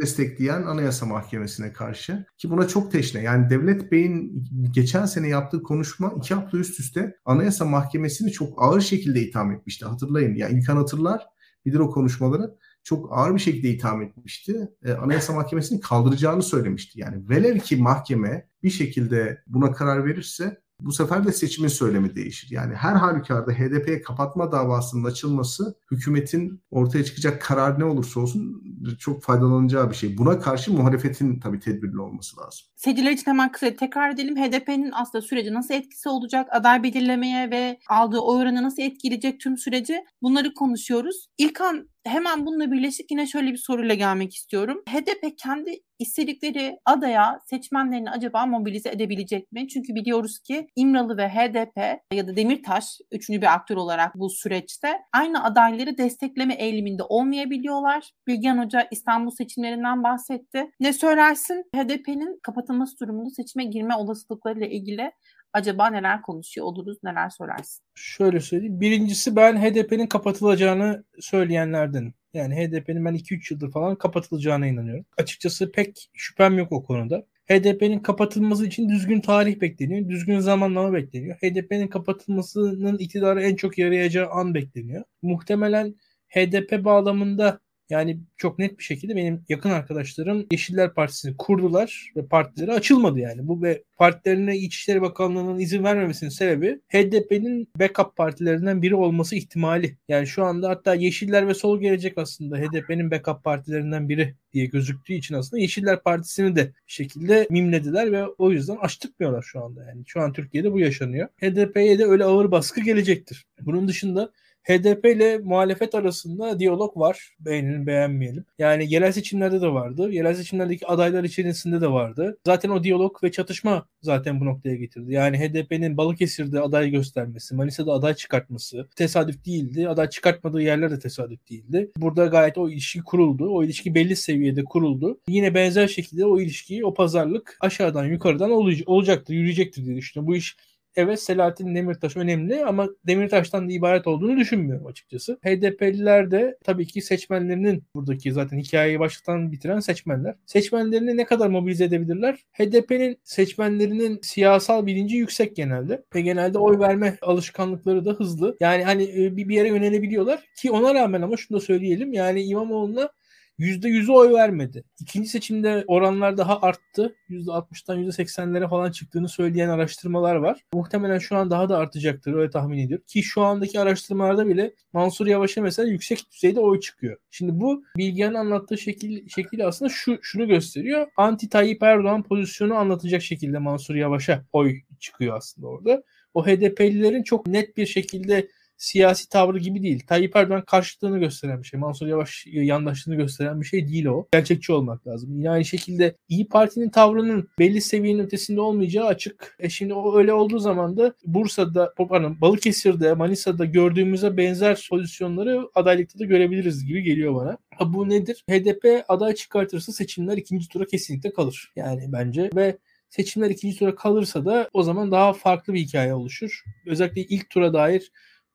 destekleyen 0.00 0.62
Anayasa 0.62 1.06
Mahkemesi'ne 1.06 1.72
karşı 1.72 2.26
ki 2.38 2.50
buna 2.50 2.68
çok 2.68 2.92
teşne. 2.92 3.22
Yani 3.22 3.50
Devlet 3.50 3.92
Bey'in 3.92 4.44
geçen 4.70 5.06
sene 5.06 5.28
yaptığı 5.28 5.62
konuşma 5.62 6.12
iki 6.16 6.34
hafta 6.34 6.58
üst 6.58 6.80
üste 6.80 7.16
Anayasa 7.24 7.64
Mahkemesi'ni 7.64 8.32
çok 8.32 8.62
ağır 8.62 8.80
şekilde 8.80 9.20
itham 9.20 9.52
etmişti. 9.52 9.84
Hatırlayın. 9.84 10.34
Ya 10.34 10.48
yani 10.48 10.58
İlkan 10.58 10.76
hatırlar 10.76 11.26
bilir 11.66 11.78
o 11.78 11.90
konuşmaları 11.90 12.54
çok 12.84 13.12
ağır 13.12 13.34
bir 13.34 13.40
şekilde 13.40 13.68
itham 13.68 14.02
etmişti. 14.02 14.68
E, 14.84 14.92
Anayasa 14.92 15.32
Mahkemesi'ni 15.32 15.80
kaldıracağını 15.80 16.42
söylemişti. 16.42 17.00
Yani 17.00 17.28
velev 17.28 17.58
ki 17.58 17.76
mahkeme 17.76 18.48
bir 18.62 18.70
şekilde 18.70 19.42
buna 19.46 19.72
karar 19.72 20.04
verirse 20.04 20.62
bu 20.84 20.92
sefer 20.92 21.26
de 21.26 21.32
seçimin 21.32 21.68
söylemi 21.68 22.16
değişir. 22.16 22.48
Yani 22.50 22.74
her 22.74 22.94
halükarda 22.94 23.52
HDP'ye 23.52 24.02
kapatma 24.02 24.52
davasının 24.52 25.04
açılması 25.04 25.74
hükümetin 25.90 26.62
ortaya 26.70 27.04
çıkacak 27.04 27.42
karar 27.42 27.80
ne 27.80 27.84
olursa 27.84 28.20
olsun 28.20 28.62
çok 28.98 29.22
faydalanacağı 29.22 29.90
bir 29.90 29.94
şey. 29.94 30.18
Buna 30.18 30.40
karşı 30.40 30.72
muhalefetin 30.72 31.40
tabii 31.40 31.60
tedbirli 31.60 32.00
olması 32.00 32.40
lazım. 32.40 32.66
Seyirciler 32.76 33.10
için 33.10 33.26
hemen 33.26 33.52
kısa 33.52 33.76
tekrar 33.76 34.10
edelim. 34.10 34.36
HDP'nin 34.36 34.90
aslında 34.92 35.22
süreci 35.22 35.54
nasıl 35.54 35.74
etkisi 35.74 36.08
olacak? 36.08 36.48
Aday 36.50 36.82
belirlemeye 36.82 37.50
ve 37.50 37.78
aldığı 37.88 38.18
oy 38.18 38.42
oranı 38.42 38.62
nasıl 38.62 38.82
etkileyecek 38.82 39.40
tüm 39.40 39.58
süreci? 39.58 40.04
Bunları 40.22 40.54
konuşuyoruz. 40.54 41.26
İlkan 41.38 41.91
hemen 42.04 42.46
bununla 42.46 42.72
birleşik 42.72 43.10
yine 43.10 43.26
şöyle 43.26 43.52
bir 43.52 43.56
soruyla 43.56 43.94
gelmek 43.94 44.34
istiyorum. 44.34 44.82
HDP 44.88 45.38
kendi 45.38 45.80
istedikleri 45.98 46.78
adaya 46.84 47.38
seçmenlerini 47.50 48.10
acaba 48.10 48.46
mobilize 48.46 48.90
edebilecek 48.90 49.52
mi? 49.52 49.68
Çünkü 49.68 49.94
biliyoruz 49.94 50.38
ki 50.38 50.66
İmralı 50.76 51.16
ve 51.16 51.28
HDP 51.28 52.00
ya 52.12 52.26
da 52.26 52.36
Demirtaş 52.36 52.98
üçüncü 53.12 53.40
bir 53.40 53.54
aktör 53.54 53.76
olarak 53.76 54.14
bu 54.14 54.30
süreçte 54.30 54.88
aynı 55.12 55.44
adayları 55.44 55.98
destekleme 55.98 56.54
eğiliminde 56.54 57.02
olmayabiliyorlar. 57.02 58.12
Bilgehan 58.26 58.64
Hoca 58.64 58.88
İstanbul 58.90 59.30
seçimlerinden 59.30 60.02
bahsetti. 60.02 60.70
Ne 60.80 60.92
söylersin? 60.92 61.64
HDP'nin 61.76 62.40
kapatılması 62.42 63.00
durumunda 63.00 63.30
seçime 63.30 63.64
girme 63.64 63.96
olasılıklarıyla 63.96 64.66
ilgili 64.66 65.12
acaba 65.52 65.90
neler 65.90 66.22
konuşuyor 66.22 66.66
oluruz, 66.66 66.98
neler 67.02 67.30
söylersin? 67.30 67.84
Şöyle 67.94 68.40
söyleyeyim. 68.40 68.80
Birincisi 68.80 69.36
ben 69.36 69.56
HDP'nin 69.62 70.06
kapatılacağını 70.06 71.04
söyleyenlerdenim. 71.20 72.14
Yani 72.34 72.54
HDP'nin 72.54 73.04
ben 73.04 73.14
2-3 73.14 73.54
yıldır 73.54 73.70
falan 73.70 73.96
kapatılacağına 73.96 74.66
inanıyorum. 74.66 75.04
Açıkçası 75.16 75.72
pek 75.72 76.10
şüphem 76.14 76.58
yok 76.58 76.72
o 76.72 76.82
konuda. 76.82 77.26
HDP'nin 77.48 77.98
kapatılması 77.98 78.66
için 78.66 78.88
düzgün 78.88 79.20
tarih 79.20 79.60
bekleniyor. 79.60 80.08
Düzgün 80.08 80.38
zamanlama 80.38 80.92
bekleniyor. 80.92 81.36
HDP'nin 81.36 81.88
kapatılmasının 81.88 82.98
iktidara 82.98 83.42
en 83.42 83.56
çok 83.56 83.78
yarayacağı 83.78 84.30
an 84.30 84.54
bekleniyor. 84.54 85.04
Muhtemelen 85.22 85.94
HDP 86.28 86.84
bağlamında 86.84 87.60
yani 87.92 88.20
çok 88.36 88.58
net 88.58 88.78
bir 88.78 88.84
şekilde 88.84 89.16
benim 89.16 89.44
yakın 89.48 89.70
arkadaşlarım 89.70 90.46
Yeşiller 90.50 90.94
Partisi'ni 90.94 91.36
kurdular 91.36 92.12
ve 92.16 92.26
partileri 92.26 92.72
açılmadı 92.72 93.18
yani. 93.18 93.48
Bu 93.48 93.62
ve 93.62 93.82
partilerine 93.96 94.56
İçişleri 94.56 95.02
Bakanlığı'nın 95.02 95.58
izin 95.58 95.84
vermemesinin 95.84 96.30
sebebi 96.30 96.80
HDP'nin 96.88 97.68
backup 97.78 98.16
partilerinden 98.16 98.82
biri 98.82 98.94
olması 98.94 99.36
ihtimali. 99.36 99.96
Yani 100.08 100.26
şu 100.26 100.44
anda 100.44 100.68
hatta 100.68 100.94
Yeşiller 100.94 101.48
ve 101.48 101.54
Sol 101.54 101.80
Gelecek 101.80 102.18
aslında 102.18 102.56
HDP'nin 102.56 103.10
backup 103.10 103.44
partilerinden 103.44 104.08
biri 104.08 104.34
diye 104.52 104.66
gözüktüğü 104.66 105.14
için 105.14 105.34
aslında 105.34 105.60
Yeşiller 105.60 106.02
Partisi'ni 106.02 106.56
de 106.56 106.66
bir 106.66 106.92
şekilde 106.92 107.46
mimlediler 107.50 108.12
ve 108.12 108.26
o 108.26 108.50
yüzden 108.50 108.76
açtıkmıyorlar 108.76 109.42
şu 109.42 109.64
anda. 109.64 109.84
Yani 109.84 110.02
şu 110.06 110.20
an 110.20 110.32
Türkiye'de 110.32 110.72
bu 110.72 110.80
yaşanıyor. 110.80 111.28
HDP'ye 111.42 111.98
de 111.98 112.04
öyle 112.04 112.24
ağır 112.24 112.50
baskı 112.50 112.80
gelecektir. 112.80 113.46
Bunun 113.60 113.88
dışında 113.88 114.32
HDP 114.62 115.04
ile 115.04 115.38
muhalefet 115.38 115.94
arasında 115.94 116.58
diyalog 116.58 116.96
var. 116.96 117.36
Beğenelim 117.40 117.86
beğenmeyelim. 117.86 118.44
Yani 118.58 118.92
yerel 118.94 119.12
seçimlerde 119.12 119.60
de 119.60 119.68
vardı. 119.68 120.10
Yerel 120.10 120.34
seçimlerdeki 120.34 120.86
adaylar 120.86 121.24
içerisinde 121.24 121.80
de 121.80 121.90
vardı. 121.90 122.38
Zaten 122.46 122.70
o 122.70 122.84
diyalog 122.84 123.24
ve 123.24 123.32
çatışma 123.32 123.86
zaten 124.02 124.40
bu 124.40 124.44
noktaya 124.44 124.76
getirdi. 124.76 125.12
Yani 125.12 125.38
HDP'nin 125.38 125.96
Balıkesir'de 125.96 126.60
aday 126.60 126.90
göstermesi, 126.90 127.54
Manisa'da 127.54 127.92
aday 127.92 128.14
çıkartması 128.14 128.88
tesadüf 128.96 129.44
değildi. 129.44 129.88
Aday 129.88 130.08
çıkartmadığı 130.08 130.62
yerler 130.62 130.90
de 130.90 130.98
tesadüf 130.98 131.50
değildi. 131.50 131.90
Burada 131.96 132.26
gayet 132.26 132.58
o 132.58 132.70
ilişki 132.70 133.00
kuruldu. 133.00 133.48
O 133.50 133.64
ilişki 133.64 133.94
belli 133.94 134.16
seviyede 134.16 134.64
kuruldu. 134.64 135.20
Yine 135.28 135.54
benzer 135.54 135.88
şekilde 135.88 136.26
o 136.26 136.40
ilişki, 136.40 136.86
o 136.86 136.94
pazarlık 136.94 137.56
aşağıdan 137.60 138.04
yukarıdan 138.04 138.50
olacaktır, 138.86 139.34
yürüyecektir 139.34 139.84
diye 139.84 139.96
düşünüyorum. 139.96 140.32
Bu 140.32 140.36
iş 140.36 140.56
evet 140.96 141.22
Selahattin 141.22 141.74
Demirtaş 141.74 142.16
önemli 142.16 142.64
ama 142.64 142.88
Demirtaş'tan 143.06 143.68
da 143.68 143.72
ibaret 143.72 144.06
olduğunu 144.06 144.36
düşünmüyorum 144.36 144.86
açıkçası. 144.86 145.38
HDP'liler 145.44 146.30
de 146.30 146.56
tabii 146.64 146.86
ki 146.86 147.02
seçmenlerinin 147.02 147.84
buradaki 147.94 148.32
zaten 148.32 148.58
hikayeyi 148.58 149.00
başlatan 149.00 149.52
bitiren 149.52 149.80
seçmenler. 149.80 150.34
Seçmenlerini 150.46 151.16
ne 151.16 151.24
kadar 151.24 151.48
mobilize 151.48 151.84
edebilirler? 151.84 152.38
HDP'nin 152.52 153.18
seçmenlerinin 153.24 154.18
siyasal 154.22 154.86
bilinci 154.86 155.16
yüksek 155.16 155.56
genelde 155.56 156.02
ve 156.14 156.20
genelde 156.20 156.58
oy 156.58 156.78
verme 156.78 157.18
alışkanlıkları 157.22 158.04
da 158.04 158.12
hızlı. 158.12 158.56
Yani 158.60 158.84
hani 158.84 159.02
e, 159.02 159.36
bir 159.36 159.50
yere 159.50 159.68
yönelebiliyorlar 159.68 160.40
ki 160.56 160.70
ona 160.70 160.94
rağmen 160.94 161.22
ama 161.22 161.36
şunu 161.36 161.58
da 161.58 161.60
söyleyelim 161.60 162.12
yani 162.12 162.42
İmamoğlu'na 162.42 163.10
%100'ü 163.58 164.12
oy 164.12 164.32
vermedi. 164.32 164.84
İkinci 165.00 165.28
seçimde 165.28 165.84
oranlar 165.86 166.36
daha 166.36 166.60
arttı. 166.62 167.14
%60'dan 167.30 167.98
%80'lere 167.98 168.68
falan 168.68 168.90
çıktığını 168.90 169.28
söyleyen 169.28 169.68
araştırmalar 169.68 170.34
var. 170.34 170.60
Muhtemelen 170.74 171.18
şu 171.18 171.36
an 171.36 171.50
daha 171.50 171.68
da 171.68 171.78
artacaktır 171.78 172.34
öyle 172.34 172.50
tahmin 172.50 172.78
ediyorum. 172.78 173.04
Ki 173.08 173.22
şu 173.22 173.42
andaki 173.42 173.80
araştırmalarda 173.80 174.48
bile 174.48 174.74
Mansur 174.92 175.26
Yavaş'a 175.26 175.62
mesela 175.62 175.88
yüksek 175.88 176.32
düzeyde 176.32 176.60
oy 176.60 176.80
çıkıyor. 176.80 177.16
Şimdi 177.30 177.60
bu 177.60 177.84
Bilgehan'ın 177.96 178.34
anlattığı 178.34 178.78
şekil, 178.78 179.28
şekil 179.28 179.66
aslında 179.66 179.88
şu 179.88 180.18
şunu 180.22 180.48
gösteriyor. 180.48 181.06
Anti 181.16 181.48
Tayyip 181.48 181.82
Erdoğan 181.82 182.22
pozisyonu 182.22 182.74
anlatacak 182.74 183.22
şekilde 183.22 183.58
Mansur 183.58 183.94
Yavaş'a 183.94 184.44
oy 184.52 184.80
çıkıyor 185.00 185.36
aslında 185.36 185.66
orada. 185.66 186.02
O 186.34 186.46
HDP'lilerin 186.46 187.22
çok 187.22 187.46
net 187.46 187.76
bir 187.76 187.86
şekilde 187.86 188.48
siyasi 188.82 189.28
tavrı 189.28 189.58
gibi 189.58 189.82
değil. 189.82 190.06
Tayyip 190.06 190.36
Erdoğan 190.36 190.64
karşıtlığını 190.64 191.18
gösteren 191.18 191.62
bir 191.62 191.66
şey. 191.66 191.80
Mansur 191.80 192.06
Yavaş 192.06 192.46
yandaşlığını 192.46 193.16
gösteren 193.16 193.60
bir 193.60 193.66
şey 193.66 193.88
değil 193.88 194.04
o. 194.04 194.26
Gerçekçi 194.32 194.72
olmak 194.72 195.06
lazım. 195.06 195.38
Yine 195.38 195.50
aynı 195.50 195.64
şekilde 195.64 196.16
İyi 196.28 196.48
Parti'nin 196.48 196.90
tavrının 196.90 197.48
belli 197.58 197.80
seviyenin 197.80 198.22
ötesinde 198.22 198.60
olmayacağı 198.60 199.06
açık. 199.06 199.56
E 199.58 199.68
şimdi 199.68 199.94
o 199.94 200.18
öyle 200.18 200.32
olduğu 200.32 200.58
zaman 200.58 200.96
da 200.96 201.14
Bursa'da, 201.24 201.94
pardon 201.96 202.40
Balıkesir'de, 202.40 203.14
Manisa'da 203.14 203.64
gördüğümüze 203.64 204.36
benzer 204.36 204.86
pozisyonları 204.90 205.68
adaylıkta 205.74 206.18
da 206.18 206.24
görebiliriz 206.24 206.86
gibi 206.86 207.02
geliyor 207.02 207.34
bana. 207.34 207.58
Ha 207.76 207.94
bu 207.94 208.08
nedir? 208.08 208.44
HDP 208.50 209.04
aday 209.08 209.34
çıkartırsa 209.34 209.92
seçimler 209.92 210.36
ikinci 210.36 210.68
tura 210.68 210.84
kesinlikle 210.84 211.32
kalır. 211.32 211.72
Yani 211.76 212.04
bence 212.08 212.50
ve 212.54 212.78
seçimler 213.10 213.50
ikinci 213.50 213.78
tura 213.78 213.94
kalırsa 213.94 214.44
da 214.44 214.68
o 214.72 214.82
zaman 214.82 215.10
daha 215.10 215.32
farklı 215.32 215.74
bir 215.74 215.80
hikaye 215.80 216.14
oluşur. 216.14 216.62
Özellikle 216.86 217.22
ilk 217.22 217.50
tura 217.50 217.72
dair 217.72 218.12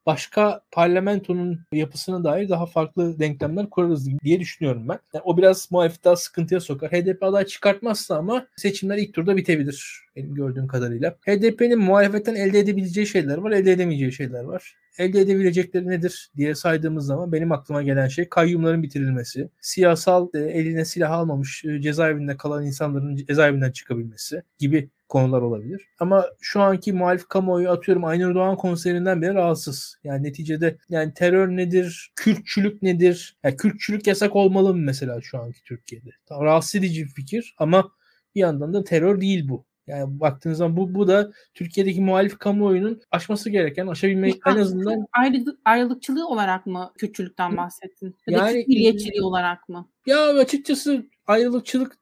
başka 0.08 0.62
parlamentonun 0.72 1.60
yapısına 1.72 2.24
dair 2.24 2.50
daha 2.50 2.66
farklı 2.66 3.20
denklemler 3.20 3.70
kurarız 3.70 4.10
diye 4.24 4.40
düşünüyorum 4.40 4.90
ben. 4.90 5.00
Yani 5.14 5.24
o 5.26 5.38
biraz 5.38 5.72
muhalefet 5.72 6.04
daha 6.04 6.16
sıkıntıya 6.16 6.60
sokar. 6.60 6.92
HDP 6.92 7.24
aday 7.24 7.46
çıkartmazsa 7.46 8.18
ama 8.18 8.48
seçimler 8.56 8.98
ilk 8.98 9.14
turda 9.14 9.38
bitebilir 9.38 10.08
benim 10.16 10.36
gördüğüm 10.36 10.68
kadarıyla. 10.68 11.12
HDP'nin 11.12 11.80
muhalefetten 11.80 12.36
elde 12.36 12.60
edebileceği 12.60 13.08
şeyler 13.08 13.38
var, 13.38 13.52
elde 13.52 13.72
edemeyeceği 13.72 14.12
şeyler 14.12 14.44
var. 14.44 14.76
Elde 14.98 15.22
edebilecekleri 15.22 15.88
nedir 15.88 16.32
diye 16.38 16.56
saydığımız 16.56 17.06
zaman 17.06 17.32
benim 17.32 17.52
aklıma 17.52 17.84
gelen 17.84 18.08
şey 18.08 18.30
kayyumların 18.30 18.84
bitirilmesi, 18.84 19.50
siyasal 19.62 20.30
e, 20.34 20.40
eline 20.40 20.86
silah 20.86 21.12
almamış 21.12 21.66
e, 21.66 21.82
cezaevinde 21.82 22.38
kalan 22.38 22.66
insanların 22.66 23.16
cezaevinden 23.16 23.72
çıkabilmesi 23.72 24.44
gibi 24.60 24.90
konular 25.10 25.42
olabilir. 25.42 25.88
Ama 26.00 26.26
şu 26.42 26.62
anki 26.62 26.94
muhalif 26.94 27.28
kamuoyu 27.28 27.70
atıyorum 27.70 28.06
Aynur 28.06 28.36
Doğan 28.36 28.56
konserinden 28.56 29.22
bile 29.22 29.34
rahatsız. 29.34 29.98
Yani 30.04 30.24
neticede 30.24 30.78
yani 30.90 31.14
terör 31.14 31.48
nedir, 31.48 32.12
Kürtçülük 32.16 32.82
nedir? 32.82 33.38
Yani 33.44 33.58
Kürtçülük 33.58 34.08
yasak 34.08 34.36
olmalı 34.36 34.74
mı 34.74 34.82
mesela 34.82 35.22
şu 35.22 35.40
anki 35.40 35.64
Türkiye'de? 35.64 36.10
Rahatsız 36.32 36.76
edici 36.76 37.06
bir 37.06 37.10
fikir 37.10 37.56
ama 37.58 37.92
bir 38.36 38.40
yandan 38.40 38.74
da 38.74 38.84
terör 38.84 39.22
değil 39.22 39.50
bu. 39.50 39.66
Yani 39.88 40.20
baktığınız 40.20 40.58
zaman 40.58 40.78
bu, 40.78 40.96
bu 40.96 41.08
da 41.08 41.32
Türkiye'deki 41.54 42.02
muhalif 42.02 42.38
kamuoyunun 42.38 43.02
aşması 43.12 43.50
gereken, 43.50 43.88
aşabilmek 43.88 44.36
en 44.48 44.56
azından... 44.56 45.08
Ayrılık, 45.14 45.60
ayrılıkçılığı 45.66 46.28
olarak 46.28 46.66
mı 46.66 46.92
Kürtçülükten 46.98 47.58
bahsettin? 47.58 48.16
Ya 48.28 48.40
da 48.40 48.46
yani, 48.46 48.60
Kürt 48.60 48.68
milliyetçiliği 48.68 49.22
olarak 49.22 49.70
mı? 49.70 49.90
Ya 50.06 50.28
açıkçası 50.28 51.06
ayrılıkçılık 51.28 51.98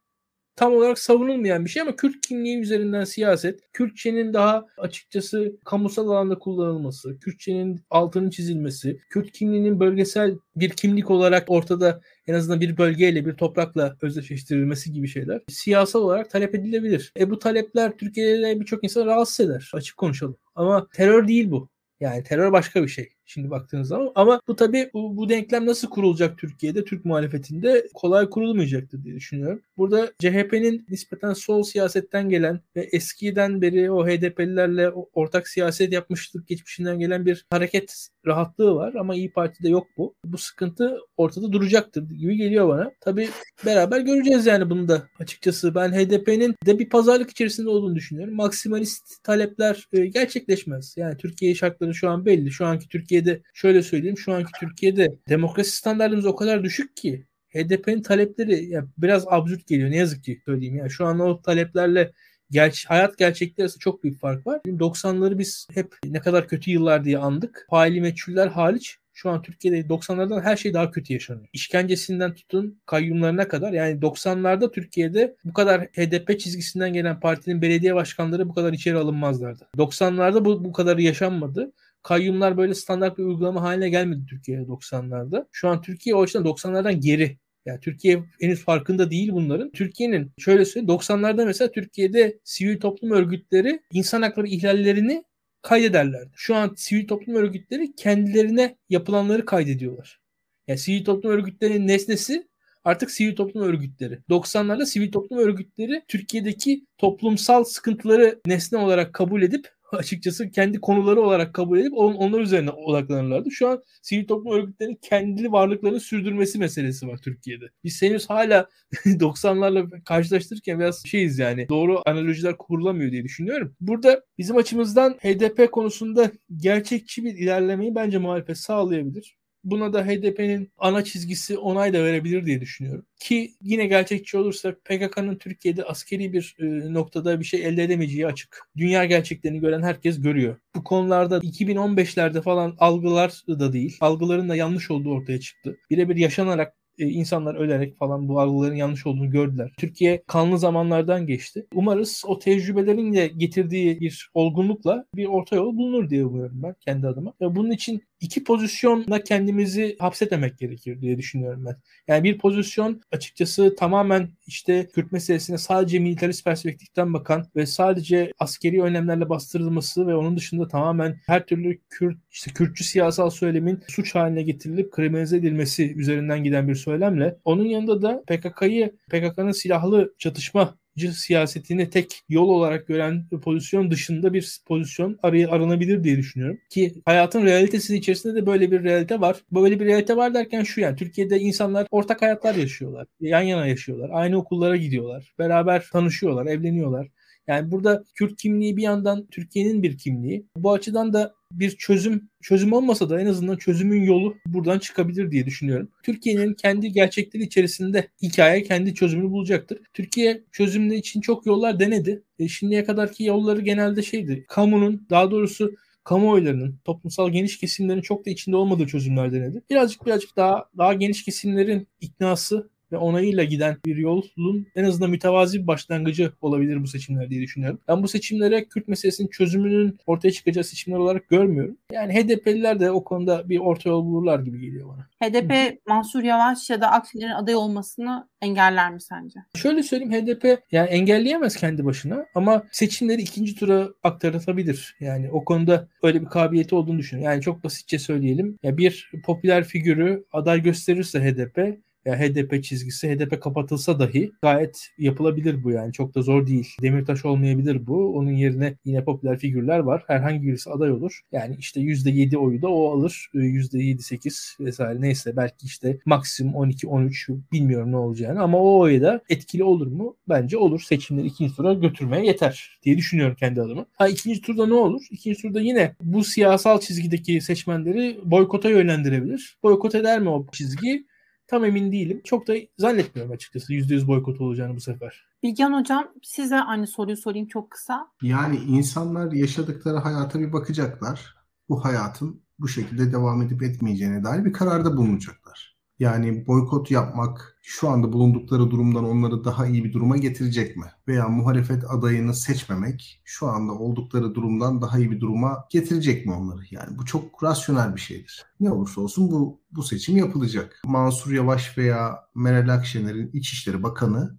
tam 0.55 0.73
olarak 0.73 0.99
savunulmayan 0.99 1.65
bir 1.65 1.69
şey 1.69 1.81
ama 1.81 1.95
Kürt 1.95 2.27
kimliği 2.27 2.59
üzerinden 2.59 3.03
siyaset, 3.03 3.59
Kürtçenin 3.73 4.33
daha 4.33 4.65
açıkçası 4.77 5.55
kamusal 5.65 6.09
alanda 6.09 6.39
kullanılması, 6.39 7.19
Kürtçenin 7.19 7.81
altının 7.89 8.29
çizilmesi, 8.29 8.99
Kürt 9.09 9.31
kimliğinin 9.31 9.79
bölgesel 9.79 10.37
bir 10.55 10.69
kimlik 10.69 11.11
olarak 11.11 11.51
ortada 11.51 12.01
en 12.27 12.33
azından 12.33 12.61
bir 12.61 12.77
bölgeyle 12.77 13.25
bir 13.25 13.33
toprakla 13.33 13.97
özdeşleştirilmesi 14.01 14.93
gibi 14.93 15.07
şeyler 15.07 15.41
siyasal 15.49 16.01
olarak 16.01 16.29
talep 16.29 16.55
edilebilir. 16.55 17.13
E 17.19 17.29
bu 17.29 17.39
talepler 17.39 17.97
Türkiye'de 17.97 18.59
birçok 18.59 18.83
insan 18.83 19.05
rahatsız 19.05 19.49
eder. 19.49 19.71
Açık 19.73 19.97
konuşalım. 19.97 20.37
Ama 20.55 20.87
terör 20.93 21.27
değil 21.27 21.51
bu. 21.51 21.69
Yani 21.99 22.23
terör 22.23 22.51
başka 22.51 22.83
bir 22.83 22.87
şey 22.87 23.14
şimdi 23.25 23.49
baktığınız 23.49 23.87
zaman. 23.87 24.11
Ama 24.15 24.41
bu 24.47 24.55
tabii 24.55 24.89
bu, 24.93 25.17
bu 25.17 25.29
denklem 25.29 25.65
nasıl 25.65 25.89
kurulacak 25.89 26.37
Türkiye'de, 26.37 26.85
Türk 26.85 27.05
muhalefetinde 27.05 27.87
kolay 27.93 28.29
kurulmayacaktır 28.29 29.03
diye 29.03 29.15
düşünüyorum. 29.15 29.61
Burada 29.77 30.13
CHP'nin 30.19 30.85
nispeten 30.89 31.33
sol 31.33 31.63
siyasetten 31.63 32.29
gelen 32.29 32.59
ve 32.75 32.81
eskiden 32.91 33.61
beri 33.61 33.91
o 33.91 34.07
HDP'lilerle 34.07 34.89
ortak 34.89 35.47
siyaset 35.47 35.93
yapmışlık 35.93 36.47
geçmişinden 36.47 36.99
gelen 36.99 37.25
bir 37.25 37.45
hareket 37.49 38.07
rahatlığı 38.25 38.75
var 38.75 38.93
ama 38.93 39.15
İyi 39.15 39.31
Parti'de 39.31 39.69
yok 39.69 39.87
bu. 39.97 40.15
Bu 40.25 40.37
sıkıntı 40.37 40.97
ortada 41.17 41.51
duracaktır 41.51 42.09
gibi 42.09 42.37
geliyor 42.37 42.67
bana. 42.67 42.91
Tabii 43.01 43.29
beraber 43.65 43.99
göreceğiz 43.99 44.45
yani 44.45 44.69
bunu 44.69 44.87
da 44.87 45.07
açıkçası. 45.19 45.75
Ben 45.75 45.91
HDP'nin 45.91 46.55
de 46.65 46.79
bir 46.79 46.89
pazarlık 46.89 47.29
içerisinde 47.29 47.69
olduğunu 47.69 47.95
düşünüyorum. 47.95 48.35
Maksimalist 48.35 49.23
talepler 49.23 49.87
e, 49.93 50.05
gerçekleşmez. 50.05 50.93
Yani 50.97 51.17
Türkiye 51.17 51.55
şartları 51.55 51.93
şu 51.93 52.09
an 52.09 52.25
belli. 52.25 52.51
Şu 52.51 52.65
anki 52.65 52.87
Türkiye 52.87 53.14
Türkiye'de 53.15 53.41
şöyle 53.53 53.83
söyleyeyim 53.83 54.17
şu 54.17 54.33
anki 54.33 54.51
Türkiye'de 54.59 55.15
demokrasi 55.29 55.71
standartımız 55.71 56.25
o 56.25 56.35
kadar 56.35 56.63
düşük 56.63 56.97
ki 56.97 57.25
HDP'nin 57.49 58.01
talepleri 58.01 58.65
ya 58.65 58.85
biraz 58.97 59.25
absürt 59.27 59.67
geliyor 59.67 59.91
ne 59.91 59.97
yazık 59.97 60.23
ki 60.23 60.41
söyleyeyim 60.45 60.75
ya. 60.75 60.89
Şu 60.89 61.05
an 61.05 61.19
o 61.19 61.41
taleplerle 61.41 62.11
Gerçi 62.51 62.87
hayat 62.87 63.17
gerçekleri 63.17 63.63
arasında 63.63 63.79
çok 63.79 64.03
büyük 64.03 64.19
fark 64.19 64.47
var. 64.47 64.61
90'ları 64.65 65.37
biz 65.37 65.67
hep 65.73 65.95
ne 66.05 66.19
kadar 66.19 66.47
kötü 66.47 66.71
yıllar 66.71 67.05
diye 67.05 67.17
andık. 67.17 67.67
Faili 67.69 68.01
meçhuller 68.01 68.47
hariç 68.47 68.97
şu 69.13 69.29
an 69.29 69.41
Türkiye'de 69.41 69.79
90'lardan 69.79 70.41
her 70.41 70.57
şey 70.57 70.73
daha 70.73 70.91
kötü 70.91 71.13
yaşanıyor. 71.13 71.47
İşkencesinden 71.53 72.35
tutun 72.35 72.79
kayyumlarına 72.85 73.47
kadar 73.47 73.73
yani 73.73 73.99
90'larda 73.99 74.71
Türkiye'de 74.71 75.35
bu 75.45 75.53
kadar 75.53 75.81
HDP 75.81 76.39
çizgisinden 76.39 76.93
gelen 76.93 77.19
partinin 77.19 77.61
belediye 77.61 77.95
başkanları 77.95 78.49
bu 78.49 78.53
kadar 78.53 78.73
içeri 78.73 78.97
alınmazlardı. 78.97 79.67
90'larda 79.77 80.45
bu, 80.45 80.63
bu 80.63 80.71
kadar 80.71 80.97
yaşanmadı 80.97 81.71
kayyumlar 82.05 82.57
böyle 82.57 82.73
standart 82.75 83.17
bir 83.17 83.23
uygulama 83.23 83.61
haline 83.61 83.89
gelmedi 83.89 84.25
Türkiye'de 84.29 84.61
90'larda. 84.61 85.47
Şu 85.51 85.69
an 85.69 85.81
Türkiye 85.81 86.15
o 86.15 86.21
açıdan 86.21 86.45
90'lardan 86.45 86.93
geri. 86.93 87.37
Yani 87.65 87.79
Türkiye 87.79 88.23
henüz 88.39 88.63
farkında 88.63 89.11
değil 89.11 89.31
bunların. 89.31 89.71
Türkiye'nin 89.71 90.31
şöyle 90.37 90.65
söyleyeyim 90.65 90.99
90'larda 90.99 91.45
mesela 91.45 91.71
Türkiye'de 91.71 92.39
sivil 92.43 92.79
toplum 92.79 93.11
örgütleri 93.11 93.79
insan 93.91 94.21
hakları 94.21 94.47
ihlallerini 94.47 95.23
kaydederlerdi. 95.61 96.31
Şu 96.35 96.55
an 96.55 96.73
sivil 96.77 97.07
toplum 97.07 97.35
örgütleri 97.35 97.95
kendilerine 97.95 98.77
yapılanları 98.89 99.45
kaydediyorlar. 99.45 100.21
Yani 100.67 100.79
sivil 100.79 101.05
toplum 101.05 101.31
örgütlerinin 101.31 101.87
nesnesi 101.87 102.47
artık 102.83 103.11
sivil 103.11 103.35
toplum 103.35 103.63
örgütleri. 103.63 104.19
90'larda 104.29 104.85
sivil 104.85 105.11
toplum 105.11 105.39
örgütleri 105.39 106.03
Türkiye'deki 106.07 106.85
toplumsal 106.97 107.63
sıkıntıları 107.63 108.41
nesne 108.45 108.77
olarak 108.77 109.13
kabul 109.13 109.41
edip 109.41 109.74
açıkçası 109.91 110.51
kendi 110.51 110.81
konuları 110.81 111.21
olarak 111.21 111.53
kabul 111.53 111.79
edip 111.79 111.93
on, 111.93 112.13
onlar 112.13 112.39
üzerine 112.39 112.69
odaklanırlardı. 112.69 113.51
Şu 113.51 113.67
an 113.67 113.83
sivil 114.01 114.27
toplum 114.27 114.53
örgütlerinin 114.53 114.99
kendi 115.01 115.51
varlıklarını 115.51 115.99
sürdürmesi 115.99 116.59
meselesi 116.59 117.07
var 117.07 117.17
Türkiye'de. 117.17 117.65
Biz 117.83 118.01
henüz 118.01 118.29
hala 118.29 118.69
90'larla 119.05 120.03
karşılaştırırken 120.03 120.79
biraz 120.79 121.03
şeyiz 121.05 121.39
yani 121.39 121.69
doğru 121.69 122.01
analojiler 122.05 122.57
kurulamıyor 122.57 123.11
diye 123.11 123.23
düşünüyorum. 123.23 123.75
Burada 123.79 124.21
bizim 124.37 124.57
açımızdan 124.57 125.13
HDP 125.13 125.71
konusunda 125.71 126.31
gerçekçi 126.57 127.23
bir 127.23 127.33
ilerlemeyi 127.35 127.95
bence 127.95 128.17
muhalefet 128.17 128.57
sağlayabilir. 128.57 129.37
Buna 129.65 129.93
da 129.93 130.05
HDP'nin 130.07 130.71
ana 130.77 131.03
çizgisi 131.03 131.57
onay 131.57 131.93
da 131.93 132.03
verebilir 132.03 132.45
diye 132.45 132.61
düşünüyorum. 132.61 133.05
Ki 133.19 133.51
yine 133.61 133.85
gerçekçi 133.85 134.37
olursak 134.37 134.85
PKK'nın 134.85 135.35
Türkiye'de 135.35 135.83
askeri 135.83 136.33
bir 136.33 136.55
e, 136.59 136.93
noktada 136.93 137.39
bir 137.39 137.45
şey 137.45 137.65
elde 137.65 137.83
edemeyeceği 137.83 138.27
açık. 138.27 138.59
Dünya 138.77 139.05
gerçeklerini 139.05 139.59
gören 139.59 139.81
herkes 139.81 140.21
görüyor. 140.21 140.57
Bu 140.75 140.83
konularda 140.83 141.37
2015'lerde 141.37 142.41
falan 142.41 142.75
algılar 142.79 143.43
da 143.47 143.73
değil. 143.73 143.97
Algıların 144.01 144.49
da 144.49 144.55
yanlış 144.55 144.91
olduğu 144.91 145.11
ortaya 145.11 145.39
çıktı. 145.39 145.77
Birebir 145.89 146.15
yaşanarak 146.15 146.73
e, 146.99 147.05
insanlar 147.05 147.55
ölerek 147.55 147.97
falan 147.97 148.27
bu 148.27 148.39
algıların 148.39 148.75
yanlış 148.75 149.05
olduğunu 149.05 149.31
gördüler. 149.31 149.71
Türkiye 149.77 150.23
kanlı 150.27 150.59
zamanlardan 150.59 151.27
geçti. 151.27 151.65
Umarız 151.73 152.23
o 152.27 152.39
tecrübelerin 152.39 153.13
de 153.13 153.27
getirdiği 153.27 153.99
bir 153.99 154.29
olgunlukla 154.33 155.05
bir 155.15 155.25
orta 155.25 155.55
yol 155.55 155.77
bulunur 155.77 156.09
diye 156.09 156.25
umuyorum 156.25 156.63
ben 156.63 156.75
kendi 156.85 157.07
adıma. 157.07 157.33
Ve 157.41 157.55
bunun 157.55 157.71
için 157.71 158.03
iki 158.19 158.43
pozisyonla 158.43 159.23
kendimizi 159.23 159.95
hapsetmemek 159.99 160.57
gerekir 160.57 161.01
diye 161.01 161.17
düşünüyorum 161.17 161.65
ben. 161.65 161.75
Yani 162.07 162.23
bir 162.23 162.37
pozisyon 162.37 163.01
açıkçası 163.11 163.75
tamamen 163.75 164.29
işte 164.47 164.87
Kürt 164.93 165.11
meselesine 165.11 165.57
sadece 165.57 165.99
militarist 165.99 166.45
perspektiften 166.45 167.13
bakan 167.13 167.47
ve 167.55 167.65
sadece 167.65 168.31
askeri 168.39 168.81
önlemlerle 168.81 169.29
bastırılması 169.29 170.07
ve 170.07 170.15
onun 170.15 170.37
dışında 170.37 170.67
tamamen 170.67 171.19
her 171.27 171.45
türlü 171.45 171.81
Kürt 171.89 172.17
işte 172.31 172.51
Kürtçü 172.51 172.83
siyasal 172.83 173.29
söylemin 173.29 173.79
suç 173.87 174.15
haline 174.15 174.43
getirilip 174.43 174.91
kriminalize 174.91 175.37
edilmesi 175.37 175.95
üzerinden 175.95 176.43
giden 176.43 176.67
bir 176.67 176.75
söylemle 176.75 177.37
onun 177.45 177.65
yanında 177.65 178.01
da 178.01 178.23
PKK'yı 178.27 178.95
PKK'nın 179.09 179.51
silahlı 179.51 180.13
çatışma 180.17 180.77
siyasetini 180.97 181.89
tek 181.89 182.21
yol 182.29 182.49
olarak 182.49 182.87
gören 182.87 183.25
pozisyon 183.43 183.91
dışında 183.91 184.33
bir 184.33 184.59
pozisyon 184.65 185.19
araya 185.23 185.49
aranabilir 185.49 186.03
diye 186.03 186.17
düşünüyorum. 186.17 186.59
Ki 186.69 186.93
hayatın 187.05 187.45
realitesi 187.45 187.95
içerisinde 187.95 188.35
de 188.35 188.45
böyle 188.45 188.71
bir 188.71 188.83
realite 188.83 189.21
var. 189.21 189.37
Böyle 189.51 189.79
bir 189.79 189.85
realite 189.85 190.17
var 190.17 190.33
derken 190.33 190.63
şu 190.63 190.81
yani 190.81 190.95
Türkiye'de 190.95 191.39
insanlar 191.39 191.87
ortak 191.91 192.21
hayatlar 192.21 192.55
yaşıyorlar. 192.55 193.07
Yan 193.21 193.41
yana 193.41 193.67
yaşıyorlar. 193.67 194.09
Aynı 194.13 194.37
okullara 194.37 194.75
gidiyorlar. 194.75 195.33
Beraber 195.39 195.85
tanışıyorlar, 195.91 196.45
evleniyorlar. 196.45 197.07
Yani 197.47 197.71
burada 197.71 198.03
Kürt 198.15 198.37
kimliği 198.37 198.77
bir 198.77 198.83
yandan 198.83 199.25
Türkiye'nin 199.25 199.83
bir 199.83 199.97
kimliği. 199.97 200.45
Bu 200.57 200.73
açıdan 200.73 201.13
da 201.13 201.33
bir 201.59 201.71
çözüm 201.77 202.29
çözüm 202.41 202.73
olmasa 202.73 203.09
da 203.09 203.21
en 203.21 203.25
azından 203.25 203.57
çözümün 203.57 204.03
yolu 204.03 204.35
buradan 204.47 204.79
çıkabilir 204.79 205.31
diye 205.31 205.45
düşünüyorum. 205.45 205.89
Türkiye'nin 206.03 206.53
kendi 206.53 206.91
gerçekleri 206.91 207.43
içerisinde 207.43 208.07
hikaye 208.21 208.63
kendi 208.63 208.93
çözümünü 208.93 209.31
bulacaktır. 209.31 209.79
Türkiye 209.93 210.43
çözümler 210.51 210.95
için 210.95 211.21
çok 211.21 211.45
yollar 211.45 211.79
denedi. 211.79 212.23
E 212.39 212.47
şimdiye 212.47 212.83
kadarki 212.83 213.23
yolları 213.23 213.61
genelde 213.61 214.01
şeydi. 214.01 214.45
Kamunun 214.47 215.07
daha 215.09 215.31
doğrusu 215.31 215.75
kamuoylarının, 216.03 216.79
toplumsal 216.85 217.29
geniş 217.29 217.57
kesimlerin 217.57 218.01
çok 218.01 218.25
da 218.25 218.29
içinde 218.29 218.55
olmadığı 218.55 218.87
çözümler 218.87 219.33
denedi. 219.33 219.61
Birazcık 219.69 220.05
birazcık 220.05 220.35
daha 220.35 220.69
daha 220.77 220.93
geniş 220.93 221.25
kesimlerin 221.25 221.87
iknası 222.01 222.69
ve 222.91 222.97
onayıyla 222.97 223.43
giden 223.43 223.77
bir 223.85 223.95
yolun 223.95 224.67
en 224.75 224.83
azından 224.83 225.09
mütevazi 225.09 225.61
bir 225.61 225.67
başlangıcı 225.67 226.31
olabilir 226.41 226.83
bu 226.83 226.87
seçimler 226.87 227.29
diye 227.29 227.41
düşünüyorum. 227.41 227.79
Ben 227.87 228.03
bu 228.03 228.07
seçimlere 228.07 228.65
Kürt 228.65 228.87
meselesinin 228.87 229.27
çözümünün 229.27 229.99
ortaya 230.05 230.31
çıkacağı 230.31 230.63
seçimler 230.63 230.97
olarak 230.97 231.29
görmüyorum. 231.29 231.77
Yani 231.91 232.13
HDP'liler 232.13 232.79
de 232.79 232.91
o 232.91 233.03
konuda 233.03 233.49
bir 233.49 233.59
orta 233.59 233.89
yol 233.89 234.05
bulurlar 234.05 234.39
gibi 234.39 234.59
geliyor 234.59 234.89
bana. 234.89 235.07
HDP 235.23 235.79
Mansur 235.87 236.23
Yavaş 236.23 236.69
ya 236.69 236.81
da 236.81 236.91
Akşener'in 236.91 237.31
aday 237.31 237.55
olmasını 237.55 238.27
engeller 238.41 238.93
mi 238.93 239.01
sence? 239.01 239.39
Şöyle 239.55 239.83
söyleyeyim 239.83 240.13
HDP 240.13 240.59
yani 240.71 240.89
engelleyemez 240.89 241.55
kendi 241.55 241.85
başına 241.85 242.25
ama 242.35 242.63
seçimleri 242.71 243.21
ikinci 243.21 243.55
tura 243.55 243.89
aktarılabilir. 244.03 244.95
Yani 244.99 245.31
o 245.31 245.45
konuda 245.45 245.87
öyle 246.03 246.21
bir 246.21 246.25
kabiliyeti 246.25 246.75
olduğunu 246.75 246.97
düşünüyorum. 246.99 247.31
Yani 247.31 247.41
çok 247.41 247.63
basitçe 247.63 247.99
söyleyelim. 247.99 248.57
Ya 248.63 248.77
bir 248.77 249.11
popüler 249.25 249.63
figürü 249.63 250.25
aday 250.33 250.63
gösterirse 250.63 251.19
HDP 251.19 251.85
ya 252.05 252.19
HDP 252.19 252.63
çizgisi 252.63 253.09
HDP 253.09 253.41
kapatılsa 253.41 253.99
dahi 253.99 254.31
gayet 254.41 254.89
yapılabilir 254.97 255.63
bu 255.63 255.71
yani. 255.71 255.93
Çok 255.93 256.15
da 256.15 256.21
zor 256.21 256.47
değil. 256.47 256.75
Demirtaş 256.81 257.25
olmayabilir 257.25 257.87
bu. 257.87 258.15
Onun 258.15 258.31
yerine 258.31 258.75
yine 258.85 259.03
popüler 259.03 259.37
figürler 259.37 259.79
var. 259.79 260.03
Herhangi 260.07 260.47
birisi 260.47 260.71
aday 260.71 260.91
olur. 260.91 261.21
Yani 261.31 261.55
işte 261.59 261.81
%7 261.81 262.37
oyu 262.37 262.61
da 262.61 262.67
o 262.67 262.97
alır. 262.97 263.29
%7-8 263.33 264.63
vesaire 264.65 265.01
neyse 265.01 265.37
belki 265.37 265.65
işte 265.65 265.97
maksimum 266.05 266.53
12-13 266.53 267.37
bilmiyorum 267.51 267.91
ne 267.91 267.97
olacağını 267.97 268.41
ama 268.41 268.57
o 268.57 268.79
oyu 268.79 269.01
da 269.01 269.21
etkili 269.29 269.63
olur 269.63 269.87
mu? 269.87 270.15
Bence 270.29 270.57
olur. 270.57 270.81
Seçimleri 270.81 271.27
ikinci 271.27 271.55
tura 271.55 271.73
götürmeye 271.73 272.25
yeter 272.25 272.79
diye 272.83 272.97
düşünüyorum 272.97 273.35
kendi 273.39 273.61
adıma. 273.61 273.85
Ha 273.93 274.07
ikinci 274.07 274.41
turda 274.41 274.67
ne 274.67 274.73
olur? 274.73 275.01
İkinci 275.11 275.41
turda 275.41 275.61
yine 275.61 275.95
bu 276.01 276.23
siyasal 276.23 276.79
çizgideki 276.79 277.41
seçmenleri 277.41 278.19
boykota 278.23 278.69
yönlendirebilir. 278.69 279.57
Boykot 279.63 279.95
eder 279.95 280.19
mi 280.19 280.29
o 280.29 280.45
çizgi? 280.51 281.05
Tam 281.47 281.65
emin 281.65 281.91
değilim. 281.91 282.21
Çok 282.23 282.47
da 282.47 282.53
zannetmiyorum 282.77 283.33
açıkçası 283.33 283.73
%100 283.73 284.07
boykot 284.07 284.41
olacağını 284.41 284.75
bu 284.75 284.81
sefer. 284.81 285.25
Bilgen 285.43 285.73
Hocam 285.73 286.07
size 286.23 286.55
aynı 286.55 286.87
soruyu 286.87 287.17
sorayım 287.17 287.47
çok 287.47 287.71
kısa. 287.71 288.07
Yani 288.21 288.55
insanlar 288.55 289.31
yaşadıkları 289.31 289.97
hayata 289.97 290.39
bir 290.39 290.53
bakacaklar. 290.53 291.35
Bu 291.69 291.85
hayatın 291.85 292.41
bu 292.59 292.67
şekilde 292.67 293.11
devam 293.11 293.41
edip 293.41 293.63
etmeyeceğine 293.63 294.23
dair 294.23 294.45
bir 294.45 294.53
kararda 294.53 294.97
bulunacaklar. 294.97 295.74
Yani 295.99 296.47
boykot 296.47 296.91
yapmak 296.91 297.57
şu 297.61 297.89
anda 297.89 298.13
bulundukları 298.13 298.71
durumdan 298.71 299.05
onları 299.05 299.43
daha 299.43 299.67
iyi 299.67 299.83
bir 299.83 299.93
duruma 299.93 300.17
getirecek 300.17 300.77
mi? 300.77 300.85
Veya 301.07 301.27
muhalefet 301.27 301.83
adayını 301.91 302.33
seçmemek 302.33 303.21
şu 303.25 303.47
anda 303.47 303.73
oldukları 303.73 304.35
durumdan 304.35 304.81
daha 304.81 304.97
iyi 304.97 305.11
bir 305.11 305.19
duruma 305.19 305.65
getirecek 305.69 306.25
mi 306.25 306.33
onları? 306.33 306.61
Yani 306.71 306.97
bu 306.97 307.05
çok 307.05 307.43
rasyonel 307.43 307.95
bir 307.95 308.01
şeydir. 308.01 308.45
Ne 308.59 308.71
olursa 308.71 309.01
olsun 309.01 309.31
bu 309.31 309.61
bu 309.71 309.83
seçim 309.83 310.17
yapılacak. 310.17 310.81
Mansur 310.85 311.31
Yavaş 311.31 311.77
veya 311.77 312.19
Meral 312.35 312.69
Akşener'in 312.69 313.29
İçişleri 313.33 313.83
Bakanı 313.83 314.37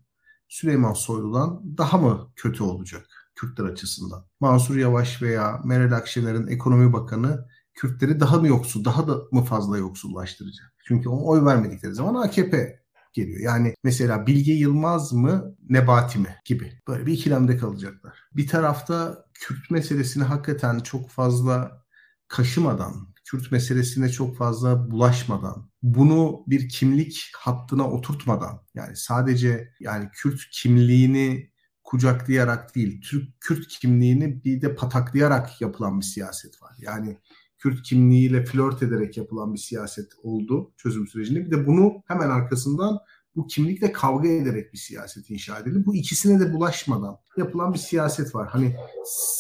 Süleyman 0.49 0.93
Soylu'dan 0.93 1.79
daha 1.79 1.99
mı 1.99 2.33
kötü 2.37 2.63
olacak 2.63 3.07
Kürtler 3.35 3.65
açısından? 3.65 4.25
Mansur 4.41 4.77
Yavaş 4.77 5.23
veya 5.23 5.61
Meral 5.65 5.93
Akşener'in 5.93 6.47
Ekonomi 6.47 6.93
Bakanı 6.93 7.49
Kürtleri 7.77 8.21
daha 8.21 8.39
mı 8.39 8.49
yoksul, 8.49 8.85
daha 8.85 9.09
da 9.09 9.17
mı 9.33 9.45
fazla 9.45 9.79
yoksullaştıracak? 9.79 10.75
Çünkü 10.89 11.09
ona 11.09 11.23
oy 11.23 11.45
vermedikleri 11.45 11.95
zaman 11.95 12.15
AKP 12.15 12.81
geliyor. 13.13 13.41
Yani 13.41 13.75
mesela 13.85 14.27
Bilge 14.27 14.53
Yılmaz 14.53 15.13
mı 15.13 15.57
Nebati 15.69 16.19
mi 16.19 16.37
gibi 16.45 16.73
böyle 16.89 17.07
bir 17.07 17.13
ikilemde 17.13 17.57
kalacaklar. 17.57 18.19
Bir 18.33 18.47
tarafta 18.47 19.25
Kürt 19.35 19.71
meselesini 19.71 20.25
hakikaten 20.25 20.79
çok 20.79 21.11
fazla 21.11 21.85
kaşımadan, 22.29 23.15
Kürt 23.25 23.53
meselesine 23.53 24.09
çok 24.09 24.37
fazla 24.37 24.91
bulaşmadan, 24.91 25.71
bunu 25.83 26.45
bir 26.47 26.69
kimlik 26.69 27.31
hattına 27.37 27.91
oturtmadan 27.91 28.61
yani 28.75 28.97
sadece 28.97 29.73
yani 29.81 30.09
Kürt 30.13 30.41
kimliğini 30.53 31.51
kucaklayarak 31.85 32.75
değil, 32.75 33.01
Türk 33.03 33.41
Kürt 33.41 33.69
kimliğini 33.69 34.45
bir 34.45 34.63
de 34.63 34.75
pataklayarak 34.75 35.61
yapılan 35.61 36.01
bir 36.01 36.05
siyaset 36.05 36.63
var. 36.63 36.73
Yani 36.79 37.19
Kürt 37.67 37.83
kimliğiyle 37.83 38.45
flört 38.45 38.83
ederek 38.83 39.17
yapılan 39.17 39.55
bir 39.55 39.59
siyaset 39.59 40.13
oldu 40.23 40.73
çözüm 40.77 41.07
sürecinde. 41.07 41.47
Bir 41.47 41.51
de 41.51 41.67
bunu 41.67 42.03
hemen 42.07 42.31
arkasından 42.31 42.99
bu 43.37 43.47
kimlikle 43.47 43.93
kavga 43.93 44.29
ederek 44.29 44.73
bir 44.73 44.79
siyaset 44.79 45.31
inşa 45.31 45.59
edildi. 45.59 45.87
Bu 45.87 45.95
ikisine 45.95 46.41
de 46.41 46.53
bulaşmadan 46.53 47.17
yapılan 47.37 47.73
bir 47.73 47.79
siyaset 47.79 48.35
var. 48.35 48.49
Hani 48.49 48.77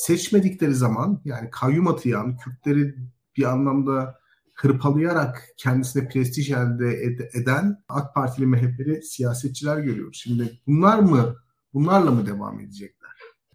seçmedikleri 0.06 0.74
zaman 0.74 1.20
yani 1.24 1.48
kayyum 1.52 1.88
atayan 1.88 2.36
Kürtleri 2.36 2.94
bir 3.36 3.44
anlamda 3.44 4.18
hırpalayarak 4.54 5.44
kendisine 5.56 6.08
prestij 6.08 6.50
elde 6.50 7.04
ed- 7.04 7.42
eden 7.42 7.84
AK 7.88 8.14
Partili 8.14 8.46
MHP'li 8.46 9.02
siyasetçiler 9.02 9.78
görüyoruz. 9.78 10.20
Şimdi 10.22 10.60
bunlar 10.66 10.98
mı, 10.98 11.36
bunlarla 11.74 12.10
mı 12.10 12.26
devam 12.26 12.60
edecekler? 12.60 13.10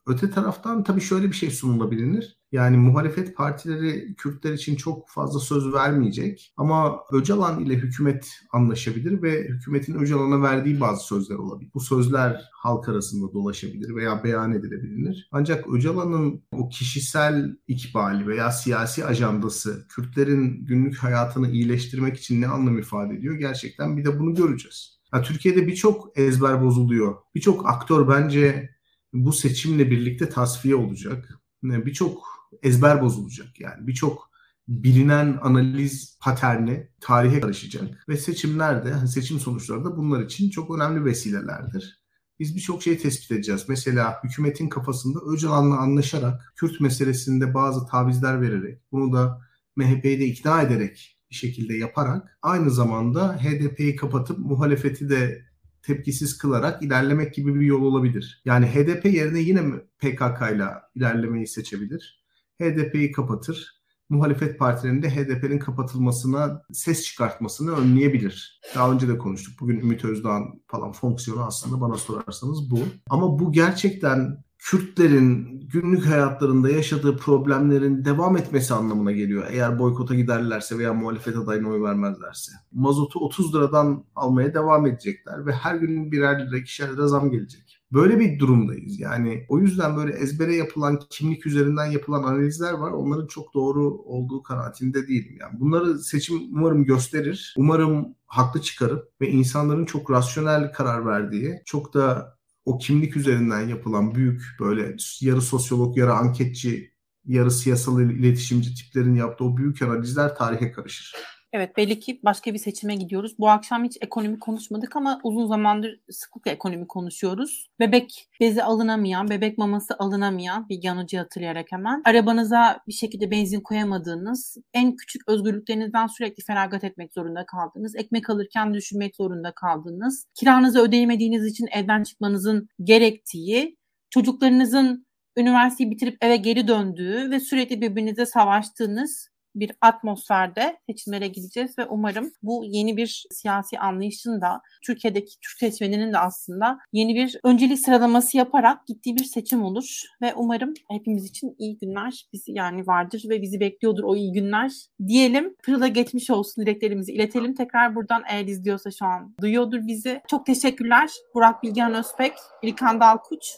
Öte 0.08 0.32
taraftan 0.32 0.84
tabii 0.84 1.02
şöyle 1.02 1.28
bir 1.28 1.36
şey 1.36 1.52
sunulabilir. 1.52 2.41
Yani 2.52 2.78
muhalefet 2.78 3.36
partileri 3.36 4.16
Kürtler 4.16 4.54
için 4.54 4.76
çok 4.76 5.10
fazla 5.10 5.40
söz 5.40 5.74
vermeyecek 5.74 6.54
ama 6.58 7.00
Öcalan 7.12 7.60
ile 7.60 7.76
hükümet 7.76 8.30
anlaşabilir 8.52 9.22
ve 9.22 9.48
hükümetin 9.48 9.96
Öcalan'a 9.96 10.42
verdiği 10.42 10.80
bazı 10.80 11.06
sözler 11.06 11.36
olabilir. 11.36 11.72
Bu 11.74 11.80
sözler 11.80 12.42
halk 12.54 12.90
arasında 12.90 13.34
dolaşabilir 13.34 13.96
veya 13.96 14.24
beyan 14.24 14.54
edilebilir. 14.54 15.30
Ancak 15.32 15.74
Öcalan'ın 15.74 16.44
o 16.52 16.70
kişisel 16.70 17.58
ikbali 17.68 18.28
veya 18.28 18.52
siyasi 18.52 19.06
ajandası 19.06 19.88
Kürtlerin 19.90 20.66
günlük 20.66 20.98
hayatını 20.98 21.50
iyileştirmek 21.52 22.18
için 22.18 22.42
ne 22.42 22.48
anlam 22.48 22.78
ifade 22.80 23.14
ediyor? 23.14 23.36
Gerçekten 23.36 23.98
bir 23.98 24.06
de 24.06 24.20
bunu 24.20 24.36
göreceğiz. 24.36 25.02
Ya, 25.14 25.22
Türkiye'de 25.22 25.68
birçok 25.68 26.18
ezber 26.20 26.64
bozuluyor. 26.64 27.16
Birçok 27.36 27.70
aktör 27.70 28.08
bence 28.08 28.70
bu 29.14 29.34
seçimle 29.34 29.92
birlikte 29.92 30.30
tasfiye 30.30 30.76
olacak. 30.76 31.40
Birçok 31.64 32.31
ezber 32.64 33.02
bozulacak. 33.02 33.60
Yani 33.60 33.88
birçok 33.88 34.32
bilinen 34.68 35.40
analiz 35.42 36.18
paterni 36.22 36.90
tarihe 37.00 37.40
karışacak 37.40 38.10
ve 38.10 38.18
seçimlerde 38.18 38.92
hani 38.92 39.08
seçim 39.08 39.40
sonuçları 39.40 39.86
da 39.86 39.98
bunlar 39.98 40.22
için 40.22 40.50
çok 40.50 40.76
önemli 40.76 41.06
vesilelerdir. 41.06 42.02
Biz 42.40 42.56
birçok 42.56 42.84
şey 42.84 42.98
tespit 42.98 43.32
edeceğiz. 43.32 43.66
Mesela 43.68 44.20
hükümetin 44.24 44.70
kafasında 44.70 45.20
Öcalan'la 45.20 45.78
anlaşarak 45.78 46.54
Kürt 46.56 46.82
meselesinde 46.82 47.54
bazı 47.54 47.88
tavizler 47.88 48.42
vererek 48.42 48.82
bunu 48.92 49.14
da 49.14 49.42
MHP'yi 49.76 50.20
de 50.20 50.26
ikna 50.26 50.62
ederek 50.62 51.18
bir 51.30 51.36
şekilde 51.36 51.74
yaparak 51.74 52.38
aynı 52.42 52.72
zamanda 52.72 53.38
HDP'yi 53.44 53.96
kapatıp 53.96 54.38
muhalefeti 54.40 55.10
de 55.10 55.46
tepkisiz 55.82 56.38
kılarak 56.38 56.84
ilerlemek 56.84 57.34
gibi 57.34 57.56
bir 57.56 57.66
yol 57.66 57.82
olabilir. 57.82 58.42
Yani 58.46 58.66
HDP 58.66 59.06
yerine 59.06 59.40
yine 59.40 59.62
PKK 60.00 60.42
ile 60.56 60.66
ilerlemeyi 60.96 61.48
seçebilir 61.48 62.21
HDP'yi 62.62 63.12
kapatır. 63.12 63.82
Muhalefet 64.10 64.60
partilerinde 64.60 65.10
HDP'nin 65.10 65.60
kapatılmasına 65.60 66.62
ses 66.74 67.04
çıkartmasını 67.04 67.72
önleyebilir. 67.72 68.62
Daha 68.76 68.92
önce 68.92 69.08
de 69.08 69.18
konuştuk. 69.18 69.62
Bugün 69.62 69.80
Ümit 69.80 70.06
Özdağ'ın 70.06 70.64
falan 70.68 70.92
fonksiyonu 70.92 71.46
aslında 71.46 71.82
bana 71.82 71.96
sorarsanız 71.96 72.72
bu. 72.72 72.80
Ama 73.10 73.40
bu 73.40 73.52
gerçekten 73.52 74.44
Kürtlerin 74.64 75.60
günlük 75.74 76.06
hayatlarında 76.06 76.70
yaşadığı 76.70 77.18
problemlerin 77.18 78.06
devam 78.06 78.38
etmesi 78.38 78.74
anlamına 78.74 79.12
geliyor. 79.12 79.48
Eğer 79.50 79.80
boykota 79.80 80.16
giderlerse 80.16 80.78
veya 80.78 80.94
muhalefet 80.94 81.38
adayına 81.38 81.70
oy 81.70 81.82
vermezlerse. 81.82 82.52
Mazotu 82.72 83.20
30 83.20 83.56
liradan 83.56 84.06
almaya 84.16 84.54
devam 84.54 84.86
edecekler 84.86 85.46
ve 85.46 85.52
her 85.52 85.76
gün 85.76 86.12
birer 86.12 86.48
lira, 86.48 86.58
ikişer 86.58 86.94
lira 86.94 87.08
zam 87.08 87.32
gelecek. 87.32 87.81
Böyle 87.94 88.20
bir 88.20 88.40
durumdayız. 88.40 89.00
Yani 89.00 89.46
o 89.50 89.60
yüzden 89.60 89.98
böyle 89.98 90.14
ezbere 90.14 90.56
yapılan 90.56 91.00
kimlik 91.10 91.46
üzerinden 91.46 91.86
yapılan 91.86 92.24
analizler 92.24 92.74
var. 92.74 92.92
Onların 92.92 93.28
çok 93.28 93.54
doğru 93.54 93.92
olduğu 93.92 94.44
kanaatinde 94.44 95.08
değilim. 95.08 95.38
Yani 95.40 95.60
bunları 95.60 96.00
seçim 96.00 96.42
umarım 96.52 96.86
gösterir. 96.86 97.54
Umarım 97.58 98.16
haklı 98.26 98.62
çıkarıp 98.62 99.22
ve 99.22 99.30
insanların 99.30 99.86
çok 99.86 100.12
rasyonel 100.12 100.74
karar 100.74 101.06
verdiği, 101.06 101.62
çok 101.66 101.94
da 101.94 102.38
o 102.66 102.78
kimlik 102.78 103.18
üzerinden 103.18 103.68
yapılan 103.68 104.16
büyük 104.16 104.42
böyle 104.60 104.96
yarı 105.22 105.42
sosyolog, 105.42 105.98
yarı 105.98 106.14
anketçi, 106.14 106.92
yarı 107.26 107.52
siyasal 107.52 108.02
iletişimci 108.02 108.76
tiplerin 108.76 109.16
yaptığı 109.16 109.44
o 109.44 109.58
büyük 109.58 109.82
analizler 109.82 110.36
tarihe 110.36 110.72
karışır. 110.72 111.16
Evet 111.54 111.78
belli 111.78 112.00
ki 112.00 112.20
başka 112.24 112.54
bir 112.54 112.60
seçime 112.60 112.96
gidiyoruz. 112.96 113.40
Bu 113.40 113.50
akşam 113.50 113.84
hiç 113.84 113.98
ekonomi 114.02 114.40
konuşmadık 114.40 114.96
ama 114.96 115.20
uzun 115.24 115.48
zamandır 115.48 116.00
sıklıkla 116.10 116.52
ekonomi 116.52 116.88
konuşuyoruz. 116.88 117.70
Bebek 117.80 118.30
bezi 118.40 118.64
alınamayan, 118.64 119.30
bebek 119.30 119.58
maması 119.58 119.96
alınamayan 120.00 120.70
bir 120.70 120.84
yanıcı 120.84 121.18
hatırlayarak 121.18 121.72
hemen. 121.72 122.02
Arabanıza 122.06 122.80
bir 122.88 122.94
şekilde 122.94 123.32
benzin 123.32 123.62
koyamadığınız, 123.62 124.58
en 124.74 124.96
küçük 124.96 125.30
özgürlüklerinizden 125.30 126.08
sürekli 126.08 126.44
feragat 126.44 126.84
etmek 126.84 127.14
zorunda 127.14 127.46
kaldığınız, 127.46 127.96
ekmek 127.96 128.30
alırken 128.30 128.74
düşünmek 128.74 129.16
zorunda 129.16 129.52
kaldığınız, 129.52 130.26
kiranızı 130.36 130.82
ödeyemediğiniz 130.82 131.46
için 131.46 131.68
evden 131.72 132.04
çıkmanızın 132.04 132.70
gerektiği, 132.84 133.78
çocuklarınızın 134.10 135.06
üniversiteyi 135.38 135.92
bitirip 135.92 136.18
eve 136.24 136.36
geri 136.36 136.68
döndüğü 136.68 137.32
ve 137.32 137.40
sürekli 137.40 137.82
birbirinize 137.82 138.26
savaştığınız 138.26 139.31
bir 139.56 139.72
atmosferde 139.82 140.78
seçimlere 140.90 141.28
gideceğiz 141.28 141.78
ve 141.78 141.86
umarım 141.86 142.32
bu 142.44 142.64
yeni 142.66 142.98
bir 142.98 143.26
siyasi 143.32 143.80
anlayışın 143.80 144.42
da 144.42 144.62
Türkiye'deki 144.86 145.32
Türk 145.42 145.60
seçmeninin 145.60 146.14
de 146.14 146.18
aslında 146.18 146.78
yeni 146.94 147.16
bir 147.16 147.40
öncelik 147.44 147.80
sıralaması 147.80 148.38
yaparak 148.38 148.88
gittiği 148.88 149.16
bir 149.16 149.24
seçim 149.24 149.64
olur 149.64 150.02
ve 150.22 150.34
umarım 150.36 150.74
hepimiz 150.90 151.26
için 151.26 151.56
iyi 151.58 151.78
günler 151.78 152.26
bizi 152.34 152.52
yani 152.52 152.88
vardır 152.88 153.24
ve 153.30 153.42
bizi 153.42 153.60
bekliyordur 153.60 154.04
o 154.04 154.16
iyi 154.16 154.32
günler 154.32 154.72
diyelim. 155.08 155.56
Pırıl'a 155.64 155.88
geçmiş 155.88 156.30
olsun 156.30 156.66
dileklerimizi 156.66 157.12
iletelim. 157.14 157.56
Tekrar 157.56 157.96
buradan 157.96 158.24
eğer 158.30 158.46
izliyorsa 158.46 158.92
şu 158.92 159.06
an 159.06 159.36
duyuyordur 159.42 159.88
bizi. 159.88 160.22
Çok 160.28 160.46
teşekkürler. 160.46 161.10
Burak 161.34 161.64
Bilgehan 161.64 161.94
Özpek, 161.94 162.34
İlkan 162.62 163.00
Dalkuç. 163.00 163.56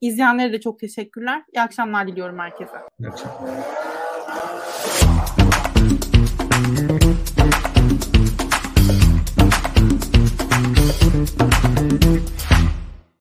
İzleyenlere 0.00 0.52
de 0.52 0.60
çok 0.60 0.78
teşekkürler. 0.80 1.42
İyi 1.52 1.60
akşamlar 1.60 2.08
diliyorum 2.08 2.38
herkese. 2.38 2.76
İyi 3.00 3.08
akşamlar. 3.08 3.83
Música 11.14 12.53